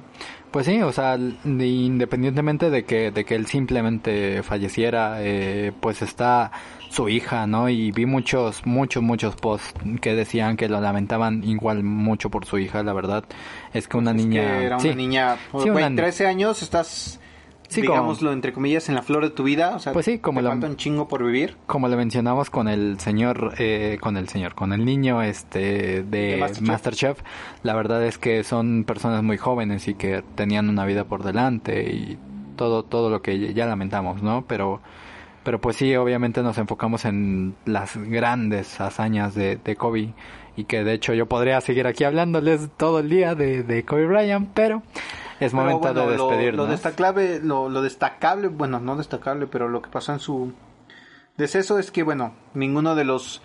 [0.51, 6.03] Pues sí, o sea, de- independientemente de que, de que él simplemente falleciera, eh, pues
[6.03, 6.51] está
[6.89, 7.69] su hija, ¿no?
[7.69, 12.59] Y vi muchos, muchos, muchos posts que decían que lo lamentaban igual mucho por su
[12.59, 13.23] hija, la verdad.
[13.73, 14.41] Es que una niña...
[14.43, 14.95] que era una sí.
[14.97, 17.21] niña, Sí, güey, una- 13 años, estás,
[17.71, 19.75] Sí, como- digámoslo entre comillas, en la flor de tu vida.
[19.77, 21.57] O sea, Pues sí, como te la- un chingo por vivir.
[21.67, 26.33] como le mencionamos con el señor, eh, con el señor, con el niño este de,
[26.33, 26.69] De Masterchef.
[26.69, 27.19] Masterchef,
[27.63, 31.91] la verdad es que son personas muy jóvenes y que tenían una vida por delante
[31.93, 32.19] y
[32.57, 34.45] todo, todo lo que ya lamentamos, ¿no?
[34.47, 34.81] Pero,
[35.45, 40.13] pero pues sí, obviamente nos enfocamos en las grandes hazañas de, de Kobe
[40.57, 44.07] y que de hecho yo podría seguir aquí hablándoles todo el día de, de Kobe
[44.07, 44.83] Bryant, pero
[45.41, 46.67] es momento bueno, de despedirnos.
[46.67, 50.53] Lo, destacable, lo, lo destacable, bueno, no destacable, pero lo que pasó en su
[51.37, 53.43] deceso es que, bueno, ninguno de los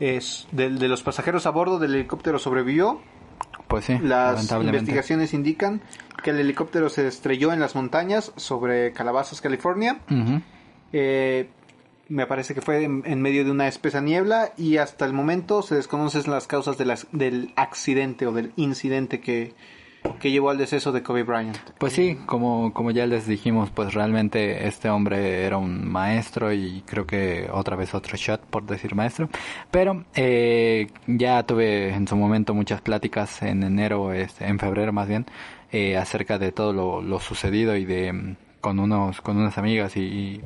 [0.00, 3.00] es, de, de los pasajeros a bordo del helicóptero sobrevivió.
[3.68, 4.40] Pues sí, Las
[4.78, 5.82] investigaciones indican
[6.22, 10.00] que el helicóptero se estrelló en las montañas sobre Calabazas, California.
[10.92, 11.50] Eh,
[12.08, 15.60] me parece que fue en, en medio de una espesa niebla y hasta el momento
[15.60, 19.54] se desconocen las causas de las- del accidente o del incidente que,
[20.20, 21.56] que llevó al deceso de Kobe Bryant.
[21.78, 26.82] Pues sí, como, como ya les dijimos, pues realmente este hombre era un maestro y
[26.86, 29.28] creo que otra vez otro shot por decir maestro.
[29.70, 35.08] Pero eh, ya tuve en su momento muchas pláticas en enero, este, en febrero más
[35.08, 35.26] bien,
[35.70, 36.72] eh, acerca de todo
[37.02, 40.40] lo, sucedido y de con unos con unas amigas y,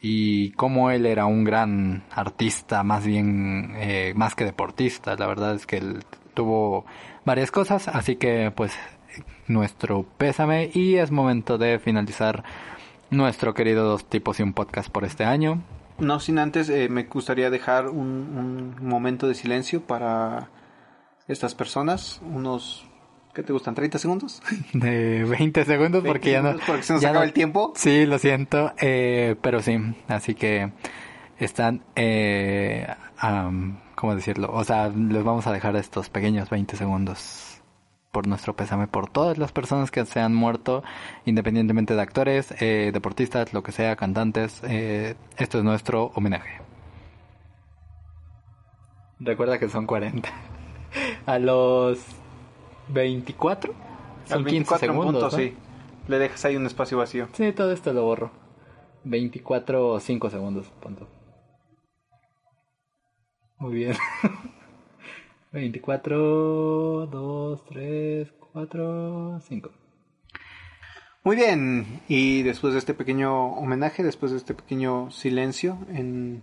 [0.00, 5.16] y cómo él era un gran artista, más bien eh, más que deportista.
[5.16, 6.04] La verdad es que él
[6.34, 6.86] tuvo
[7.28, 8.72] varias cosas, así que pues
[9.46, 12.42] nuestro pésame y es momento de finalizar
[13.10, 15.62] nuestro querido dos tipos y un podcast por este año.
[15.98, 20.48] No sin antes eh, me gustaría dejar un, un momento de silencio para
[21.26, 22.86] estas personas, unos
[23.34, 23.74] ¿qué te gustan?
[23.74, 24.42] ¿30 segundos?
[24.72, 26.56] De 20 segundos 20 porque ya no...
[26.66, 27.72] porque se nos ya acaba no- el tiempo.
[27.76, 29.76] Sí, lo siento, eh, pero sí,
[30.08, 30.70] así que
[31.38, 32.86] están, eh,
[33.98, 34.50] ¿cómo decirlo?
[34.52, 37.60] O sea, les vamos a dejar estos pequeños 20 segundos
[38.12, 40.84] por nuestro pésame por todas las personas que se han muerto,
[41.26, 44.62] independientemente de actores, eh, deportistas, lo que sea, cantantes.
[44.64, 46.60] eh, esto es nuestro homenaje.
[49.18, 50.28] Recuerda que son 40.
[51.26, 51.98] A los
[52.88, 53.74] 24
[54.26, 55.22] son Al 15 24 en segundos.
[55.22, 55.42] punto, ¿no?
[55.42, 55.56] sí.
[56.06, 57.28] Le dejas ahí un espacio vacío.
[57.32, 58.30] Sí, todo esto lo borro.
[59.04, 61.08] 24 o 5 segundos, punto.
[63.58, 63.96] Muy bien.
[65.52, 69.70] 24, 2, 3, 4, 5.
[71.24, 76.42] Muy bien, y después de este pequeño homenaje, después de este pequeño silencio, en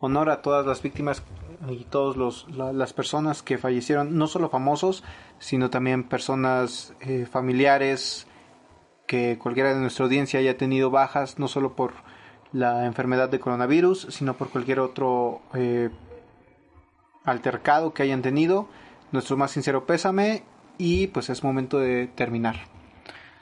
[0.00, 1.22] honor a todas las víctimas
[1.70, 2.44] y todas
[2.74, 5.04] las personas que fallecieron, no solo famosos,
[5.38, 8.26] sino también personas eh, familiares,
[9.06, 11.94] que cualquiera de nuestra audiencia haya tenido bajas, no solo por
[12.52, 15.90] la enfermedad de coronavirus, sino por cualquier otro eh,
[17.28, 18.68] altercado que hayan tenido.
[19.12, 20.42] Nuestro más sincero pésame
[20.78, 22.56] y pues es momento de terminar.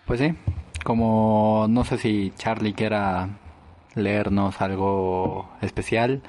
[0.07, 0.35] Pues sí,
[0.85, 3.29] como no sé si Charlie quiera
[3.95, 6.23] leernos algo especial.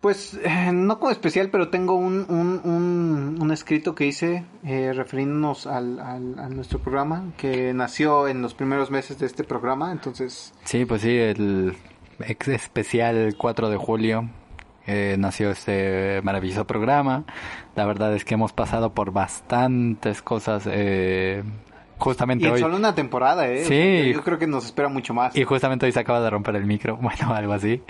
[0.00, 4.92] Pues eh, no como especial, pero tengo un, un, un, un escrito que hice eh,
[4.94, 9.90] refiriéndonos al, al- a nuestro programa, que nació en los primeros meses de este programa,
[9.90, 11.74] entonces Sí, pues sí, el
[12.20, 14.28] ex especial 4 de julio
[14.86, 17.24] eh, nació este maravilloso programa.
[17.74, 20.64] La verdad es que hemos pasado por bastantes cosas.
[20.70, 21.42] Eh,
[21.98, 22.60] justamente y en hoy.
[22.60, 23.64] solo una temporada, ¿eh?
[23.64, 24.12] Sí.
[24.12, 25.36] Yo creo que nos espera mucho más.
[25.36, 27.82] Y justamente hoy se acaba de romper el micro, bueno, algo así.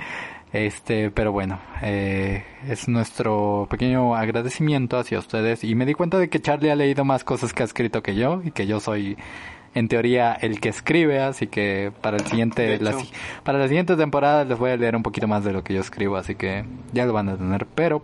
[0.53, 5.65] Este, pero bueno, eh, es nuestro pequeño agradecimiento hacia ustedes.
[5.65, 8.15] Y me di cuenta de que Charlie ha leído más cosas que ha escrito que
[8.15, 9.19] yo y que yo soy,
[9.77, 11.21] en teoría, el que escribe.
[11.21, 12.97] Así que para el siguiente, la,
[13.45, 15.83] para la siguiente temporada les voy a leer un poquito más de lo que yo
[15.83, 16.17] escribo.
[16.17, 17.67] Así que ya lo van a tener.
[17.67, 18.03] Pero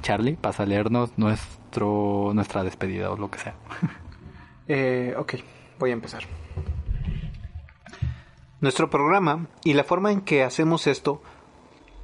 [0.00, 3.54] Charlie, pasa a leernos nuestro, nuestra despedida o lo que sea.
[4.68, 5.34] Eh, ok,
[5.80, 6.22] voy a empezar.
[8.60, 11.20] Nuestro programa y la forma en que hacemos esto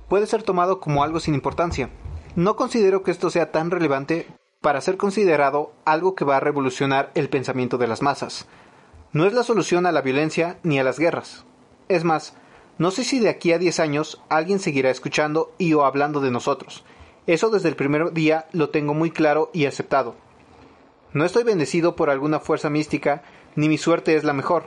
[0.09, 1.89] puede ser tomado como algo sin importancia.
[2.35, 4.27] No considero que esto sea tan relevante
[4.61, 8.49] para ser considerado algo que va a revolucionar el pensamiento de las masas.
[9.13, 11.47] No es la solución a la violencia ni a las guerras.
[11.89, 12.35] Es más,
[12.77, 16.31] no sé si de aquí a 10 años alguien seguirá escuchando y o hablando de
[16.31, 16.85] nosotros.
[17.27, 20.15] Eso desde el primer día lo tengo muy claro y aceptado.
[21.15, 23.23] No estoy bendecido por alguna fuerza mística,
[23.57, 24.67] ni mi suerte es la mejor.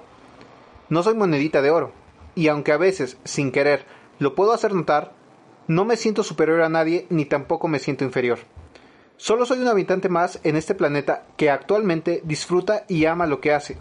[0.89, 1.91] No soy monedita de oro,
[2.33, 3.85] y aunque a veces, sin querer,
[4.17, 5.13] lo puedo hacer notar,
[5.67, 8.39] no me siento superior a nadie ni tampoco me siento inferior.
[9.17, 13.53] Solo soy un habitante más en este planeta que actualmente disfruta y ama lo que
[13.53, 13.77] hace.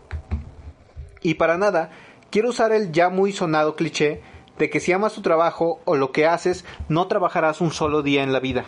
[1.23, 1.91] Y para nada
[2.31, 4.23] quiero usar el ya muy sonado cliché
[4.59, 8.23] de que si amas tu trabajo o lo que haces, no trabajarás un solo día
[8.23, 8.67] en la vida.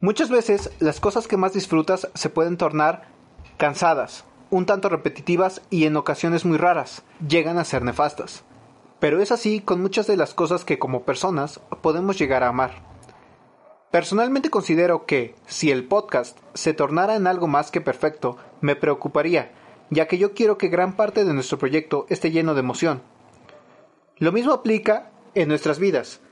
[0.00, 3.08] Muchas veces las cosas que más disfrutas se pueden tornar
[3.56, 8.42] cansadas, un tanto repetitivas y en ocasiones muy raras, llegan a ser nefastas.
[8.98, 12.82] Pero es así con muchas de las cosas que como personas podemos llegar a amar.
[13.90, 19.52] Personalmente considero que, si el podcast se tornara en algo más que perfecto, me preocuparía,
[19.92, 23.02] ya que yo quiero que gran parte de nuestro proyecto esté lleno de emoción.
[24.16, 26.22] Lo mismo aplica en nuestras vidas.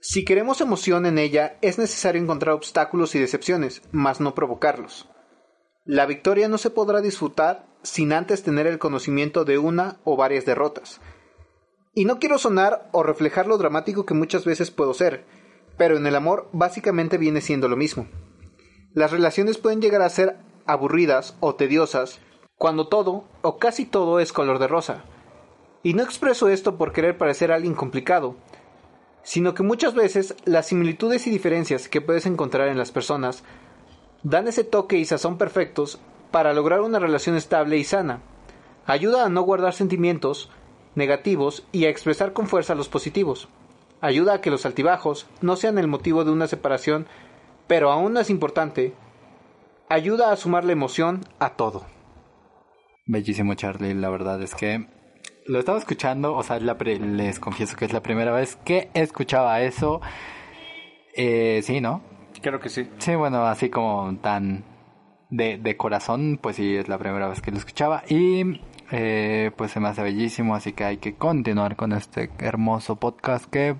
[0.00, 5.06] Si queremos emoción en ella, es necesario encontrar obstáculos y decepciones, mas no provocarlos.
[5.84, 10.46] La victoria no se podrá disfrutar sin antes tener el conocimiento de una o varias
[10.46, 11.02] derrotas.
[11.92, 15.26] Y no quiero sonar o reflejar lo dramático que muchas veces puedo ser,
[15.76, 18.08] pero en el amor básicamente viene siendo lo mismo.
[18.94, 22.20] Las relaciones pueden llegar a ser aburridas o tediosas
[22.64, 25.04] cuando todo o casi todo es color de rosa.
[25.82, 28.36] Y no expreso esto por querer parecer alguien complicado,
[29.22, 33.44] sino que muchas veces las similitudes y diferencias que puedes encontrar en las personas
[34.22, 36.00] dan ese toque y sazón perfectos
[36.30, 38.22] para lograr una relación estable y sana.
[38.86, 40.48] Ayuda a no guardar sentimientos
[40.94, 43.46] negativos y a expresar con fuerza los positivos.
[44.00, 47.08] Ayuda a que los altibajos no sean el motivo de una separación,
[47.66, 48.94] pero aún más importante,
[49.90, 51.84] ayuda a sumar la emoción a todo.
[53.06, 54.86] Bellísimo Charlie, la verdad es que
[55.46, 58.88] lo estaba escuchando, o sea, la pre- les confieso que es la primera vez que
[58.94, 60.00] escuchaba eso.
[61.14, 62.02] Eh, sí, ¿no?
[62.40, 62.88] Creo que sí.
[62.98, 64.64] Sí, bueno, así como tan
[65.30, 68.02] de, de corazón, pues sí, es la primera vez que lo escuchaba.
[68.08, 68.60] Y
[68.90, 73.44] eh, pues se me hace bellísimo, así que hay que continuar con este hermoso podcast
[73.46, 73.76] que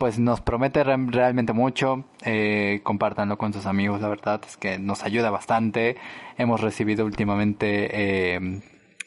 [0.00, 2.04] pues nos promete re- realmente mucho.
[2.24, 5.96] Eh, compártanlo con sus amigos, la verdad es que nos ayuda bastante.
[6.38, 7.90] Hemos recibido últimamente...
[7.92, 8.60] eh,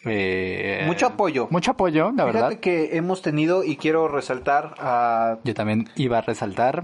[0.06, 1.48] eh, Mucho apoyo.
[1.49, 2.60] Mucho apoyo, la Fíjate verdad.
[2.60, 6.84] que hemos tenido, y quiero resaltar a, Yo también iba a resaltar.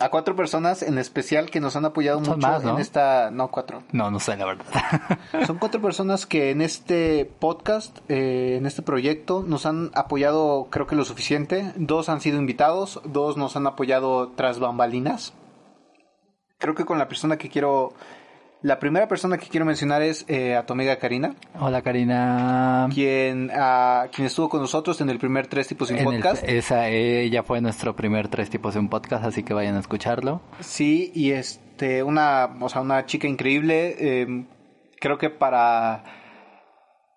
[0.00, 2.74] A cuatro personas en especial que nos han apoyado Son mucho más, ¿no?
[2.74, 3.30] en esta...
[3.30, 3.82] No, cuatro.
[3.92, 4.64] No, no sé, la verdad.
[5.46, 10.86] Son cuatro personas que en este podcast, eh, en este proyecto, nos han apoyado creo
[10.86, 11.72] que lo suficiente.
[11.76, 15.34] Dos han sido invitados, dos nos han apoyado tras bambalinas.
[16.58, 17.92] Creo que con la persona que quiero...
[18.62, 22.88] La primera persona que quiero mencionar es eh, a tu amiga Karina, Hola Karina.
[22.92, 26.44] quien, ah, quien estuvo con nosotros en el primer Tres Tipos sin En el- Podcast.
[26.46, 30.42] esa, ella fue nuestro primer tres tipos de un podcast, así que vayan a escucharlo.
[30.60, 33.96] Sí, y este, una, o sea, una chica increíble.
[33.98, 34.44] eh,
[35.00, 36.04] creo que para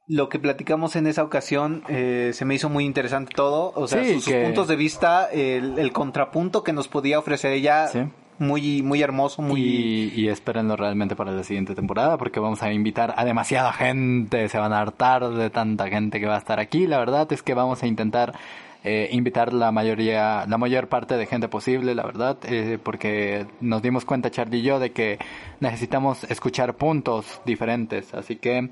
[0.07, 3.73] lo que platicamos en esa ocasión eh, se me hizo muy interesante todo.
[3.75, 7.87] O sea, Sí, sus, puntos de vista, el, el contrapunto que nos podía ofrecer ella,
[7.89, 7.99] Sí.
[8.43, 9.61] Muy, muy hermoso, muy...
[9.61, 14.49] Y, y espérenlo realmente para la siguiente temporada porque vamos a invitar a demasiada gente,
[14.49, 16.87] se van a hartar de tanta gente que va a estar aquí.
[16.87, 18.33] La verdad es que vamos a intentar
[18.83, 23.81] eh, invitar la mayoría, la mayor parte de gente posible, la verdad, eh, porque nos
[23.81, 25.19] dimos cuenta Charlie y yo de que
[25.61, 28.13] necesitamos escuchar puntos diferentes.
[28.13, 28.69] Así que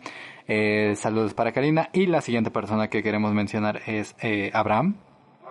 [0.48, 4.98] eh, saludos para Karina y la siguiente persona que queremos mencionar es eh, Abraham,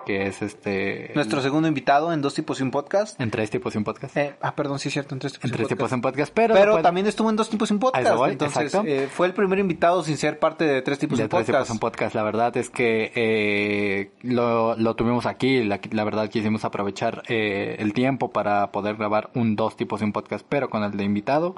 [0.06, 3.20] que es este Nuestro segundo invitado en Dos Tipos y un Podcast.
[3.20, 4.16] en tres tipos y un podcast.
[4.16, 5.92] Eh, ah, perdón, sí es cierto, en Tres Tipos en y un tres tipos Podcast.
[5.94, 8.16] en podcast, pero, Pero también estuvo en Dos Tipos y un Podcast.
[8.16, 8.86] voy, Entonces, exacto.
[8.88, 11.46] eh, fue el primer invitado sin ser parte de Tres Tipos y de un tres
[11.46, 11.70] tipos Podcast.
[11.72, 12.14] en podcast.
[12.14, 15.62] La verdad es que eh, lo, lo tuvimos aquí.
[15.64, 20.12] La, la verdad quisimos aprovechar eh, el tiempo para poder grabar un dos tipos en
[20.12, 21.54] podcast, pero con el de invitado.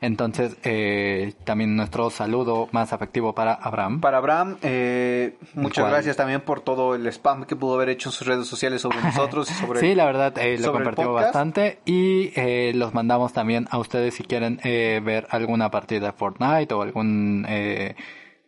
[0.00, 4.00] Entonces, eh, también nuestro saludo más afectivo para Abraham.
[4.00, 8.12] Para Abraham, eh, muchas gracias también por todo el spam que pudo haber hecho en
[8.12, 11.06] sus redes sociales sobre nosotros y sobre Sí, la verdad, eh, lo podcast.
[11.08, 16.12] bastante y eh, los mandamos también a ustedes si quieren eh, ver alguna partida de
[16.12, 17.94] Fortnite o algún, eh,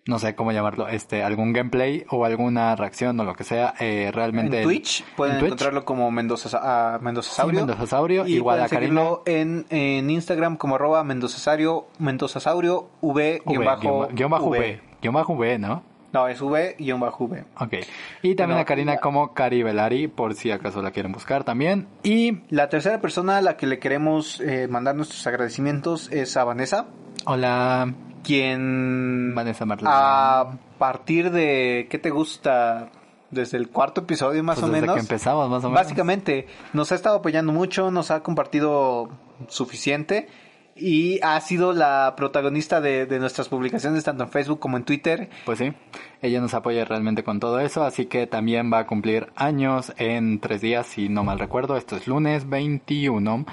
[0.08, 4.10] no sé cómo llamarlo, este, algún gameplay o alguna reacción o lo que sea, eh,
[4.12, 4.58] realmente...
[4.58, 5.04] en Twitch.
[5.16, 5.48] Pueden en Twitch.
[5.50, 7.60] encontrarlo como Mendoza, Mendozasaurio.
[7.60, 13.52] Sí, Mendozasaurio, Y igual a seguirlo en, en Instagram como arroba Mendozasaurio, Mendozasaurio, V, V,
[13.52, 14.80] guion bajo, guion, bajo V.
[15.02, 15.82] Guión bajo V, ¿no?
[16.10, 17.44] No, es V, guion bajo V.
[17.60, 17.74] Ok.
[18.22, 21.44] Y también No, a Karina la- como Cari Velari, por si acaso la quieren buscar
[21.44, 21.86] también.
[22.02, 26.44] Y La tercera persona a la que le queremos eh, mandar nuestros agradecimientos es a
[26.44, 26.86] Vanessa,
[27.28, 27.92] hola,
[28.24, 29.90] quien Vanessa Marlene.
[29.92, 32.90] a partir de, ¿qué te gusta?
[33.30, 34.94] Desde el cuarto episodio más Pues o desde menos.
[34.94, 35.82] que empezamos, más o menos.
[35.82, 39.10] Básicamente, nos ha estado apoyando mucho, nos ha compartido
[39.48, 40.28] suficiente
[40.74, 45.28] y ha sido la protagonista de, de nuestras publicaciones tanto en Facebook como en Twitter.
[45.44, 45.74] Pues sí,
[46.22, 50.40] ella nos apoya realmente con todo eso, así que también va a cumplir años en
[50.40, 51.76] tres días, si no mal recuerdo.
[51.76, 53.44] Esto es lunes 21,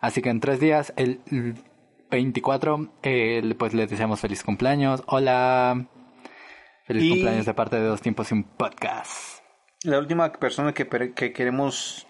[0.00, 1.18] así que en tres días, el
[2.14, 5.02] 24, eh, pues les deseamos feliz cumpleaños.
[5.06, 5.86] Hola,
[6.86, 9.42] feliz Y- cumpleaños de parte de Dos Tiempos y un Podcast.
[9.82, 12.06] La última persona que, per- que queremos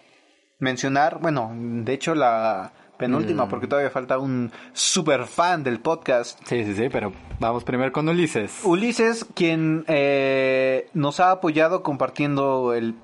[0.59, 3.49] mencionar, bueno, de hecho la penúltima, Mm.
[3.49, 6.39] porque todavía falta un super fan del podcast.
[6.45, 7.11] Sí, sí, sí, pero
[7.41, 8.61] vamos primero con Ulises.
[8.63, 12.95] Ulises, quien eh, nos ha apoyado compartiendo el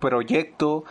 [0.00, 0.84] proyecto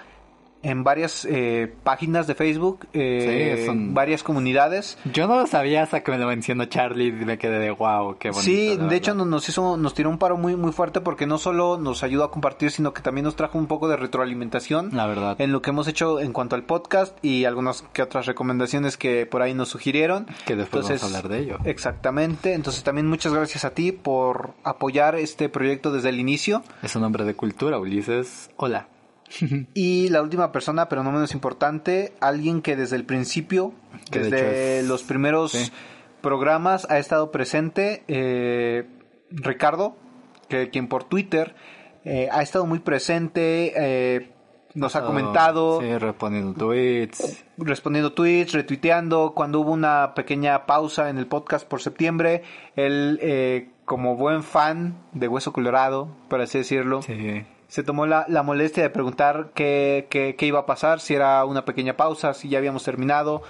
[0.64, 4.98] en varias eh, páginas de Facebook, eh, Sí, son- varias comunidades.
[5.14, 8.18] Yo no lo sabía hasta que me lo mencionó Charlie y me quedé de wow,
[8.18, 8.44] qué bonito.
[8.44, 11.78] Sí, de hecho nos, hizo, nos tiró un paro muy, muy fuerte porque no solo
[11.78, 15.36] nos ayudó a compartir, sino que también nos trajo un poco de retroalimentación La verdad.
[15.40, 19.26] en lo que hemos hecho en cuanto al podcast y algunas que otras recomendaciones que
[19.26, 20.26] por ahí nos sugirieron.
[20.46, 21.58] Que después vamos a hablar de ello.
[21.66, 22.54] Exactamente.
[22.54, 26.64] Entonces también muchas gracias a ti por apoyar este proyecto desde el inicio.
[26.84, 28.50] Es un hombre de cultura, Ulises.
[28.58, 28.88] Hola.
[29.74, 33.74] Y la última persona, pero no menos importante, alguien que desde el principio,
[34.12, 35.72] Que desde es- los primeros sí.
[36.22, 38.88] programas ha estado presente, eh,
[39.30, 39.96] Ricardo,
[40.48, 41.56] que quien por Twitter
[42.06, 44.32] eh, ha estado muy presente, eh,
[44.76, 47.44] nos ha Oh, comentado, Sí, respondiendo tweets.
[47.58, 52.44] respondiendo tweets, retuiteando, cuando hubo una pequeña pausa en el podcast por septiembre,
[52.78, 57.44] él eh, como buen fan de Hueso Colorado, por así decirlo, Sí.
[57.68, 61.44] Se tomó la, la molestia de preguntar qué, qué, qué iba a pasar, si era
[61.46, 63.42] una pequeña pausa, si ya habíamos terminado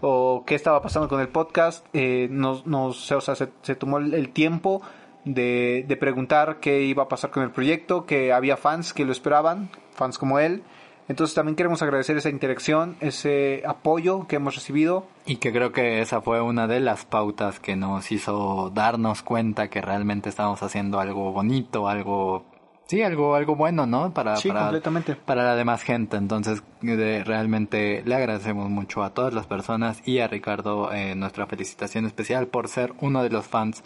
[0.00, 1.86] o qué estaba pasando con el podcast.
[1.92, 4.82] Eh, nos, nos, o sea, se, se tomó el, tiempo
[5.24, 9.12] de, de preguntar qué iba a pasar con el proyecto, que había fans que lo
[9.12, 10.62] esperaban, fans como él.
[11.06, 15.06] Entonces también queremos agradecer esa interacción, ese apoyo que hemos recibido.
[15.26, 19.68] Y que creo que esa fue una de las pautas que nos hizo darnos cuenta
[19.68, 22.44] que realmente estábamos haciendo algo bonito, algo...
[22.86, 24.12] Sí, algo, algo bueno, ¿no?
[24.12, 25.16] Para, Sí, para, completamente.
[25.16, 26.16] para la demás gente.
[26.18, 31.46] Entonces, de- realmente le agradecemos mucho a todas las personas y a Ricardo eh, nuestra
[31.46, 33.82] felicitación especial por ser uno de los fans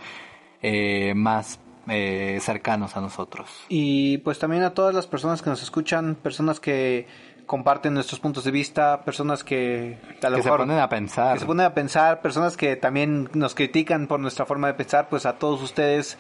[0.63, 3.49] eh, más eh, cercanos a nosotros.
[3.69, 7.07] Y pues también a todas las personas que nos escuchan, personas que
[7.47, 11.33] comparten nuestros puntos de vista, personas que a lo Que se ponen a pensar.
[11.35, 15.09] que se ponen a pensar, personas que también nos critican por nuestra forma de pensar,
[15.09, 16.19] pues a todos ustedes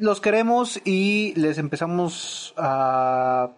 [0.00, 3.50] los queremos y les empezamos a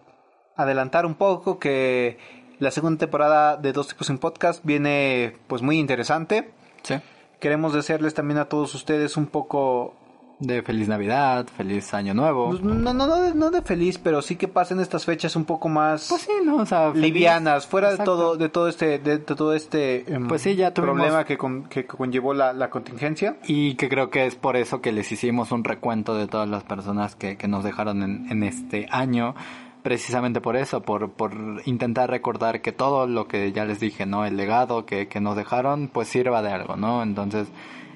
[0.55, 2.17] adelantar un poco que
[2.59, 6.51] la segunda temporada de Dos Tipos en Podcast viene pues muy interesante.
[6.83, 6.95] Sí.
[7.39, 9.95] Queremos desearles también a todos ustedes un poco
[10.39, 12.49] De feliz Navidad, feliz Año Nuevo.
[12.49, 15.45] pues, no, no, no, de, no de feliz, pero sí que pasen estas fechas un
[15.45, 16.57] poco más Pues sí, ¿no?
[16.57, 17.01] O sea, feliz.
[17.03, 20.73] livianas, fuera de todo, de todo este, de, de todo este em, Pues sí, ya
[20.73, 23.37] tuvimos- problema que, con- que conllevó la, la contingencia.
[23.47, 26.63] Y que creo que es por eso que les hicimos un recuento de todas las
[26.63, 29.35] personas que, que nos dejaron en, en este año.
[29.81, 31.33] precisamente por eso, por, por
[31.65, 34.25] intentar recordar que todo lo que ya les dije, ¿no?
[34.25, 37.03] El legado que, que nos dejaron, pues sirva de algo, ¿no?
[37.03, 37.49] Entonces,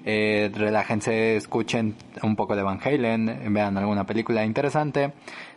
[0.10, 5.12] eh, relájense, escuchen un poco de Van Halen, vean alguna película interesante.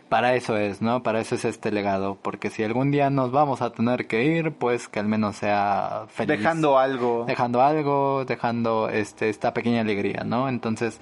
[0.09, 1.03] Para eso es, ¿no?
[1.03, 4.51] Para eso es este legado, porque si algún día nos vamos a tener que ir,
[4.51, 6.37] pues que al menos sea feliz.
[6.37, 7.23] Dejando algo.
[7.25, 10.49] Dejando algo, dejando este, esta pequeña alegría, ¿no?
[10.49, 10.99] Entonces,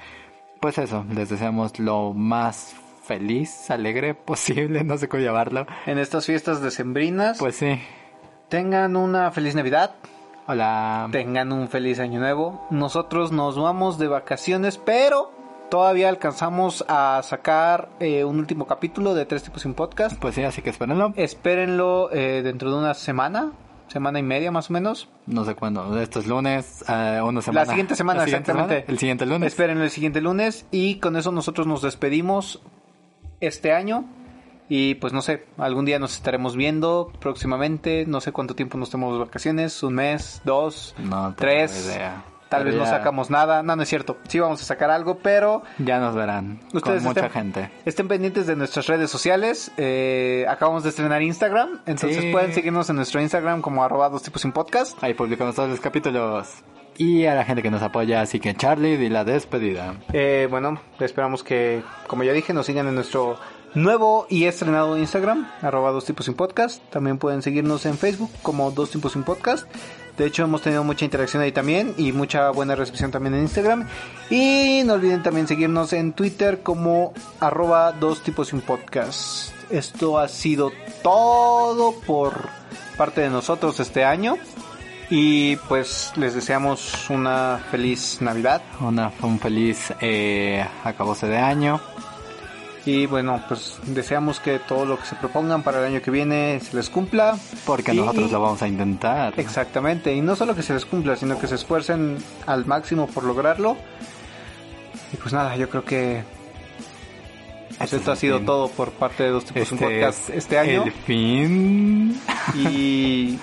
[0.62, 5.66] pues eso, les deseamos lo más feliz, alegre posible, no sé cómo llamarlo.
[5.88, 7.82] En estas fiestas decembrinas, Pues sí.
[8.48, 9.96] tengan una feliz Navidad,
[10.52, 11.08] Hola.
[11.12, 12.66] tengan un feliz año nuevo.
[12.72, 15.32] Nosotros nos vamos de vacaciones, pero
[15.70, 20.20] todavía alcanzamos a sacar eh, un último capítulo de Tres Tipos Sin Podcast.
[20.20, 21.14] Pues sí, así que espérenlo.
[21.18, 23.52] Espérenlo eh, dentro de una semana,
[23.90, 25.08] semana y media más o menos.
[25.28, 26.02] No sé cuándo.
[26.02, 27.66] Esto es lunes, eh, una semana.
[27.66, 28.76] La siguiente semana, La siguiente exactamente.
[28.82, 29.48] semana, El siguiente lunes.
[29.54, 32.60] Espérenlo el siguiente lunes y con eso nosotros nos despedimos
[33.40, 34.06] este año.
[34.70, 38.06] Y pues no sé, algún día nos estaremos viendo próximamente.
[38.08, 41.86] No sé cuánto tiempo nos de vacaciones, un mes, dos, No tengo tres.
[41.88, 42.24] idea.
[42.50, 43.62] Tal vez no sacamos nada.
[43.62, 44.18] No, no es cierto.
[44.28, 46.60] Sí vamos a sacar algo, pero Ya nos verán.
[46.74, 47.72] Ustedes con mucha estén- gente.
[47.86, 49.72] Estén pendientes de nuestras redes sociales.
[49.78, 51.82] Eh, acabamos de estrenar Instagram.
[51.86, 52.32] Entonces Sí.
[52.32, 54.98] pueden seguirnos en nuestro Instagram como arroba dos tipos sin podcast.
[55.04, 56.48] Ahí publicamos todos los capítulos.
[56.98, 59.94] Y a la gente que nos apoya, así que Charlie, di la despedida.
[60.12, 63.38] Eh, bueno, esperamos que, como ya dije, nos sigan en nuestro
[63.74, 66.82] nuevo y estrenado Instagram, arroba dos tipos sin podcast.
[66.90, 69.68] También pueden seguirnos en Facebook como dos tipos sin podcast.
[70.18, 73.88] De hecho, hemos tenido mucha interacción ahí también y mucha buena recepción también en Instagram.
[74.30, 79.54] Y no olviden también seguirnos en Twitter como arroba dos tipos sin podcast.
[79.70, 80.72] Esto ha sido
[81.04, 82.50] todo por
[82.98, 84.36] parte de nosotros este año.
[85.10, 88.62] Y pues les deseamos una feliz Navidad.
[88.82, 91.80] Una, un feliz eh, acabose de año.
[92.90, 96.60] Y bueno, pues deseamos que todo lo que se propongan para el año que viene
[96.60, 97.38] se les cumpla.
[97.66, 99.34] Porque Y- nosotros lo vamos a intentar.
[99.40, 102.18] Exactamente, y no solo que se les cumpla, sino que se esfuercen
[102.48, 103.78] al máximo por lograrlo.
[105.14, 106.24] Y pues nada, yo creo que
[107.78, 108.46] pues esto ha sido fin.
[108.48, 110.84] todo por parte de Dos Tipos un Este Podcast es este año.
[110.84, 112.20] El fin.
[112.56, 113.38] Y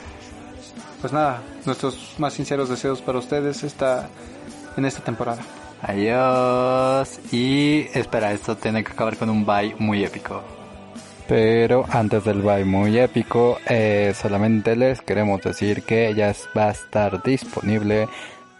[1.00, 4.08] pues nada, nuestros más sinceros deseos para ustedes esta,
[4.76, 5.42] en esta temporada.
[5.82, 7.20] Adiós.
[7.32, 10.42] Y espera, esto tiene que acabar con un bye muy épico.
[11.28, 16.70] Pero antes del bye muy épico, eh, solamente les queremos decir que ya va a
[16.70, 18.08] estar disponible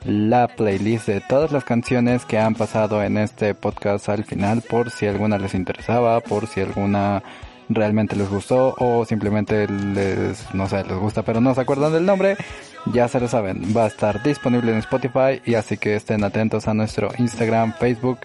[0.04, 4.90] la playlist de todas las canciones que han pasado en este podcast al final, por
[4.90, 7.22] si alguna les interesaba, por si alguna
[7.68, 12.06] realmente les gustó o simplemente les, no sé, les gusta pero no se acuerdan del
[12.06, 12.36] nombre,
[12.92, 16.68] ya se lo saben, va a estar disponible en Spotify y así que estén atentos
[16.68, 18.20] a nuestro Instagram, Facebook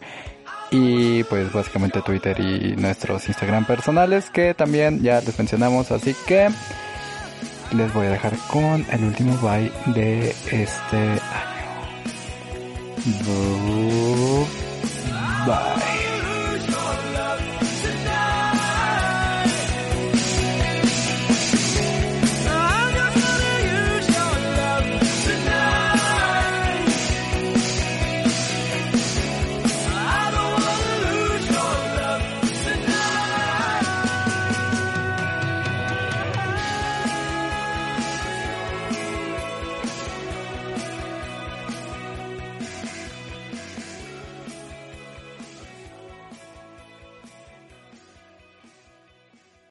[0.72, 6.50] y pues básicamente Twitter y nuestros Instagram personales que también ya les mencionamos, así que
[7.76, 11.52] les voy a dejar con el último bye de este año.
[15.46, 16.11] Bye.